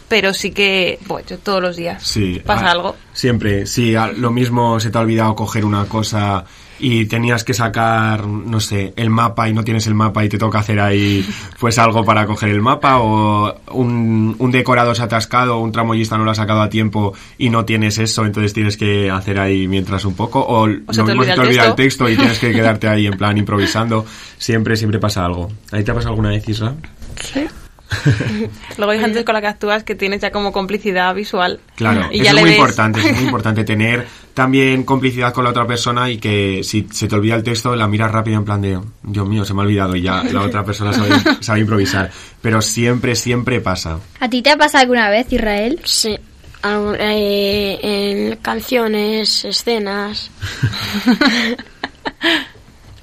pero 0.08 0.34
sí 0.34 0.50
que, 0.50 0.98
bueno, 1.06 1.28
yo 1.30 1.38
todos 1.38 1.62
los 1.62 1.76
días 1.76 2.02
Sí. 2.02 2.42
pasa 2.44 2.66
ah, 2.70 2.72
algo. 2.72 2.96
Siempre, 3.14 3.68
sí, 3.68 3.96
a- 3.96 4.08
lo 4.08 4.32
mismo 4.32 4.80
se 4.80 4.90
te 4.90 4.98
ha 4.98 5.02
olvidado 5.02 5.36
coger 5.36 5.64
una 5.64 5.86
cosa 5.86 6.46
y 6.82 7.06
tenías 7.06 7.44
que 7.44 7.54
sacar, 7.54 8.26
no 8.28 8.60
sé, 8.60 8.94
el 8.96 9.10
mapa 9.10 9.48
y 9.48 9.54
no 9.54 9.64
tienes 9.64 9.86
el 9.88 9.94
mapa 9.94 10.26
y 10.26 10.30
te 10.30 10.38
toca 10.38 10.60
hacer 10.60 10.80
ahí 10.80 11.26
pues 11.60 11.78
algo 11.78 12.04
para 12.04 12.26
coger 12.26 12.50
el 12.50 12.62
mapa 12.62 12.98
o 13.00 13.56
un, 13.72 14.36
un 14.38 14.52
decorado 14.52 14.96
se 14.96 15.04
ha 15.04 15.06
atascado, 15.06 15.60
un 15.60 15.72
tramoyista 15.72 16.18
no 16.18 16.26
lo 16.26 16.32
ha 16.32 16.36
sacado 16.36 16.62
a 16.62 16.70
tiempo 16.70 17.14
y 17.38 17.50
no 17.50 17.66
tienes 17.66 18.00
eso, 18.00 18.26
entonces 18.26 18.54
tienes 18.54 18.78
que 18.78 19.10
hacer 19.12 19.40
ahí 19.40 19.68
mientras 19.68 20.04
un 20.06 20.16
poco 20.16 20.44
o, 20.46 20.68
se 20.68 20.74
lo 20.74 21.06
te 21.06 21.12
mismo 21.12 21.24
te 21.24 21.32
el 21.34 21.40
olvida 21.40 21.66
el 21.68 21.76
texto. 21.76 22.06
texto 22.06 22.10
y 22.10 22.16
tienes 22.18 22.40
que 22.40 22.52
quedarte 22.54 22.88
ahí 22.88 23.06
en 23.06 23.18
plan 23.18 23.38
improvisando, 23.38 24.06
siempre, 24.38 24.76
siempre 24.76 25.00
pasa 25.00 25.24
algo. 25.26 25.52
¿Ahí 25.72 25.84
te 25.84 25.92
ha 25.92 25.94
pasado 25.94 26.12
alguna 26.12 26.30
vez, 26.30 26.48
Isra? 26.50 26.74
Sí. 27.22 27.46
Luego 28.78 28.92
hay 28.92 29.00
gente 29.00 29.24
con 29.26 29.34
la 29.34 29.42
que 29.42 29.48
actúas 29.48 29.84
que 29.84 29.96
tienes 29.96 30.22
ya 30.22 30.32
como 30.32 30.52
complicidad 30.52 31.14
visual. 31.14 31.60
Claro, 31.76 32.08
y 32.12 32.16
eso 32.16 32.24
ya 32.24 32.30
es 32.30 32.36
le 32.36 32.42
muy 32.42 32.50
ves. 32.52 32.60
importante, 32.60 33.00
eso 33.00 33.10
es 33.10 33.16
muy 33.16 33.26
importante 33.26 33.64
tener 33.64 34.08
también 34.34 34.84
complicidad 34.84 35.34
con 35.34 35.44
la 35.44 35.50
otra 35.50 35.68
persona 35.68 36.10
y 36.10 36.18
que 36.18 36.62
si 36.64 36.88
se 36.92 37.08
te 37.08 37.16
olvida 37.16 37.36
el 37.36 37.44
texto 37.44 37.76
la 37.76 37.88
miras 37.88 38.12
rápido 38.12 38.38
en 38.38 38.46
plan 38.46 38.62
de 38.62 38.80
Dios 39.04 39.28
mío, 39.28 39.44
se 39.44 39.54
me 39.54 39.62
ha 39.62 39.66
olvidado 39.66 39.96
y 39.96 40.02
ya 40.02 40.24
la 40.24 40.42
otra 40.44 40.64
persona 40.64 40.94
sabe, 40.94 41.10
sabe 41.42 41.60
improvisar. 41.60 42.10
Pero 42.42 42.62
siempre, 42.62 43.16
siempre 43.16 43.60
pasa. 43.62 44.00
¿A 44.20 44.30
ti 44.30 44.42
te 44.42 44.52
ha 44.52 44.58
pasado 44.58 44.84
alguna 44.84 45.10
vez, 45.10 45.32
Israel? 45.32 45.80
Sí. 45.84 46.18
Eh, 46.64 47.80
en 47.82 48.36
canciones, 48.38 49.46
escenas. 49.46 50.30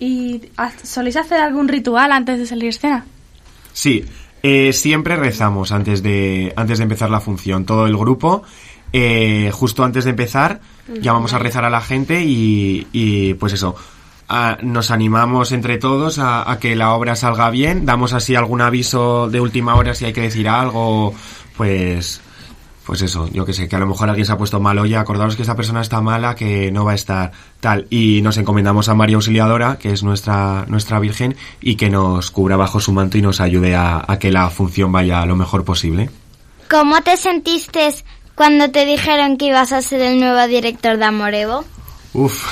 ¿Y 0.01 0.43
soléis 0.85 1.17
hacer 1.17 1.41
algún 1.41 1.67
ritual 1.67 2.13
antes 2.13 2.39
de 2.39 2.47
salir 2.47 2.67
a 2.67 2.71
escena? 2.71 3.07
Sí, 3.73 4.05
Eh, 4.51 4.73
siempre 4.73 5.15
rezamos 5.17 5.73
antes 5.73 6.03
de, 6.03 6.53
antes 6.57 6.79
de 6.79 6.85
empezar 6.85 7.11
la 7.11 7.21
función. 7.21 7.65
Todo 7.67 7.87
el 7.87 7.97
grupo, 7.97 8.43
eh, 8.95 9.51
justo 9.53 9.85
antes 9.85 10.05
de 10.05 10.11
empezar, 10.11 10.61
llamamos 11.03 11.35
a 11.35 11.39
rezar 11.39 11.65
a 11.67 11.71
la 11.71 11.83
gente 11.83 12.23
y, 12.25 12.87
y 12.93 13.35
pues 13.35 13.53
eso. 13.53 13.75
a- 14.29 14.57
nos 14.63 14.91
animamos 14.91 15.53
entre 15.53 15.77
todos 15.79 16.19
a, 16.19 16.51
a 16.51 16.59
que 16.59 16.77
la 16.77 16.95
obra 16.95 17.15
salga 17.17 17.51
bien, 17.51 17.85
damos 17.87 18.13
así 18.15 18.35
algún 18.35 18.61
aviso 18.63 19.29
de 19.29 19.41
última 19.41 19.75
hora 19.75 19.95
si 19.95 20.05
hay 20.07 20.13
que 20.15 20.23
decir 20.23 20.49
algo, 20.49 21.15
pues 21.57 22.21
pues 22.89 23.03
eso, 23.03 23.29
yo 23.31 23.45
que 23.45 23.53
sé, 23.53 23.69
que 23.69 23.77
a 23.77 23.79
lo 23.79 23.87
mejor 23.87 24.09
alguien 24.09 24.25
se 24.25 24.33
ha 24.33 24.39
puesto 24.39 24.61
mal, 24.61 24.79
oye, 24.79 24.97
acordaros 24.97 25.37
que 25.37 25.43
esta 25.43 25.55
persona 25.55 25.83
está 25.83 26.01
mala, 26.01 26.35
que 26.35 26.73
no 26.73 26.87
va 26.87 26.93
a 26.93 26.95
estar 26.95 27.33
tal. 27.61 27.87
Y 27.91 28.23
nos 28.23 28.39
encomendamos 28.39 28.89
a 28.89 28.95
María 28.95 29.17
Auxiliadora, 29.17 29.77
que 29.77 29.93
es 29.93 30.03
nuestra, 30.03 30.65
nuestra 30.69 30.99
Virgen, 30.99 31.37
y 31.61 31.77
que 31.77 31.91
nos 31.91 32.31
cubra 32.31 32.57
bajo 32.57 32.81
su 32.81 32.93
manto 32.93 33.19
y 33.19 33.21
nos 33.21 33.43
ayude 33.43 33.77
a, 33.77 34.03
a 34.09 34.19
que 34.19 34.33
la 34.33 34.49
función 34.49 34.91
vaya 34.91 35.27
lo 35.27 35.37
mejor 35.37 35.67
posible. 35.67 36.09
¿Cómo 36.71 37.03
te 37.03 37.19
sentiste 37.19 37.91
cuando 38.35 38.71
te 38.71 38.87
dijeron 38.87 39.37
que 39.37 39.49
ibas 39.49 39.73
a 39.73 39.83
ser 39.83 40.01
el 40.01 40.19
nuevo 40.19 40.47
director 40.47 40.97
de 40.97 41.05
Amorevo? 41.05 41.67
Uf. 42.15 42.43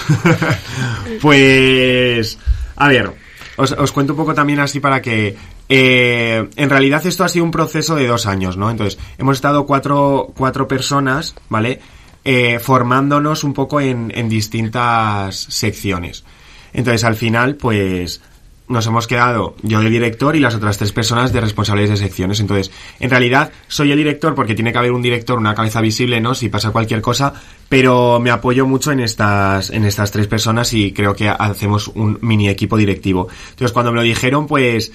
pues, 1.22 2.38
a 2.76 2.88
ver, 2.88 3.10
os, 3.56 3.72
os 3.72 3.92
cuento 3.92 4.12
un 4.12 4.18
poco 4.18 4.34
también 4.34 4.60
así 4.60 4.80
para 4.80 5.00
que... 5.02 5.36
eh, 5.68 6.48
en 6.56 6.70
realidad 6.70 7.04
esto 7.06 7.24
ha 7.24 7.28
sido 7.28 7.44
un 7.44 7.50
proceso 7.50 7.94
de 7.96 8.06
dos 8.06 8.26
años, 8.26 8.56
¿no? 8.56 8.70
Entonces, 8.70 8.98
hemos 9.18 9.36
estado 9.36 9.66
cuatro, 9.66 10.32
cuatro 10.36 10.68
personas, 10.68 11.34
¿vale? 11.48 11.80
Eh, 12.24 12.58
formándonos 12.58 13.44
un 13.44 13.52
poco 13.54 13.80
en, 13.80 14.12
en 14.14 14.28
distintas 14.28 15.36
secciones. 15.36 16.24
Entonces, 16.72 17.04
al 17.04 17.14
final, 17.14 17.54
pues, 17.54 18.20
nos 18.68 18.86
hemos 18.86 19.06
quedado 19.06 19.54
yo 19.62 19.80
de 19.80 19.90
director 19.90 20.34
y 20.34 20.40
las 20.40 20.54
otras 20.54 20.76
tres 20.78 20.92
personas 20.92 21.32
de 21.32 21.40
responsables 21.40 21.88
de 21.88 21.96
secciones. 21.96 22.40
Entonces, 22.40 22.72
en 22.98 23.10
realidad, 23.10 23.52
soy 23.68 23.92
el 23.92 23.98
director 23.98 24.34
porque 24.34 24.54
tiene 24.54 24.72
que 24.72 24.78
haber 24.78 24.92
un 24.92 25.02
director, 25.02 25.38
una 25.38 25.54
cabeza 25.54 25.80
visible, 25.80 26.20
¿no? 26.20 26.34
Si 26.34 26.48
pasa 26.48 26.72
cualquier 26.72 27.00
cosa, 27.00 27.32
pero 27.68 28.18
me 28.18 28.30
apoyo 28.30 28.66
mucho 28.66 28.90
en 28.90 29.00
estas, 29.00 29.70
en 29.70 29.84
estas 29.84 30.10
tres 30.10 30.26
personas 30.26 30.72
y 30.72 30.92
creo 30.92 31.14
que 31.14 31.28
hacemos 31.28 31.88
un 31.88 32.18
mini 32.22 32.48
equipo 32.48 32.76
directivo. 32.76 33.28
Entonces, 33.50 33.72
cuando 33.72 33.92
me 33.92 33.96
lo 33.96 34.02
dijeron, 34.02 34.46
pues, 34.46 34.92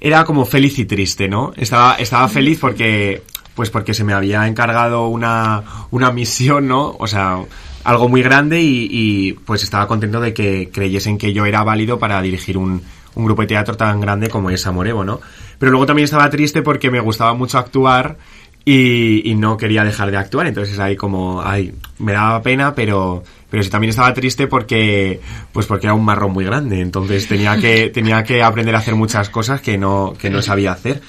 era 0.00 0.24
como 0.24 0.44
feliz 0.44 0.78
y 0.78 0.84
triste, 0.84 1.28
¿no? 1.28 1.52
Estaba, 1.56 1.94
estaba 1.94 2.28
feliz 2.28 2.58
porque, 2.60 3.22
pues 3.54 3.70
porque 3.70 3.94
se 3.94 4.02
me 4.02 4.12
había 4.12 4.46
encargado 4.48 5.06
una, 5.06 5.62
una 5.92 6.10
misión, 6.10 6.66
¿no? 6.66 6.96
O 6.98 7.06
sea, 7.06 7.38
algo 7.84 8.08
muy 8.08 8.22
grande 8.22 8.60
y, 8.60 8.88
y, 8.90 9.32
pues 9.34 9.62
estaba 9.62 9.86
contento 9.86 10.20
de 10.20 10.34
que 10.34 10.70
creyesen 10.72 11.16
que 11.16 11.32
yo 11.32 11.46
era 11.46 11.62
válido 11.62 11.98
para 11.98 12.20
dirigir 12.22 12.58
un, 12.58 12.82
un 13.14 13.24
grupo 13.24 13.42
de 13.42 13.48
teatro 13.48 13.76
tan 13.76 14.00
grande 14.00 14.28
como 14.28 14.50
es 14.50 14.66
Amorevo, 14.66 15.04
¿no? 15.04 15.20
Pero 15.58 15.70
luego 15.70 15.86
también 15.86 16.04
estaba 16.04 16.28
triste 16.30 16.62
porque 16.62 16.90
me 16.90 17.00
gustaba 17.00 17.34
mucho 17.34 17.58
actuar 17.58 18.16
y, 18.64 19.30
y 19.30 19.34
no 19.34 19.56
quería 19.56 19.84
dejar 19.84 20.10
de 20.10 20.16
actuar, 20.16 20.46
entonces 20.46 20.78
ahí 20.78 20.96
como, 20.96 21.42
ay, 21.42 21.74
me 21.98 22.12
daba 22.12 22.42
pena, 22.42 22.74
pero, 22.74 23.22
pero 23.50 23.62
sí 23.62 23.70
también 23.70 23.90
estaba 23.90 24.14
triste 24.14 24.46
porque, 24.46 25.20
pues 25.52 25.66
porque 25.66 25.86
era 25.86 25.94
un 25.94 26.04
marrón 26.04 26.32
muy 26.32 26.44
grande, 26.44 26.80
entonces 26.80 27.28
tenía 27.28 27.58
que, 27.58 27.90
tenía 27.94 28.24
que 28.24 28.42
aprender 28.42 28.74
a 28.74 28.78
hacer 28.78 28.94
muchas 28.94 29.28
cosas 29.28 29.60
que 29.60 29.76
no, 29.76 30.14
que 30.18 30.30
no 30.30 30.40
sabía 30.40 30.72
hacer. 30.72 31.02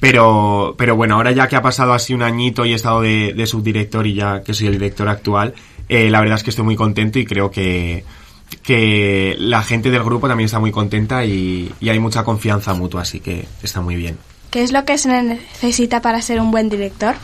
Pero, 0.00 0.76
pero 0.78 0.94
bueno, 0.94 1.16
ahora 1.16 1.32
ya 1.32 1.48
que 1.48 1.56
ha 1.56 1.62
pasado 1.62 1.92
así 1.92 2.14
un 2.14 2.22
añito 2.22 2.64
y 2.64 2.72
he 2.72 2.76
estado 2.76 3.00
de, 3.00 3.32
de 3.34 3.46
subdirector 3.46 4.06
y 4.06 4.14
ya 4.14 4.44
que 4.44 4.54
soy 4.54 4.68
el 4.68 4.74
director 4.74 5.08
actual, 5.08 5.54
eh, 5.88 6.08
la 6.08 6.20
verdad 6.20 6.36
es 6.36 6.44
que 6.44 6.50
estoy 6.50 6.64
muy 6.64 6.76
contento 6.76 7.18
y 7.18 7.24
creo 7.24 7.50
que, 7.50 8.04
que 8.62 9.36
la 9.38 9.62
gente 9.62 9.90
del 9.90 10.02
grupo 10.02 10.28
también 10.28 10.46
está 10.46 10.58
muy 10.58 10.70
contenta 10.70 11.24
y, 11.24 11.72
y 11.80 11.88
hay 11.88 11.98
mucha 11.98 12.24
confianza 12.24 12.74
mutua, 12.74 13.02
así 13.02 13.20
que 13.20 13.46
está 13.62 13.80
muy 13.80 13.96
bien. 13.96 14.18
¿Qué 14.50 14.62
es 14.62 14.72
lo 14.72 14.84
que 14.84 14.96
se 14.98 15.22
necesita 15.22 16.00
para 16.00 16.22
ser 16.22 16.40
un 16.40 16.50
buen 16.50 16.68
director? 16.68 17.14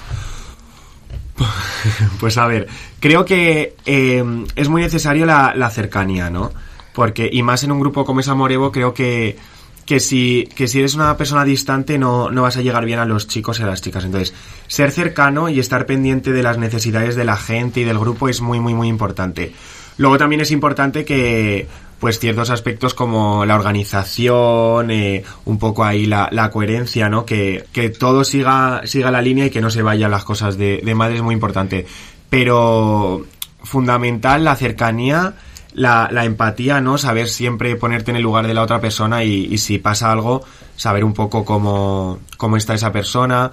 Pues 2.18 2.38
a 2.38 2.46
ver, 2.46 2.68
creo 2.98 3.24
que 3.26 3.76
eh, 3.84 4.24
es 4.56 4.68
muy 4.68 4.80
necesario 4.80 5.26
la, 5.26 5.52
la 5.54 5.68
cercanía, 5.68 6.30
¿no? 6.30 6.50
Porque, 6.94 7.28
y 7.30 7.42
más 7.42 7.62
en 7.64 7.72
un 7.72 7.80
grupo 7.80 8.04
como 8.04 8.20
es 8.20 8.28
Amorevo, 8.28 8.72
creo 8.72 8.94
que, 8.94 9.36
que, 9.84 10.00
si, 10.00 10.48
que 10.54 10.68
si 10.68 10.78
eres 10.78 10.94
una 10.94 11.16
persona 11.16 11.44
distante 11.44 11.98
no, 11.98 12.30
no 12.30 12.42
vas 12.42 12.56
a 12.56 12.62
llegar 12.62 12.84
bien 12.84 13.00
a 13.00 13.04
los 13.04 13.26
chicos 13.26 13.58
y 13.58 13.64
a 13.64 13.66
las 13.66 13.82
chicas. 13.82 14.04
Entonces, 14.04 14.32
ser 14.68 14.92
cercano 14.92 15.48
y 15.48 15.58
estar 15.58 15.86
pendiente 15.86 16.32
de 16.32 16.42
las 16.42 16.56
necesidades 16.56 17.16
de 17.16 17.24
la 17.24 17.36
gente 17.36 17.80
y 17.80 17.84
del 17.84 17.98
grupo 17.98 18.28
es 18.28 18.40
muy, 18.40 18.60
muy, 18.60 18.74
muy 18.74 18.88
importante. 18.88 19.52
Luego 19.96 20.18
también 20.18 20.40
es 20.40 20.50
importante 20.50 21.04
que, 21.04 21.68
pues 22.00 22.18
ciertos 22.18 22.50
aspectos 22.50 22.94
como 22.94 23.46
la 23.46 23.54
organización, 23.54 24.90
eh, 24.90 25.24
un 25.44 25.58
poco 25.58 25.84
ahí 25.84 26.06
la, 26.06 26.28
la 26.32 26.50
coherencia, 26.50 27.08
¿no? 27.08 27.24
Que, 27.24 27.64
que 27.72 27.90
todo 27.90 28.24
siga, 28.24 28.82
siga 28.84 29.10
la 29.10 29.22
línea 29.22 29.46
y 29.46 29.50
que 29.50 29.60
no 29.60 29.70
se 29.70 29.82
vayan 29.82 30.10
las 30.10 30.24
cosas 30.24 30.58
de, 30.58 30.82
de 30.84 30.94
madre 30.94 31.16
es 31.16 31.22
muy 31.22 31.34
importante. 31.34 31.86
Pero 32.28 33.24
fundamental 33.62 34.44
la 34.44 34.56
cercanía, 34.56 35.34
la, 35.72 36.08
la 36.10 36.24
empatía, 36.24 36.80
¿no? 36.80 36.98
Saber 36.98 37.28
siempre 37.28 37.76
ponerte 37.76 38.10
en 38.10 38.16
el 38.16 38.22
lugar 38.22 38.46
de 38.46 38.54
la 38.54 38.62
otra 38.62 38.80
persona 38.80 39.24
y, 39.24 39.46
y 39.50 39.58
si 39.58 39.78
pasa 39.78 40.12
algo, 40.12 40.42
saber 40.76 41.04
un 41.04 41.14
poco 41.14 41.44
cómo, 41.44 42.18
cómo 42.36 42.56
está 42.56 42.74
esa 42.74 42.92
persona. 42.92 43.50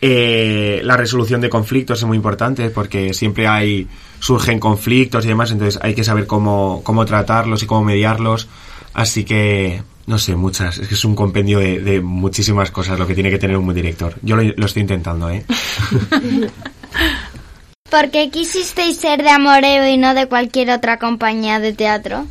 Eh, 0.00 0.80
la 0.84 0.96
resolución 0.96 1.40
de 1.40 1.48
conflictos 1.48 1.98
es 1.98 2.04
muy 2.04 2.16
importante 2.16 2.70
porque 2.70 3.12
siempre 3.14 3.48
hay 3.48 3.88
surgen 4.20 4.60
conflictos 4.60 5.24
y 5.24 5.28
demás, 5.28 5.50
entonces 5.50 5.80
hay 5.82 5.94
que 5.94 6.04
saber 6.04 6.26
cómo, 6.26 6.82
cómo 6.84 7.04
tratarlos 7.04 7.62
y 7.62 7.66
cómo 7.66 7.84
mediarlos. 7.84 8.48
Así 8.94 9.24
que, 9.24 9.82
no 10.06 10.18
sé, 10.18 10.34
muchas. 10.36 10.78
Es 10.78 10.88
que 10.88 10.94
es 10.94 11.04
un 11.04 11.14
compendio 11.14 11.58
de, 11.58 12.00
muchísimas 12.00 12.70
cosas 12.70 12.98
lo 12.98 13.06
que 13.06 13.14
tiene 13.14 13.30
que 13.30 13.38
tener 13.38 13.56
un 13.56 13.64
buen 13.64 13.76
director. 13.76 14.14
Yo 14.22 14.36
lo, 14.36 14.42
lo 14.42 14.66
estoy 14.66 14.82
intentando, 14.82 15.30
¿eh? 15.30 15.44
¿Por 17.90 18.10
qué 18.10 18.30
quisisteis 18.30 18.98
ser 18.98 19.22
de 19.22 19.30
Amorevo 19.30 19.86
y 19.86 19.96
no 19.96 20.12
de 20.14 20.26
cualquier 20.26 20.70
otra 20.70 20.98
compañía 20.98 21.58
de 21.58 21.72
teatro? 21.72 22.26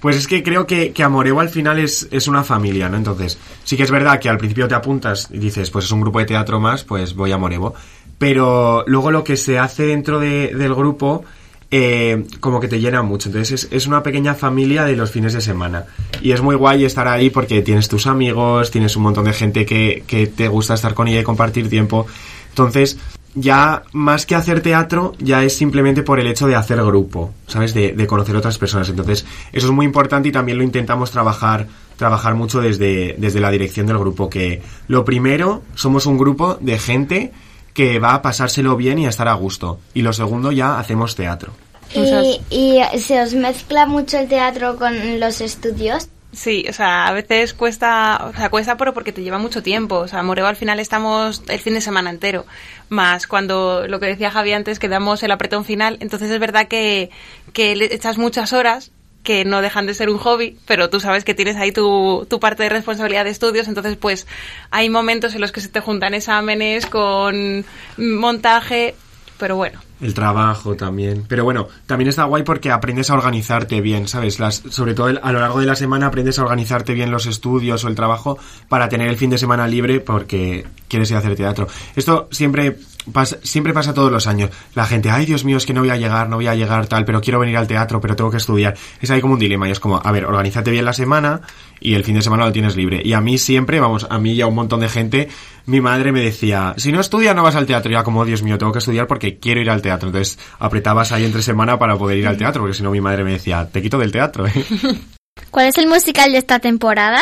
Pues 0.00 0.16
es 0.16 0.26
que 0.28 0.42
creo 0.42 0.66
que, 0.66 0.92
que 0.92 1.02
Amorevo 1.02 1.40
al 1.40 1.48
final 1.48 1.78
es, 1.78 2.06
es 2.10 2.28
una 2.28 2.44
familia, 2.44 2.88
¿no? 2.88 2.96
Entonces, 2.96 3.38
sí 3.64 3.76
que 3.76 3.82
es 3.82 3.90
verdad 3.90 4.20
que 4.20 4.28
al 4.28 4.38
principio 4.38 4.68
te 4.68 4.74
apuntas 4.74 5.28
y 5.32 5.38
dices, 5.38 5.70
pues 5.70 5.86
es 5.86 5.90
un 5.90 6.00
grupo 6.00 6.18
de 6.20 6.24
teatro 6.26 6.60
más, 6.60 6.84
pues 6.84 7.14
voy 7.14 7.32
a 7.32 7.34
Amorevo. 7.34 7.74
Pero 8.18 8.84
luego 8.86 9.10
lo 9.10 9.24
que 9.24 9.36
se 9.36 9.58
hace 9.58 9.86
dentro 9.86 10.18
de- 10.20 10.54
del 10.54 10.74
grupo, 10.74 11.24
eh, 11.70 12.24
como 12.40 12.60
que 12.60 12.68
te 12.68 12.80
llena 12.80 13.02
mucho. 13.02 13.28
Entonces 13.28 13.64
es, 13.66 13.72
es 13.72 13.86
una 13.86 14.02
pequeña 14.02 14.34
familia 14.34 14.84
de 14.84 14.96
los 14.96 15.10
fines 15.10 15.32
de 15.34 15.40
semana. 15.40 15.84
Y 16.22 16.32
es 16.32 16.40
muy 16.42 16.54
guay 16.56 16.84
estar 16.84 17.06
ahí 17.08 17.30
porque 17.30 17.62
tienes 17.62 17.88
tus 17.88 18.06
amigos, 18.06 18.70
tienes 18.70 18.96
un 18.96 19.02
montón 19.02 19.24
de 19.24 19.32
gente 19.32 19.66
que, 19.66 20.02
que 20.06 20.26
te 20.26 20.48
gusta 20.48 20.74
estar 20.74 20.94
con 20.94 21.08
ella 21.08 21.20
y 21.20 21.24
compartir 21.24 21.68
tiempo. 21.68 22.06
Entonces, 22.50 22.98
ya 23.34 23.82
más 23.92 24.26
que 24.26 24.34
hacer 24.34 24.62
teatro, 24.62 25.14
ya 25.18 25.42
es 25.44 25.56
simplemente 25.56 26.02
por 26.02 26.18
el 26.20 26.26
hecho 26.26 26.46
de 26.46 26.56
hacer 26.56 26.82
grupo, 26.84 27.32
¿sabes? 27.46 27.74
De, 27.74 27.92
de 27.92 28.06
conocer 28.06 28.36
otras 28.36 28.58
personas. 28.58 28.88
Entonces, 28.88 29.24
eso 29.52 29.66
es 29.66 29.72
muy 29.72 29.86
importante 29.86 30.28
y 30.28 30.32
también 30.32 30.58
lo 30.58 30.64
intentamos 30.64 31.10
trabajar, 31.10 31.66
trabajar 31.96 32.34
mucho 32.34 32.60
desde, 32.60 33.14
desde 33.18 33.40
la 33.40 33.50
dirección 33.50 33.86
del 33.86 33.98
grupo. 33.98 34.28
Que 34.28 34.62
lo 34.88 35.04
primero, 35.04 35.62
somos 35.74 36.06
un 36.06 36.18
grupo 36.18 36.56
de 36.60 36.78
gente 36.78 37.32
que 37.74 37.98
va 37.98 38.14
a 38.14 38.22
pasárselo 38.22 38.76
bien 38.76 38.98
y 38.98 39.06
a 39.06 39.10
estar 39.10 39.28
a 39.28 39.34
gusto. 39.34 39.78
Y 39.94 40.02
lo 40.02 40.12
segundo, 40.12 40.50
ya 40.50 40.78
hacemos 40.78 41.14
teatro. 41.14 41.52
¿Y, 41.94 42.40
y 42.50 42.80
se 42.98 43.22
os 43.22 43.34
mezcla 43.34 43.86
mucho 43.86 44.18
el 44.18 44.28
teatro 44.28 44.76
con 44.76 45.20
los 45.20 45.40
estudios? 45.40 46.08
Sí, 46.30 46.66
o 46.68 46.72
sea, 46.74 47.06
a 47.06 47.12
veces 47.12 47.54
cuesta, 47.54 48.26
o 48.30 48.36
sea, 48.36 48.50
cuesta 48.50 48.76
pero 48.76 48.92
porque 48.92 49.12
te 49.12 49.22
lleva 49.22 49.38
mucho 49.38 49.62
tiempo. 49.62 49.96
O 49.96 50.08
sea, 50.08 50.22
Moreo 50.22 50.46
al 50.46 50.56
final 50.56 50.78
estamos 50.78 51.42
el 51.48 51.58
fin 51.58 51.74
de 51.74 51.80
semana 51.80 52.10
entero. 52.10 52.44
Más 52.90 53.26
cuando 53.26 53.86
lo 53.88 53.98
que 53.98 54.06
decía 54.06 54.30
Javi 54.30 54.52
antes, 54.52 54.78
que 54.78 54.88
damos 54.88 55.22
el 55.22 55.30
apretón 55.30 55.64
final. 55.64 55.96
Entonces 56.00 56.30
es 56.30 56.38
verdad 56.38 56.68
que, 56.68 57.10
que 57.54 57.72
echas 57.72 58.18
muchas 58.18 58.52
horas 58.52 58.90
que 59.22 59.44
no 59.44 59.62
dejan 59.62 59.86
de 59.86 59.94
ser 59.94 60.10
un 60.10 60.18
hobby, 60.18 60.58
pero 60.66 60.90
tú 60.90 61.00
sabes 61.00 61.24
que 61.24 61.34
tienes 61.34 61.56
ahí 61.56 61.72
tu, 61.72 62.26
tu 62.30 62.40
parte 62.40 62.62
de 62.62 62.68
responsabilidad 62.68 63.24
de 63.24 63.30
estudios, 63.30 63.68
entonces 63.68 63.96
pues 63.96 64.26
hay 64.70 64.88
momentos 64.88 65.34
en 65.34 65.42
los 65.42 65.52
que 65.52 65.60
se 65.60 65.68
te 65.68 65.80
juntan 65.80 66.14
exámenes 66.14 66.86
con 66.86 67.64
montaje, 67.98 68.94
pero 69.36 69.56
bueno, 69.56 69.80
El 70.00 70.14
trabajo 70.14 70.76
también. 70.76 71.24
Pero 71.26 71.42
bueno, 71.44 71.66
también 71.86 72.08
está 72.08 72.24
guay 72.24 72.44
porque 72.44 72.70
aprendes 72.70 73.10
a 73.10 73.14
organizarte 73.14 73.80
bien, 73.80 74.06
¿sabes? 74.06 74.38
Las, 74.38 74.62
sobre 74.70 74.94
todo 74.94 75.08
el- 75.08 75.18
a 75.22 75.32
lo 75.32 75.40
largo 75.40 75.58
de 75.60 75.66
la 75.66 75.74
semana 75.74 76.06
aprendes 76.06 76.38
a 76.38 76.42
organizarte 76.44 76.94
bien 76.94 77.10
los 77.10 77.26
estudios 77.26 77.84
o 77.84 77.88
el 77.88 77.94
trabajo 77.96 78.38
para 78.68 78.88
tener 78.88 79.08
el 79.08 79.16
fin 79.16 79.30
de 79.30 79.38
semana 79.38 79.66
libre 79.66 79.98
porque 80.00 80.66
quieres 80.86 81.10
ir 81.10 81.16
a 81.16 81.18
hacer 81.18 81.34
teatro. 81.34 81.66
Esto 81.96 82.28
siempre 82.30 82.76
pasa, 83.12 83.38
siempre 83.42 83.72
pasa 83.72 83.92
todos 83.92 84.12
los 84.12 84.26
años. 84.28 84.50
La 84.76 84.84
gente, 84.86 85.10
ay 85.10 85.26
Dios 85.26 85.44
mío, 85.44 85.56
es 85.56 85.66
que 85.66 85.72
no 85.74 85.80
voy 85.80 85.90
a 85.90 85.96
llegar, 85.96 86.28
no 86.28 86.36
voy 86.36 86.46
a 86.46 86.54
llegar 86.54 86.86
tal, 86.86 87.04
pero 87.04 87.20
quiero 87.20 87.40
venir 87.40 87.56
al 87.56 87.66
teatro, 87.66 88.00
pero 88.00 88.14
tengo 88.14 88.30
que 88.30 88.36
estudiar. 88.36 88.76
Es 89.00 89.10
ahí 89.10 89.20
como 89.20 89.34
un 89.34 89.40
dilema 89.40 89.68
y 89.68 89.72
es 89.72 89.80
como, 89.80 90.00
a 90.02 90.12
ver, 90.12 90.24
organízate 90.26 90.70
bien 90.70 90.84
la 90.84 90.92
semana 90.92 91.40
y 91.80 91.94
el 91.94 92.04
fin 92.04 92.14
de 92.14 92.22
semana 92.22 92.44
lo 92.46 92.52
tienes 92.52 92.76
libre. 92.76 93.00
Y 93.04 93.14
a 93.14 93.20
mí 93.20 93.36
siempre, 93.38 93.80
vamos, 93.80 94.06
a 94.08 94.18
mí 94.18 94.32
y 94.34 94.40
a 94.42 94.46
un 94.46 94.54
montón 94.54 94.80
de 94.80 94.88
gente, 94.88 95.28
mi 95.66 95.80
madre 95.80 96.12
me 96.12 96.20
decía, 96.20 96.74
si 96.76 96.92
no 96.92 97.00
estudias 97.00 97.34
no 97.36 97.42
vas 97.42 97.54
al 97.56 97.66
teatro. 97.66 97.90
Ya 97.90 98.02
como, 98.04 98.24
Dios 98.24 98.42
mío, 98.42 98.58
tengo 98.58 98.72
que 98.72 98.78
estudiar 98.78 99.06
porque 99.06 99.38
quiero 99.38 99.60
ir 99.60 99.70
al 99.70 99.82
teatro. 99.82 99.87
Entonces 99.94 100.38
apretabas 100.58 101.12
ahí 101.12 101.24
entre 101.24 101.42
semana 101.42 101.78
para 101.78 101.96
poder 101.96 102.18
ir 102.18 102.26
al 102.26 102.36
teatro, 102.36 102.62
porque 102.62 102.74
si 102.74 102.82
no 102.82 102.90
mi 102.90 103.00
madre 103.00 103.24
me 103.24 103.32
decía, 103.32 103.68
te 103.70 103.82
quito 103.82 103.98
del 103.98 104.12
teatro. 104.12 104.46
¿eh?". 104.46 104.52
¿Cuál 105.50 105.66
es 105.66 105.78
el 105.78 105.86
musical 105.86 106.32
de 106.32 106.38
esta 106.38 106.58
temporada? 106.58 107.20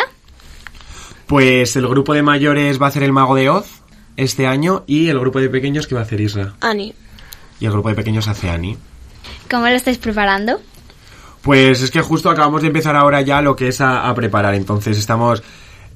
Pues 1.27 1.75
el 1.75 1.87
grupo 1.87 2.13
de 2.13 2.23
mayores 2.23 2.81
va 2.81 2.85
a 2.85 2.89
hacer 2.89 3.03
el 3.03 3.13
Mago 3.13 3.35
de 3.35 3.49
Oz 3.49 3.81
este 4.15 4.47
año 4.47 4.83
y 4.87 5.09
el 5.09 5.19
grupo 5.19 5.39
de 5.39 5.49
pequeños 5.49 5.87
que 5.87 5.95
va 5.95 6.01
a 6.01 6.03
hacer 6.03 6.21
Isra. 6.21 6.53
Ani. 6.61 6.93
Y 7.59 7.65
el 7.65 7.71
grupo 7.71 7.89
de 7.89 7.95
pequeños 7.95 8.27
hace 8.27 8.49
Ani. 8.49 8.77
¿Cómo 9.49 9.67
lo 9.67 9.73
estáis 9.73 9.97
preparando? 9.97 10.59
Pues 11.41 11.81
es 11.81 11.91
que 11.91 12.01
justo 12.01 12.29
acabamos 12.29 12.61
de 12.61 12.67
empezar 12.67 12.95
ahora 12.95 13.21
ya 13.21 13.41
lo 13.41 13.55
que 13.55 13.69
es 13.69 13.81
a, 13.81 14.09
a 14.09 14.15
preparar, 14.15 14.55
entonces 14.55 14.97
estamos 14.97 15.43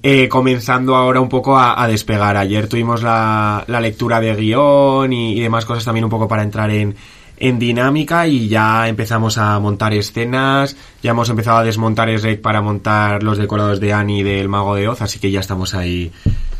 eh, 0.04 0.28
comenzando 0.28 0.95
ahora 0.95 1.20
un 1.22 1.30
poco 1.30 1.58
a, 1.58 1.82
a 1.82 1.88
despegar. 1.88 2.38
Ayer 2.38 2.68
tuvimos 2.68 3.04
la, 3.04 3.64
la 3.68 3.82
lectura 3.82 4.20
de 4.20 4.36
guion 4.36 5.12
y, 5.14 5.38
y 5.38 5.41
demás 5.41 5.66
cosas 5.66 5.86
también 5.86 6.04
un 6.06 6.10
poco 6.12 6.28
para 6.28 6.43
entrar 6.43 6.70
en, 6.72 6.95
en 7.38 7.58
dinámica 7.58 8.28
y 8.28 8.47
ya 8.47 8.88
empezamos 8.88 9.38
a 9.39 9.60
montar 9.60 9.93
escenas, 9.93 10.76
ya 11.02 11.12
hemos 11.12 11.28
empezado 11.30 11.58
a 11.58 11.64
desmontar 11.64 12.08
el 12.10 12.22
rec 12.22 12.39
para 12.39 12.62
montar 12.62 13.24
los 13.24 13.38
decorados 13.39 13.80
de 13.80 13.93
Annie 13.93 14.24
del 14.24 14.47
Mago 14.47 14.76
de 14.76 14.88
Oz, 14.88 15.02
así 15.02 15.18
que 15.18 15.32
ya 15.32 15.39
estamos 15.39 15.74
ahí 15.74 16.12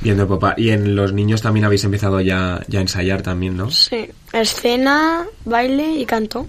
viendo 0.02 0.28
papá. 0.28 0.56
Y 0.58 0.72
en 0.72 0.96
los 0.96 1.14
niños 1.14 1.44
también 1.44 1.66
habéis 1.66 1.84
empezado 1.84 2.20
ya, 2.20 2.62
ya 2.68 2.80
a 2.80 2.82
ensayar 2.82 3.22
también, 3.22 3.58
¿no? 3.58 3.70
Sí. 3.70 4.10
Escena, 4.34 5.26
baile 5.46 5.98
y 5.98 6.06
canto. 6.06 6.48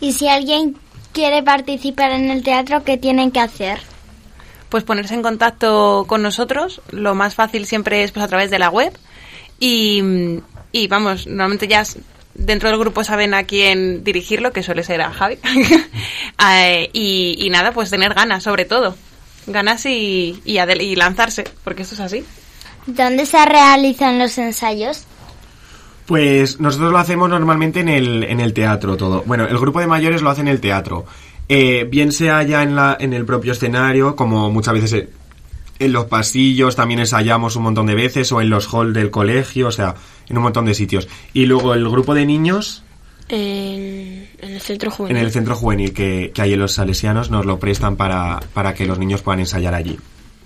Y 0.00 0.12
si 0.12 0.28
alguien 0.28 0.76
quiere 1.12 1.42
participar 1.42 2.12
en 2.12 2.30
el 2.30 2.42
teatro, 2.42 2.82
¿qué 2.84 2.96
tienen 2.96 3.30
que 3.30 3.40
hacer? 3.40 3.78
Pues 4.68 4.84
ponerse 4.84 5.14
en 5.14 5.22
contacto 5.22 6.04
con 6.08 6.22
nosotros. 6.22 6.80
Lo 6.90 7.14
más 7.14 7.34
fácil 7.34 7.64
siempre 7.66 8.02
es 8.04 8.12
pues 8.12 8.24
a 8.24 8.28
través 8.28 8.50
de 8.50 8.58
la 8.58 8.68
web. 8.70 8.92
Y, 9.60 10.02
y 10.72 10.86
vamos, 10.88 11.26
normalmente 11.26 11.68
ya 11.68 11.84
dentro 12.34 12.68
del 12.68 12.78
grupo 12.78 13.02
saben 13.02 13.34
a 13.34 13.44
quién 13.44 14.04
dirigirlo, 14.04 14.52
que 14.52 14.62
suele 14.62 14.82
ser 14.84 15.00
a 15.02 15.12
Javi. 15.12 15.38
Eh, 16.50 16.88
y, 16.92 17.34
y 17.44 17.50
nada, 17.50 17.72
pues 17.72 17.90
tener 17.90 18.14
ganas, 18.14 18.44
sobre 18.44 18.64
todo. 18.64 18.94
Ganas 19.48 19.84
y, 19.86 20.40
y, 20.44 20.58
adel- 20.58 20.82
y 20.82 20.94
lanzarse, 20.94 21.42
porque 21.64 21.82
esto 21.82 21.96
es 21.96 22.00
así. 22.00 22.24
¿Dónde 22.86 23.26
se 23.26 23.44
realizan 23.44 24.20
los 24.20 24.38
ensayos? 24.38 25.04
Pues 26.06 26.60
nosotros 26.60 26.92
lo 26.92 26.98
hacemos 26.98 27.28
normalmente 27.28 27.80
en 27.80 27.88
el, 27.88 28.22
en 28.22 28.38
el 28.38 28.54
teatro 28.54 28.96
todo. 28.96 29.24
Bueno, 29.26 29.46
el 29.48 29.58
grupo 29.58 29.80
de 29.80 29.88
mayores 29.88 30.22
lo 30.22 30.30
hace 30.30 30.42
en 30.42 30.48
el 30.48 30.60
teatro. 30.60 31.06
Eh, 31.48 31.86
bien 31.90 32.12
sea 32.12 32.42
ya 32.42 32.62
en, 32.62 32.74
la, 32.76 32.96
en 33.00 33.12
el 33.12 33.24
propio 33.24 33.52
escenario, 33.52 34.14
como 34.16 34.50
muchas 34.50 34.74
veces 34.74 34.92
en, 34.92 35.10
en 35.78 35.92
los 35.92 36.06
pasillos 36.06 36.76
también 36.76 37.00
ensayamos 37.00 37.56
un 37.56 37.62
montón 37.62 37.86
de 37.86 37.94
veces, 37.94 38.30
o 38.32 38.40
en 38.40 38.50
los 38.50 38.66
halls 38.74 38.92
del 38.94 39.10
colegio, 39.10 39.68
o 39.68 39.72
sea, 39.72 39.94
en 40.28 40.36
un 40.36 40.42
montón 40.42 40.64
de 40.66 40.74
sitios. 40.74 41.08
Y 41.32 41.46
luego 41.46 41.72
el 41.74 41.88
grupo 41.88 42.14
de 42.14 42.26
niños, 42.26 42.82
En, 43.30 44.28
en 44.40 44.50
el 44.54 44.60
centro 44.60 44.90
juvenil. 44.90 45.16
en 45.16 45.24
el 45.24 45.30
centro 45.30 45.54
juvenil 45.54 45.92
que, 45.92 46.32
que 46.34 46.42
hay 46.42 46.52
en 46.54 46.60
los 46.60 46.72
salesianos, 46.72 47.30
nos 47.30 47.46
lo 47.46 47.58
prestan 47.58 47.96
para, 47.96 48.40
para 48.52 48.74
que 48.74 48.86
los 48.86 48.98
niños 48.98 49.22
puedan 49.22 49.40
ensayar 49.40 49.74
allí. 49.74 49.98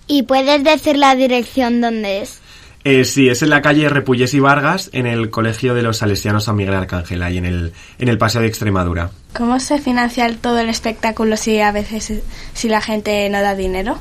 ¿Y 0.06 0.24
puedes 0.24 0.62
decir 0.64 0.96
la 0.98 1.14
dirección 1.14 1.80
donde 1.80 2.22
es? 2.22 2.40
Eh, 2.84 3.04
sí, 3.04 3.28
es 3.28 3.42
en 3.42 3.50
la 3.50 3.62
calle 3.62 3.88
Repullés 3.88 4.34
y 4.34 4.40
Vargas, 4.40 4.90
en 4.92 5.06
el 5.06 5.30
Colegio 5.30 5.72
de 5.74 5.82
los 5.82 5.98
Salesianos 5.98 6.44
San 6.44 6.56
Miguel 6.56 6.74
Arcángel, 6.74 7.22
ahí 7.22 7.38
en 7.38 7.44
el, 7.44 7.72
en 7.98 8.08
el 8.08 8.18
Paseo 8.18 8.40
de 8.42 8.48
Extremadura. 8.48 9.10
¿Cómo 9.34 9.60
se 9.60 9.78
financia 9.78 10.26
el- 10.26 10.38
todo 10.38 10.58
el 10.58 10.68
espectáculo 10.68 11.36
si 11.36 11.60
a 11.60 11.70
veces 11.70 12.12
si 12.54 12.68
la 12.68 12.80
gente 12.80 13.28
no 13.30 13.40
da 13.40 13.54
dinero? 13.54 13.98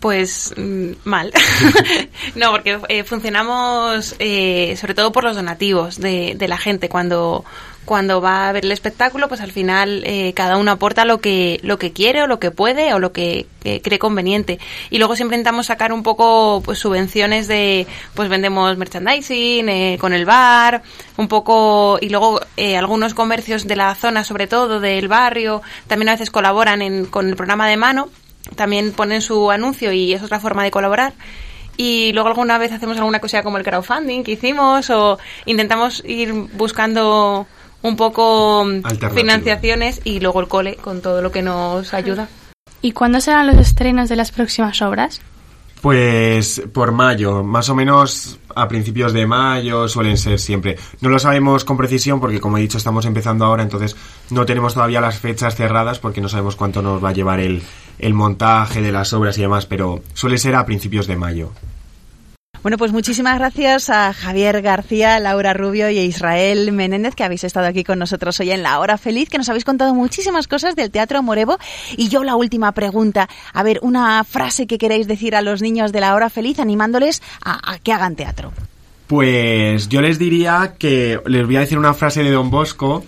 Pues 0.00 0.52
mm, 0.56 0.90
mal. 1.04 1.32
no, 2.34 2.50
porque 2.50 2.78
eh, 2.88 3.04
funcionamos 3.04 4.16
eh, 4.18 4.76
sobre 4.78 4.94
todo 4.94 5.12
por 5.12 5.24
los 5.24 5.36
donativos 5.36 5.98
de, 6.00 6.34
de 6.36 6.48
la 6.48 6.58
gente. 6.58 6.88
Cuando, 6.88 7.44
cuando 7.84 8.20
va 8.20 8.48
a 8.48 8.52
ver 8.52 8.64
el 8.64 8.72
espectáculo, 8.72 9.28
pues 9.28 9.40
al 9.40 9.52
final 9.52 10.02
eh, 10.04 10.32
cada 10.34 10.56
uno 10.56 10.70
aporta 10.70 11.04
lo 11.04 11.20
que, 11.20 11.60
lo 11.62 11.78
que 11.78 11.92
quiere 11.92 12.22
o 12.22 12.26
lo 12.26 12.38
que 12.38 12.50
puede 12.50 12.94
o 12.94 12.98
lo 12.98 13.12
que 13.12 13.46
cree 13.82 13.98
conveniente. 13.98 14.58
Y 14.90 14.98
luego 14.98 15.16
siempre 15.16 15.36
intentamos 15.36 15.66
sacar 15.66 15.92
un 15.92 16.02
poco 16.02 16.62
pues 16.64 16.78
subvenciones 16.78 17.48
de, 17.48 17.86
pues 18.14 18.28
vendemos 18.28 18.76
merchandising 18.76 19.68
eh, 19.68 19.98
con 19.98 20.12
el 20.12 20.26
bar, 20.26 20.82
un 21.16 21.28
poco, 21.28 21.98
y 22.00 22.10
luego 22.10 22.40
eh, 22.56 22.76
algunos 22.76 23.14
comercios 23.14 23.66
de 23.66 23.76
la 23.76 23.94
zona, 23.94 24.22
sobre 24.22 24.46
todo 24.46 24.80
del 24.80 25.08
barrio, 25.08 25.62
también 25.86 26.10
a 26.10 26.12
veces 26.12 26.30
colaboran 26.30 26.82
en, 26.82 27.06
con 27.06 27.28
el 27.28 27.36
programa 27.36 27.66
de 27.68 27.76
mano 27.76 28.10
también 28.56 28.92
ponen 28.92 29.22
su 29.22 29.50
anuncio 29.50 29.92
y 29.92 30.12
es 30.12 30.22
otra 30.22 30.40
forma 30.40 30.62
de 30.62 30.70
colaborar. 30.70 31.14
Y 31.76 32.12
luego 32.12 32.28
alguna 32.28 32.58
vez 32.58 32.72
hacemos 32.72 32.98
alguna 32.98 33.18
cosa 33.18 33.42
como 33.42 33.58
el 33.58 33.64
crowdfunding 33.64 34.22
que 34.22 34.32
hicimos 34.32 34.90
o 34.90 35.18
intentamos 35.44 36.04
ir 36.04 36.32
buscando 36.32 37.46
un 37.84 37.96
poco 37.96 38.64
mm, 38.64 38.82
financiaciones 39.14 40.00
y 40.04 40.18
luego 40.18 40.40
el 40.40 40.48
cole 40.48 40.76
con 40.76 41.02
todo 41.02 41.20
lo 41.20 41.30
que 41.30 41.42
nos 41.42 41.92
ayuda. 41.92 42.28
¿Y 42.80 42.92
cuándo 42.92 43.20
serán 43.20 43.46
los 43.46 43.58
estrenos 43.58 44.08
de 44.08 44.16
las 44.16 44.32
próximas 44.32 44.80
obras? 44.82 45.20
Pues 45.82 46.62
por 46.72 46.92
mayo, 46.92 47.44
más 47.44 47.68
o 47.68 47.74
menos 47.74 48.38
a 48.54 48.66
principios 48.68 49.12
de 49.12 49.26
mayo 49.26 49.86
suelen 49.86 50.16
ser 50.16 50.38
siempre. 50.38 50.78
No 51.02 51.10
lo 51.10 51.18
sabemos 51.18 51.66
con 51.66 51.76
precisión 51.76 52.20
porque 52.20 52.40
como 52.40 52.56
he 52.56 52.62
dicho 52.62 52.78
estamos 52.78 53.04
empezando 53.04 53.44
ahora, 53.44 53.62
entonces 53.62 53.94
no 54.30 54.46
tenemos 54.46 54.72
todavía 54.72 55.02
las 55.02 55.18
fechas 55.18 55.54
cerradas 55.54 55.98
porque 55.98 56.22
no 56.22 56.30
sabemos 56.30 56.56
cuánto 56.56 56.80
nos 56.80 57.04
va 57.04 57.10
a 57.10 57.12
llevar 57.12 57.40
el, 57.40 57.62
el 57.98 58.14
montaje 58.14 58.80
de 58.80 58.92
las 58.92 59.12
obras 59.12 59.36
y 59.36 59.42
demás, 59.42 59.66
pero 59.66 60.02
suele 60.14 60.38
ser 60.38 60.54
a 60.54 60.64
principios 60.64 61.06
de 61.06 61.16
mayo. 61.16 61.52
Bueno, 62.64 62.78
pues 62.78 62.92
muchísimas 62.92 63.38
gracias 63.38 63.90
a 63.90 64.14
Javier 64.14 64.62
García, 64.62 65.20
Laura 65.20 65.52
Rubio 65.52 65.90
y 65.90 65.98
a 65.98 66.02
Israel 66.02 66.72
Menéndez 66.72 67.14
que 67.14 67.22
habéis 67.22 67.44
estado 67.44 67.66
aquí 67.66 67.84
con 67.84 67.98
nosotros 67.98 68.40
hoy 68.40 68.52
en 68.52 68.62
La 68.62 68.78
Hora 68.78 68.96
Feliz, 68.96 69.28
que 69.28 69.36
nos 69.36 69.50
habéis 69.50 69.66
contado 69.66 69.94
muchísimas 69.94 70.48
cosas 70.48 70.74
del 70.74 70.90
Teatro 70.90 71.22
Morevo. 71.22 71.58
Y 71.98 72.08
yo 72.08 72.24
la 72.24 72.36
última 72.36 72.72
pregunta, 72.72 73.28
a 73.52 73.62
ver, 73.62 73.80
una 73.82 74.24
frase 74.24 74.66
que 74.66 74.78
queréis 74.78 75.06
decir 75.06 75.36
a 75.36 75.42
los 75.42 75.60
niños 75.60 75.92
de 75.92 76.00
La 76.00 76.14
Hora 76.14 76.30
Feliz 76.30 76.58
animándoles 76.58 77.20
a, 77.44 77.70
a 77.70 77.78
que 77.80 77.92
hagan 77.92 78.16
teatro. 78.16 78.50
Pues 79.08 79.90
yo 79.90 80.00
les 80.00 80.18
diría 80.18 80.76
que 80.78 81.20
les 81.26 81.44
voy 81.44 81.56
a 81.56 81.60
decir 81.60 81.76
una 81.76 81.92
frase 81.92 82.22
de 82.22 82.30
Don 82.30 82.48
Bosco 82.50 83.04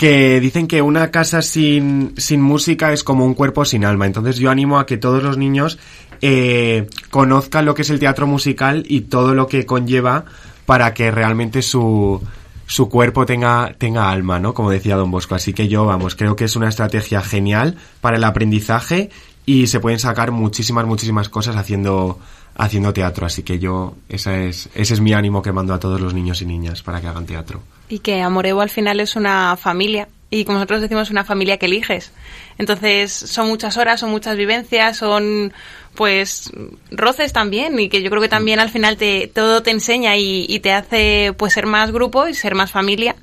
que 0.00 0.40
dicen 0.40 0.66
que 0.66 0.82
una 0.82 1.12
casa 1.12 1.42
sin, 1.42 2.14
sin 2.16 2.42
música 2.42 2.92
es 2.92 3.04
como 3.04 3.24
un 3.24 3.34
cuerpo 3.34 3.64
sin 3.64 3.84
alma. 3.84 4.06
Entonces 4.06 4.38
yo 4.38 4.50
animo 4.50 4.80
a 4.80 4.86
que 4.86 4.96
todos 4.96 5.22
los 5.22 5.36
niños 5.36 5.78
eh, 6.22 6.88
conozcan 7.10 7.64
lo 7.64 7.74
que 7.74 7.82
es 7.82 7.90
el 7.90 7.98
teatro 7.98 8.26
musical 8.26 8.84
y 8.88 9.02
todo 9.02 9.34
lo 9.34 9.46
que 9.46 9.66
conlleva 9.66 10.24
para 10.66 10.94
que 10.94 11.10
realmente 11.10 11.62
su, 11.62 12.22
su 12.66 12.88
cuerpo 12.88 13.26
tenga, 13.26 13.74
tenga 13.76 14.10
alma, 14.10 14.38
¿no? 14.38 14.54
Como 14.54 14.70
decía 14.70 14.94
Don 14.94 15.10
Bosco. 15.10 15.34
Así 15.34 15.52
que 15.52 15.66
yo, 15.66 15.86
vamos, 15.86 16.14
creo 16.14 16.36
que 16.36 16.44
es 16.44 16.54
una 16.54 16.68
estrategia 16.68 17.20
genial 17.20 17.76
para 18.00 18.16
el 18.16 18.24
aprendizaje 18.24 19.10
y 19.44 19.66
se 19.66 19.80
pueden 19.80 19.98
sacar 19.98 20.30
muchísimas, 20.30 20.86
muchísimas 20.86 21.28
cosas 21.28 21.56
haciendo, 21.56 22.20
haciendo 22.56 22.92
teatro. 22.92 23.26
Así 23.26 23.42
que 23.42 23.58
yo, 23.58 23.96
esa 24.08 24.38
es, 24.38 24.68
ese 24.74 24.94
es 24.94 25.00
mi 25.00 25.12
ánimo 25.12 25.42
que 25.42 25.50
mando 25.50 25.74
a 25.74 25.80
todos 25.80 26.00
los 26.00 26.14
niños 26.14 26.42
y 26.42 26.46
niñas 26.46 26.82
para 26.82 27.00
que 27.00 27.08
hagan 27.08 27.26
teatro. 27.26 27.60
Y 27.88 27.98
que 27.98 28.22
Amorevo 28.22 28.60
al 28.60 28.70
final 28.70 29.00
es 29.00 29.16
una 29.16 29.56
familia. 29.56 30.08
Y 30.30 30.44
como 30.44 30.58
nosotros 30.58 30.80
decimos, 30.80 31.10
una 31.10 31.24
familia 31.24 31.56
que 31.56 31.66
eliges. 31.66 32.12
Entonces, 32.60 33.10
son 33.10 33.48
muchas 33.48 33.78
horas, 33.78 34.00
son 34.00 34.10
muchas 34.10 34.36
vivencias, 34.36 34.98
son 34.98 35.50
pues 35.94 36.50
roces 36.90 37.32
también 37.32 37.80
y 37.80 37.88
que 37.88 38.02
yo 38.02 38.10
creo 38.10 38.20
que 38.20 38.28
también 38.28 38.60
al 38.60 38.68
final 38.68 38.98
te 38.98 39.28
todo 39.28 39.62
te 39.62 39.70
enseña 39.70 40.16
y, 40.18 40.44
y 40.46 40.60
te 40.60 40.74
hace 40.74 41.32
pues 41.38 41.54
ser 41.54 41.64
más 41.64 41.90
grupo 41.90 42.28
y 42.28 42.34
ser 42.34 42.54
más 42.54 42.70
familia 42.70 43.16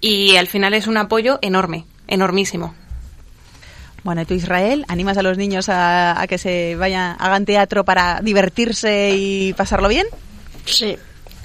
y 0.00 0.34
al 0.38 0.48
final 0.48 0.74
es 0.74 0.88
un 0.88 0.96
apoyo 0.96 1.38
enorme, 1.40 1.84
enormísimo. 2.08 2.74
Bueno, 4.02 4.22
¿y 4.22 4.24
tú, 4.24 4.34
Israel, 4.34 4.84
animas 4.88 5.18
a 5.18 5.22
los 5.22 5.38
niños 5.38 5.68
a, 5.68 6.20
a 6.20 6.26
que 6.26 6.36
se 6.36 6.74
vayan, 6.74 7.14
hagan 7.20 7.44
teatro 7.44 7.84
para 7.84 8.20
divertirse 8.22 9.14
y 9.14 9.52
pasarlo 9.52 9.86
bien? 9.86 10.08
Sí, 10.64 10.96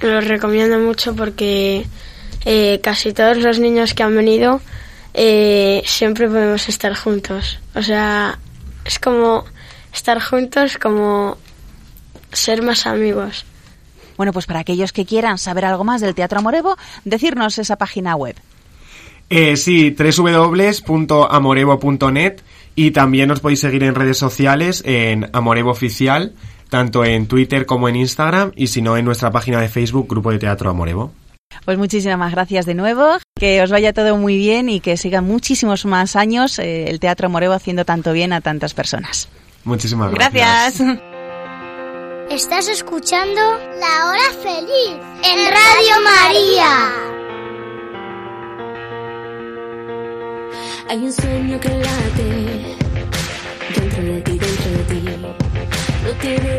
lo 0.02 0.20
recomiendo 0.20 0.80
mucho 0.80 1.16
porque 1.16 1.86
eh, 2.44 2.80
casi 2.82 3.14
todos 3.14 3.38
los 3.38 3.60
niños 3.60 3.94
que 3.94 4.02
han 4.02 4.16
venido 4.16 4.62
eh, 5.16 5.82
siempre 5.86 6.28
podemos 6.28 6.68
estar 6.68 6.94
juntos. 6.96 7.60
O 7.74 7.82
sea, 7.82 8.38
es 8.84 9.00
como 9.00 9.46
estar 9.94 10.22
juntos, 10.22 10.78
como 10.78 11.38
ser 12.32 12.62
más 12.62 12.86
amigos. 12.86 13.46
Bueno, 14.18 14.34
pues 14.34 14.46
para 14.46 14.60
aquellos 14.60 14.94
que 14.94 15.06
quieran 15.06 15.38
saber 15.38 15.66
algo 15.66 15.84
más 15.84 16.00
del 16.02 16.16
Teatro 16.16 16.40
Amorevo, 16.40 16.78
decirnos 17.04 17.58
esa 17.58 17.76
página 17.78 18.16
web. 18.16 18.36
Eh, 19.30 19.58
sí, 19.58 19.94
www.amorevo.net 19.98 22.42
y 22.76 22.92
también 22.92 23.32
os 23.32 23.40
podéis 23.40 23.62
seguir 23.62 23.84
en 23.84 23.96
redes 23.96 24.18
sociales 24.18 24.84
en 24.86 25.30
Amorevo 25.34 25.72
Oficial, 25.72 26.34
tanto 26.70 27.04
en 27.04 27.26
Twitter 27.28 27.66
como 27.66 27.90
en 27.90 27.96
Instagram 27.96 28.52
y 28.56 28.68
si 28.68 28.84
no 28.84 28.98
en 28.98 29.06
nuestra 29.06 29.32
página 29.32 29.60
de 29.62 29.70
Facebook, 29.70 30.08
Grupo 30.08 30.32
de 30.32 30.38
Teatro 30.40 30.70
Amorevo. 30.70 31.12
Pues 31.64 31.78
muchísimas 31.78 32.32
gracias 32.32 32.66
de 32.66 32.74
nuevo, 32.74 33.18
que 33.36 33.62
os 33.62 33.72
vaya 33.72 33.94
todo 33.94 34.18
muy 34.18 34.38
bien 34.38 34.70
y 34.70 34.80
que 34.80 34.98
sigan 34.98 35.26
muchísimos 35.26 35.86
más 35.86 36.16
años 36.16 36.60
eh, 36.60 36.90
el 36.90 37.00
Teatro 37.00 37.28
Amorevo 37.28 37.54
haciendo 37.54 37.86
tanto 37.86 38.12
bien 38.14 38.34
a 38.34 38.42
tantas 38.42 38.74
personas. 38.74 39.30
Muchísimas 39.64 40.12
gracias. 40.12 40.80
Gracias. 40.80 41.16
Estás 42.30 42.68
escuchando 42.68 43.42
La 43.80 44.08
Hora 44.08 44.32
Feliz 44.42 45.00
en 45.24 45.52
Radio 45.52 46.02
María. 46.04 47.06
Hay 50.90 50.98
un 50.98 51.14
sueño 51.14 51.60
que 51.60 51.70
late 51.70 52.76
dentro 53.76 54.04
de 54.04 54.22
ti, 54.22 54.38
dentro 54.38 54.72
de 54.72 54.84
ti. 54.84 55.04
No 56.04 56.12
te 56.20 56.55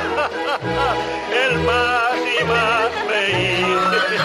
el 1.44 1.58
más 1.60 2.12
y 2.40 2.44
más 2.44 2.90
reír. 3.08 3.76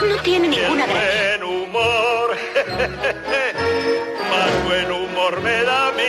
No 0.09 0.17
tiene 0.21 0.47
ninguna 0.49 0.86
gracia. 0.86 1.38
buen 1.39 1.43
humor, 1.43 2.36
más 4.32 4.63
buen 4.65 4.91
humor 4.91 5.41
me 5.41 5.63
da 5.63 5.88
a 5.88 5.91
mí. 5.91 6.03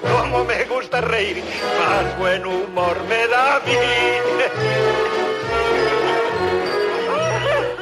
Como 0.12 0.44
me 0.44 0.64
gusta 0.64 1.00
reír, 1.00 1.42
más 1.78 2.18
buen 2.18 2.46
humor 2.46 2.96
me 3.08 3.26
da 3.28 3.56
a 3.56 3.60
mí. 3.60 3.72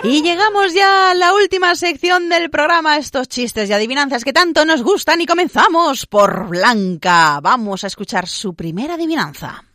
Y 0.05 0.22
llegamos 0.22 0.72
ya 0.74 1.11
a 1.11 1.14
la 1.14 1.34
última 1.34 1.74
sección 1.74 2.28
del 2.28 2.51
programa, 2.51 2.96
estos 2.96 3.28
chistes 3.28 3.68
y 3.68 3.72
adivinanzas 3.72 4.24
que 4.24 4.32
tanto 4.32 4.64
nos 4.64 4.82
gustan 4.82 5.20
y 5.20 5.26
comenzamos 5.26 6.07
por 6.07 6.49
Blanca. 6.49 7.40
Vamos 7.42 7.84
a 7.84 7.88
escuchar 7.88 8.26
su 8.28 8.55
primera 8.55 8.94
adivinanza. 8.94 9.68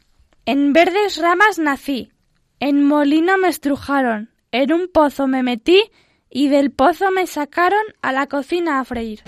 En 0.46 0.74
verdes 0.74 1.22
ramas 1.22 1.58
nací, 1.58 2.12
en 2.60 2.84
molino 2.84 3.38
me 3.38 3.48
estrujaron, 3.48 4.30
en 4.52 4.74
un 4.74 4.90
pozo 4.90 5.26
me 5.26 5.42
metí 5.42 5.82
y 6.30 6.50
del 6.50 6.70
pozo 6.70 7.12
me 7.12 7.28
sacaron 7.28 7.84
a 8.02 8.12
la 8.12 8.28
cocina 8.28 8.82
a 8.82 8.84
freír. 8.84 9.22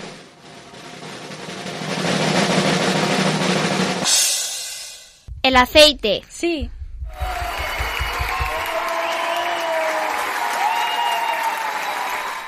El 5.42 5.56
aceite. 5.56 6.24
Sí. 6.28 6.70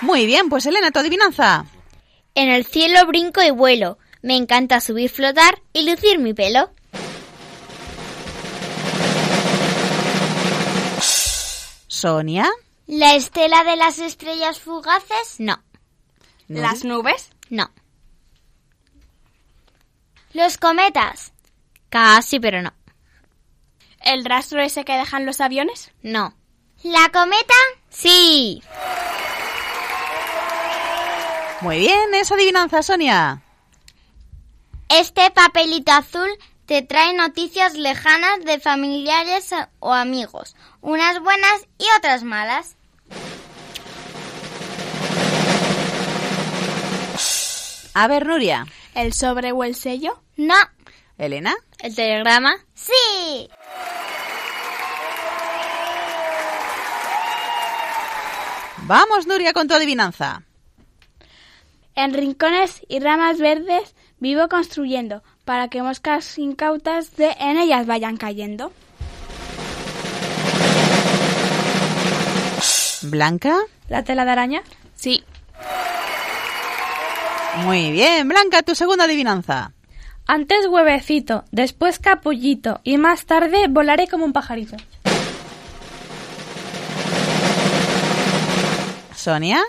Muy 0.01 0.25
bien, 0.25 0.49
pues 0.49 0.65
Elena, 0.65 0.91
tu 0.91 0.99
adivinanza. 0.99 1.65
En 2.35 2.49
el 2.49 2.65
cielo 2.65 3.05
brinco 3.07 3.41
y 3.41 3.51
vuelo. 3.51 3.97
Me 4.21 4.35
encanta 4.35 4.81
subir, 4.81 5.09
flotar 5.09 5.61
y 5.71 5.89
lucir 5.89 6.19
mi 6.19 6.33
pelo. 6.33 6.71
Sonia. 11.87 12.49
¿La 12.85 13.15
estela 13.15 13.63
de 13.63 13.75
las 13.75 13.99
estrellas 13.99 14.59
fugaces? 14.59 15.39
No. 15.39 15.61
¿Las 16.47 16.83
nubes? 16.83 17.31
No. 17.49 17.69
¿Los 20.33 20.57
cometas? 20.57 21.33
Casi, 21.89 22.39
pero 22.39 22.61
no. 22.61 22.73
¿El 24.01 24.23
rastro 24.23 24.61
ese 24.61 24.85
que 24.85 24.93
dejan 24.93 25.25
los 25.25 25.41
aviones? 25.41 25.91
No. 26.01 26.33
¿La 26.83 27.09
cometa? 27.09 27.55
Sí. 27.89 28.61
Muy 31.61 31.79
bien, 31.79 32.13
esa 32.13 32.35
adivinanza, 32.35 32.83
Sonia. 32.83 33.41
Este 34.89 35.31
papelito 35.31 35.91
azul 35.91 36.29
te 36.67 36.81
trae 36.81 37.13
noticias 37.13 37.75
lejanas 37.75 38.43
de 38.43 38.59
familiares 38.59 39.51
o 39.79 39.93
amigos, 39.93 40.55
unas 40.81 41.19
buenas 41.21 41.65
y 41.79 41.85
otras 41.97 42.23
malas. 42.23 42.75
A 47.93 48.07
ver, 48.07 48.27
Nuria. 48.27 48.67
¿El 48.93 49.13
sobre 49.13 49.53
o 49.53 49.63
el 49.63 49.75
sello? 49.75 50.21
No. 50.35 50.55
Elena. 51.17 51.55
¿El 51.79 51.95
telegrama? 51.95 52.53
Sí. 52.75 53.49
Vamos, 58.83 59.25
Nuria, 59.25 59.53
con 59.53 59.67
tu 59.67 59.73
adivinanza. 59.73 60.43
En 61.95 62.13
rincones 62.13 62.81
y 62.87 62.99
ramas 62.99 63.39
verdes 63.39 63.95
vivo 64.19 64.49
construyendo 64.49 65.23
para 65.47 65.69
que 65.69 65.81
moscas 65.81 66.37
incautas 66.37 67.15
de 67.15 67.29
en 67.39 67.57
ellas 67.57 67.87
vayan 67.87 68.17
cayendo. 68.17 68.73
Blanca. 73.03 73.55
¿La 73.87 74.03
tela 74.03 74.25
de 74.25 74.31
araña? 74.31 74.61
Sí. 74.95 75.23
Muy 77.63 77.91
bien, 77.91 78.27
Blanca, 78.27 78.61
tu 78.61 78.75
segunda 78.75 79.05
adivinanza. 79.05 79.71
Antes 80.25 80.67
huevecito, 80.67 81.45
después 81.51 81.99
capullito 81.99 82.81
y 82.83 82.97
más 82.97 83.25
tarde 83.25 83.67
volaré 83.69 84.09
como 84.09 84.25
un 84.25 84.33
pajarito. 84.33 84.75
Sonia. 89.15 89.61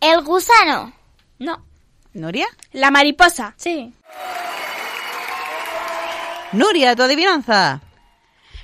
¿El 0.00 0.22
gusano? 0.22 0.92
No. 1.40 1.60
Nuria. 2.12 2.46
¿La 2.72 2.92
mariposa? 2.92 3.54
Sí. 3.56 3.92
Nuria, 6.54 6.94
tu 6.94 7.02
adivinanza. 7.02 7.80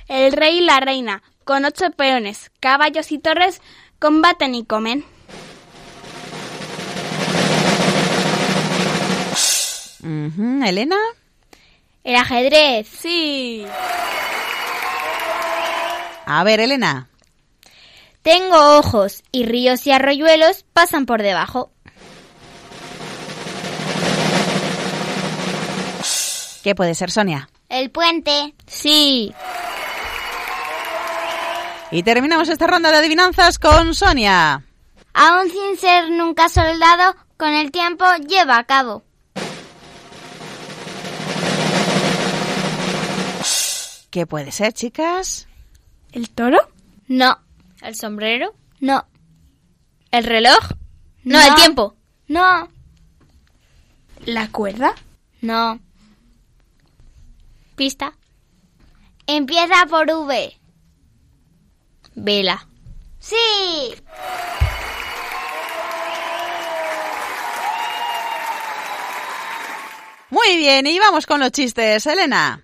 El 0.07 0.31
rey 0.31 0.59
y 0.59 0.61
la 0.61 0.79
reina, 0.79 1.21
con 1.43 1.65
ocho 1.65 1.91
peones, 1.91 2.51
caballos 2.61 3.11
y 3.11 3.19
torres, 3.19 3.61
combaten 3.99 4.55
y 4.55 4.65
comen. 4.65 5.05
Elena. 10.65 10.95
El 12.03 12.15
ajedrez. 12.15 12.87
Sí. 12.87 13.65
A 16.25 16.43
ver, 16.45 16.61
Elena. 16.61 17.09
Tengo 18.21 18.77
ojos 18.77 19.23
y 19.31 19.45
ríos 19.45 19.85
y 19.85 19.91
arroyuelos 19.91 20.63
pasan 20.73 21.05
por 21.05 21.21
debajo. 21.21 21.71
¿Qué 26.63 26.73
puede 26.75 26.95
ser, 26.95 27.11
Sonia? 27.11 27.50
¿El 27.71 27.89
puente? 27.89 28.53
Sí. 28.67 29.33
Y 31.89 32.03
terminamos 32.03 32.49
esta 32.49 32.67
ronda 32.67 32.91
de 32.91 32.97
adivinanzas 32.97 33.59
con 33.59 33.93
Sonia. 33.95 34.65
Aún 35.13 35.49
sin 35.49 35.77
ser 35.77 36.09
nunca 36.11 36.49
soldado, 36.49 37.15
con 37.37 37.53
el 37.53 37.71
tiempo 37.71 38.03
lleva 38.27 38.57
a 38.57 38.65
cabo. 38.65 39.03
¿Qué 44.09 44.25
puede 44.27 44.51
ser, 44.51 44.73
chicas? 44.73 45.47
¿El 46.11 46.29
toro? 46.29 46.57
No. 47.07 47.37
¿El 47.81 47.95
sombrero? 47.95 48.53
No. 48.81 49.05
¿El 50.11 50.25
reloj? 50.25 50.59
No, 51.23 51.39
No. 51.39 51.47
el 51.47 51.55
tiempo. 51.55 51.95
No. 52.27 52.67
¿La 54.25 54.49
cuerda? 54.49 54.93
No. 55.39 55.79
Pista. 57.81 58.15
Empieza 59.25 59.87
por 59.89 60.07
V. 60.07 60.55
Vela. 62.13 62.67
Sí. 63.17 63.35
Muy 70.29 70.57
bien, 70.57 70.85
y 70.85 70.99
vamos 70.99 71.25
con 71.25 71.39
los 71.39 71.51
chistes, 71.51 72.05
Elena. 72.05 72.61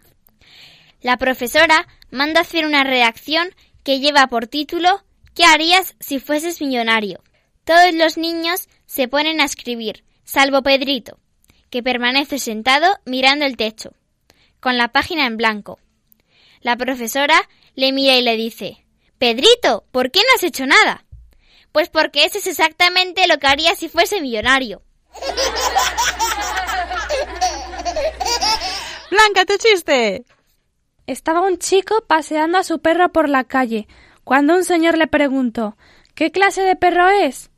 La 1.02 1.18
profesora 1.18 1.88
manda 2.12 2.42
hacer 2.42 2.68
una 2.68 2.84
redacción 2.84 3.48
que 3.84 4.00
lleva 4.00 4.28
por 4.28 4.46
título 4.46 5.04
¿Qué 5.34 5.46
harías 5.46 5.96
si 6.00 6.20
fueses 6.20 6.62
millonario? 6.62 7.24
Todos 7.64 7.92
los 7.96 8.20
niños 8.20 8.70
se 8.86 9.08
ponen 9.08 9.42
a 9.42 9.46
escribir, 9.46 10.04
salvo 10.26 10.62
Pedrito, 10.62 11.18
que 11.72 11.82
permanece 11.82 12.38
sentado 12.38 13.00
mirando 13.06 13.46
el 13.46 13.58
techo, 13.58 13.97
con 14.68 14.76
la 14.78 14.90
página 14.90 15.26
en 15.26 15.38
blanco. 15.38 15.80
La 16.60 16.76
profesora 16.76 17.48
le 17.74 17.94
mira 17.94 18.18
y 18.18 18.22
le 18.22 18.36
dice 18.36 18.86
Pedrito, 19.18 19.86
¿por 19.94 20.12
qué 20.12 20.20
no 20.20 20.26
has 20.36 20.44
hecho 20.44 20.66
nada? 20.66 21.06
Pues 21.72 21.88
porque 21.88 22.26
eso 22.26 22.38
es 22.40 22.48
exactamente 22.48 23.26
lo 23.30 23.38
que 23.38 23.48
haría 23.48 23.76
si 23.76 23.88
fuese 23.88 24.20
millonario. 24.20 24.82
Blanca, 29.10 29.46
tu 29.46 29.56
chiste. 29.58 30.26
Estaba 31.06 31.40
un 31.40 31.60
chico 31.60 32.04
paseando 32.06 32.58
a 32.58 32.66
su 32.66 32.80
perro 32.80 33.14
por 33.14 33.30
la 33.30 33.46
calle, 33.46 33.88
cuando 34.26 34.54
un 34.54 34.66
señor 34.66 34.98
le 34.98 35.08
preguntó 35.08 35.78
¿Qué 36.14 36.30
clase 36.30 36.64
de 36.64 36.76
perro 36.76 37.08
es? 37.08 37.52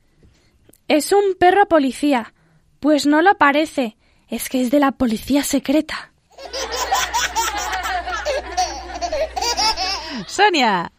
Es 0.87 1.11
un 1.11 1.33
perro 1.39 1.67
policía. 1.67 2.35
Pues 2.79 3.07
no 3.07 3.23
lo 3.23 3.35
parece. 3.39 3.97
Es 4.27 4.47
que 4.47 4.61
es 4.61 4.69
de 4.69 4.79
la 4.79 4.91
policía 4.91 5.41
secreta. 5.41 6.09
Sonia. 10.27 10.91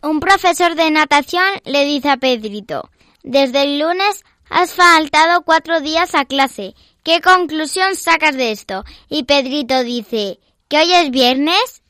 Un 0.00 0.20
profesor 0.20 0.74
de 0.74 0.90
natación 0.90 1.44
le 1.64 1.84
dice 1.84 2.10
a 2.10 2.16
Pedrito, 2.16 2.90
desde 3.22 3.62
el 3.62 3.78
lunes 3.78 4.24
has 4.48 4.72
faltado 4.72 5.42
cuatro 5.42 5.80
días 5.80 6.14
a 6.14 6.24
clase. 6.24 6.74
¿Qué 7.02 7.20
conclusión 7.20 7.96
sacas 7.96 8.36
de 8.36 8.50
esto? 8.52 8.84
Y 9.08 9.24
Pedrito 9.24 9.82
dice, 9.82 10.38
¿que 10.68 10.78
hoy 10.78 10.92
es 10.92 11.10
viernes? 11.10 11.82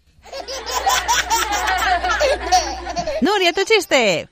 Nuria, 3.20 3.52
tu 3.52 3.64
chiste. 3.64 4.28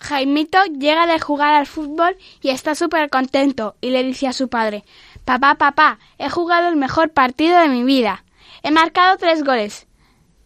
Jaimito 0.00 0.64
llega 0.64 1.06
de 1.06 1.20
jugar 1.20 1.54
al 1.54 1.66
fútbol 1.66 2.16
y 2.40 2.50
está 2.50 2.74
súper 2.74 3.10
contento 3.10 3.76
y 3.80 3.90
le 3.90 4.02
dice 4.02 4.26
a 4.26 4.32
su 4.32 4.48
padre, 4.48 4.84
Papá, 5.30 5.54
papá, 5.54 5.98
he 6.18 6.28
jugado 6.28 6.66
el 6.66 6.74
mejor 6.74 7.12
partido 7.12 7.56
de 7.60 7.68
mi 7.68 7.84
vida. 7.84 8.24
He 8.64 8.72
marcado 8.72 9.16
tres 9.16 9.44
goles. 9.44 9.86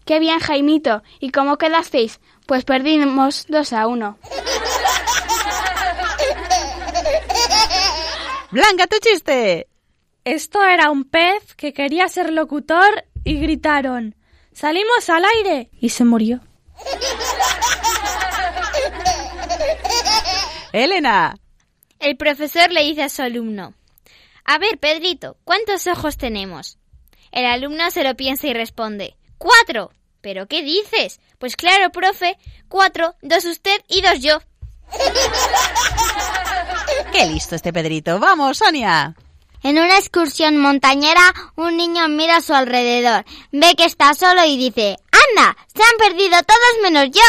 Qué 0.05 0.19
bien, 0.19 0.41
Jaimito. 0.41 1.03
¿Y 1.21 1.31
cómo 1.31 1.57
quedasteis? 1.57 2.21
Pues 2.45 2.67
perdimos 2.67 3.47
dos 3.49 3.73
a 3.73 3.87
uno. 3.87 4.19
Blanca, 8.51 8.87
tu 8.87 8.99
chiste. 8.99 9.69
Esto 10.23 10.63
era 10.63 10.91
un 10.91 11.05
pez 11.05 11.55
que 11.55 11.73
quería 11.73 12.07
ser 12.09 12.31
locutor 12.31 13.07
y 13.25 13.41
gritaron, 13.41 14.15
¡Salimos 14.53 15.09
al 15.09 15.25
aire! 15.25 15.71
y 15.81 15.89
se 15.89 16.05
murió. 16.05 16.41
Elena. 20.75 21.39
El 22.01 22.19
profesor 22.19 22.71
le 22.71 22.83
dice 22.83 23.05
a 23.05 23.09
su 23.09 23.23
alumno, 23.23 23.73
A 24.45 24.59
ver, 24.59 24.79
Pedrito, 24.79 25.37
¿cuántos 25.45 25.87
ojos 25.87 26.17
tenemos? 26.17 26.79
El 27.33 27.47
alumno 27.47 27.91
se 27.91 28.05
lo 28.05 28.15
piensa 28.15 28.47
y 28.47 28.55
responde, 28.55 29.17
Cuatro. 29.39 29.91
¿Pero 30.21 30.47
qué 30.47 30.63
dices? 30.63 31.21
Pues 31.39 31.55
claro, 31.55 31.91
profe, 31.91 32.39
cuatro, 32.69 33.15
dos 33.21 33.45
usted 33.45 33.83
y 33.89 34.01
dos 34.01 34.21
yo. 34.21 34.39
Qué 37.13 37.27
listo 37.27 37.55
este 37.55 37.75
Pedrito. 37.75 38.19
Vamos, 38.19 38.57
Sonia. 38.57 39.15
En 39.63 39.79
una 39.79 39.99
excursión 39.99 40.57
montañera, 40.57 41.35
un 41.57 41.77
niño 41.77 42.09
mira 42.09 42.37
a 42.37 42.41
su 42.41 42.55
alrededor, 42.55 43.27
ve 43.53 43.75
que 43.77 43.85
está 43.85 44.15
solo 44.15 44.43
y 44.45 44.57
dice, 44.57 44.97
¡Anda! 45.13 45.55
Se 45.75 45.83
han 45.83 45.97
perdido 45.99 46.43
todos 46.43 46.83
menos 46.83 47.11
yo. 47.11 47.21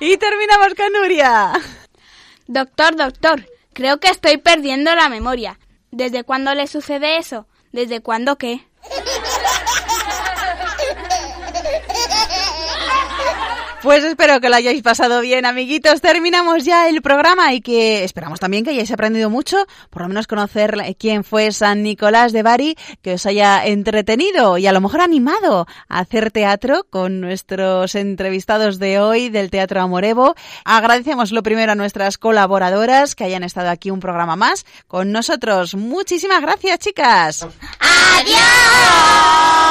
y 0.00 0.16
terminamos 0.16 0.74
con 0.76 0.92
Nuria. 0.92 1.52
Doctor, 2.46 2.96
doctor, 2.96 3.46
creo 3.72 4.00
que 4.00 4.08
estoy 4.08 4.36
perdiendo 4.36 4.94
la 4.94 5.08
memoria. 5.08 5.58
¿Desde 5.90 6.24
cuándo 6.24 6.54
le 6.54 6.66
sucede 6.66 7.18
eso? 7.18 7.46
¿Desde 7.72 8.00
cuándo 8.00 8.36
qué? 8.36 8.66
Pues 13.84 14.02
espero 14.02 14.40
que 14.40 14.48
lo 14.48 14.56
hayáis 14.56 14.80
pasado 14.80 15.20
bien, 15.20 15.44
amiguitos. 15.44 16.00
Terminamos 16.00 16.64
ya 16.64 16.88
el 16.88 17.02
programa 17.02 17.52
y 17.52 17.60
que 17.60 18.02
esperamos 18.02 18.40
también 18.40 18.64
que 18.64 18.70
hayáis 18.70 18.90
aprendido 18.90 19.28
mucho, 19.28 19.58
por 19.90 20.00
lo 20.00 20.08
menos 20.08 20.26
conocer 20.26 20.96
quién 20.98 21.22
fue 21.22 21.52
San 21.52 21.82
Nicolás 21.82 22.32
de 22.32 22.42
Bari, 22.42 22.78
que 23.02 23.12
os 23.12 23.26
haya 23.26 23.62
entretenido 23.66 24.56
y 24.56 24.66
a 24.66 24.72
lo 24.72 24.80
mejor 24.80 25.02
animado 25.02 25.66
a 25.90 25.98
hacer 25.98 26.30
teatro 26.30 26.86
con 26.88 27.20
nuestros 27.20 27.94
entrevistados 27.94 28.78
de 28.78 29.00
hoy 29.00 29.28
del 29.28 29.50
Teatro 29.50 29.82
Amorevo. 29.82 30.34
Agradecemos 30.64 31.30
lo 31.30 31.42
primero 31.42 31.72
a 31.72 31.74
nuestras 31.74 32.16
colaboradoras 32.16 33.14
que 33.14 33.24
hayan 33.24 33.44
estado 33.44 33.68
aquí 33.68 33.90
un 33.90 34.00
programa 34.00 34.34
más 34.34 34.64
con 34.88 35.12
nosotros. 35.12 35.74
Muchísimas 35.74 36.40
gracias, 36.40 36.78
chicas. 36.78 37.46
¡Adiós! 37.80 39.63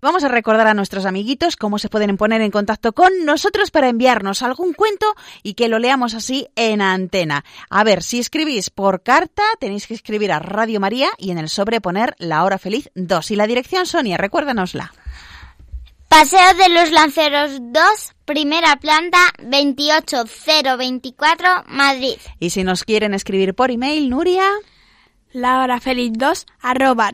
Vamos 0.00 0.22
a 0.22 0.28
recordar 0.28 0.68
a 0.68 0.74
nuestros 0.74 1.06
amiguitos 1.06 1.56
cómo 1.56 1.80
se 1.80 1.88
pueden 1.88 2.16
poner 2.16 2.40
en 2.40 2.52
contacto 2.52 2.92
con 2.92 3.10
nosotros 3.24 3.72
para 3.72 3.88
enviarnos 3.88 4.42
algún 4.42 4.72
cuento 4.72 5.16
y 5.42 5.54
que 5.54 5.68
lo 5.68 5.80
leamos 5.80 6.14
así 6.14 6.46
en 6.54 6.80
antena. 6.80 7.44
A 7.68 7.82
ver, 7.82 8.04
si 8.04 8.20
escribís 8.20 8.70
por 8.70 9.02
carta, 9.02 9.42
tenéis 9.58 9.88
que 9.88 9.94
escribir 9.94 10.30
a 10.30 10.38
Radio 10.38 10.78
María 10.78 11.08
y 11.18 11.32
en 11.32 11.38
el 11.38 11.48
sobre 11.48 11.80
poner 11.80 12.14
La 12.18 12.44
Hora 12.44 12.58
Feliz 12.58 12.90
2. 12.94 13.32
Y 13.32 13.36
la 13.36 13.48
dirección, 13.48 13.86
Sonia, 13.86 14.16
recuérdanosla. 14.16 14.92
Paseo 16.08 16.54
de 16.54 16.68
los 16.68 16.92
Lanceros 16.92 17.58
2, 17.60 17.82
primera 18.24 18.76
planta, 18.76 19.18
28024, 19.42 21.64
Madrid. 21.66 22.18
Y 22.38 22.50
si 22.50 22.62
nos 22.62 22.84
quieren 22.84 23.14
escribir 23.14 23.54
por 23.54 23.72
email, 23.72 24.08
Nuria 24.08 24.48
la 25.32 25.62
hora 25.62 25.80
feliz 25.80 26.12
2 26.14 26.46
arroba. 26.60 27.10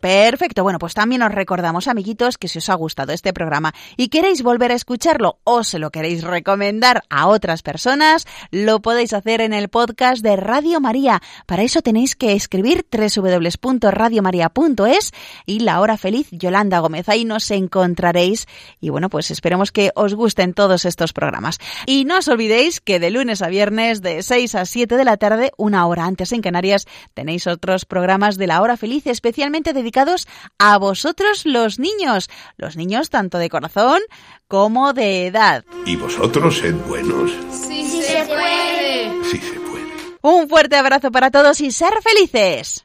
Perfecto, 0.00 0.62
bueno, 0.62 0.78
pues 0.78 0.94
también 0.94 1.22
os 1.22 1.32
recordamos, 1.32 1.88
amiguitos, 1.88 2.38
que 2.38 2.48
si 2.48 2.58
os 2.58 2.68
ha 2.68 2.74
gustado 2.74 3.12
este 3.12 3.32
programa 3.32 3.72
y 3.96 4.08
queréis 4.08 4.42
volver 4.42 4.72
a 4.72 4.74
escucharlo 4.74 5.38
o 5.44 5.64
se 5.64 5.78
lo 5.78 5.90
queréis 5.90 6.22
recomendar 6.22 7.04
a 7.08 7.28
otras 7.28 7.62
personas, 7.62 8.26
lo 8.50 8.80
podéis 8.80 9.12
hacer 9.12 9.40
en 9.40 9.52
el 9.52 9.68
podcast 9.68 10.22
de 10.22 10.36
Radio 10.36 10.80
María. 10.80 11.22
Para 11.46 11.62
eso 11.62 11.82
tenéis 11.82 12.16
que 12.16 12.32
escribir 12.32 12.86
www.radiomaria.es 12.90 15.12
y 15.46 15.60
la 15.60 15.80
hora 15.80 15.96
feliz 15.96 16.28
Yolanda 16.30 16.80
Gómez. 16.80 17.08
Ahí 17.08 17.24
nos 17.24 17.50
encontraréis 17.50 18.46
y 18.80 18.90
bueno, 18.90 19.08
pues 19.08 19.30
esperemos 19.30 19.72
que 19.72 19.92
os 19.94 20.14
gusten 20.14 20.54
todos 20.54 20.84
estos 20.84 21.12
programas. 21.12 21.58
Y 21.86 22.04
no 22.04 22.18
os 22.18 22.28
olvidéis 22.28 22.80
que 22.80 23.00
de 23.00 23.10
lunes 23.10 23.42
a 23.42 23.48
viernes 23.48 24.02
de 24.02 24.22
6 24.22 24.54
a 24.54 24.64
7 24.64 24.96
de 24.96 25.04
la 25.04 25.16
tarde, 25.16 25.52
una 25.56 25.86
hora 25.86 26.04
antes 26.04 26.32
en 26.32 26.42
Canarias, 26.42 26.67
tenéis 27.14 27.46
otros 27.46 27.84
programas 27.84 28.36
de 28.36 28.46
la 28.46 28.60
hora 28.60 28.76
feliz 28.76 29.06
especialmente 29.06 29.72
dedicados 29.72 30.26
a 30.58 30.78
vosotros 30.78 31.44
los 31.44 31.78
niños, 31.78 32.28
los 32.56 32.76
niños 32.76 33.10
tanto 33.10 33.38
de 33.38 33.48
corazón 33.48 34.00
como 34.46 34.92
de 34.92 35.26
edad. 35.26 35.64
¿Y 35.86 35.96
vosotros 35.96 36.58
sed 36.58 36.74
buenos? 36.86 37.32
Sí, 37.50 37.88
sí 37.88 38.02
se 38.02 38.24
puede. 38.24 39.24
Sí 39.24 39.38
se 39.38 39.60
puede. 39.60 39.68
Un 40.22 40.48
fuerte 40.48 40.76
abrazo 40.76 41.10
para 41.10 41.30
todos 41.30 41.60
y 41.60 41.70
ser 41.70 41.92
felices. 42.02 42.84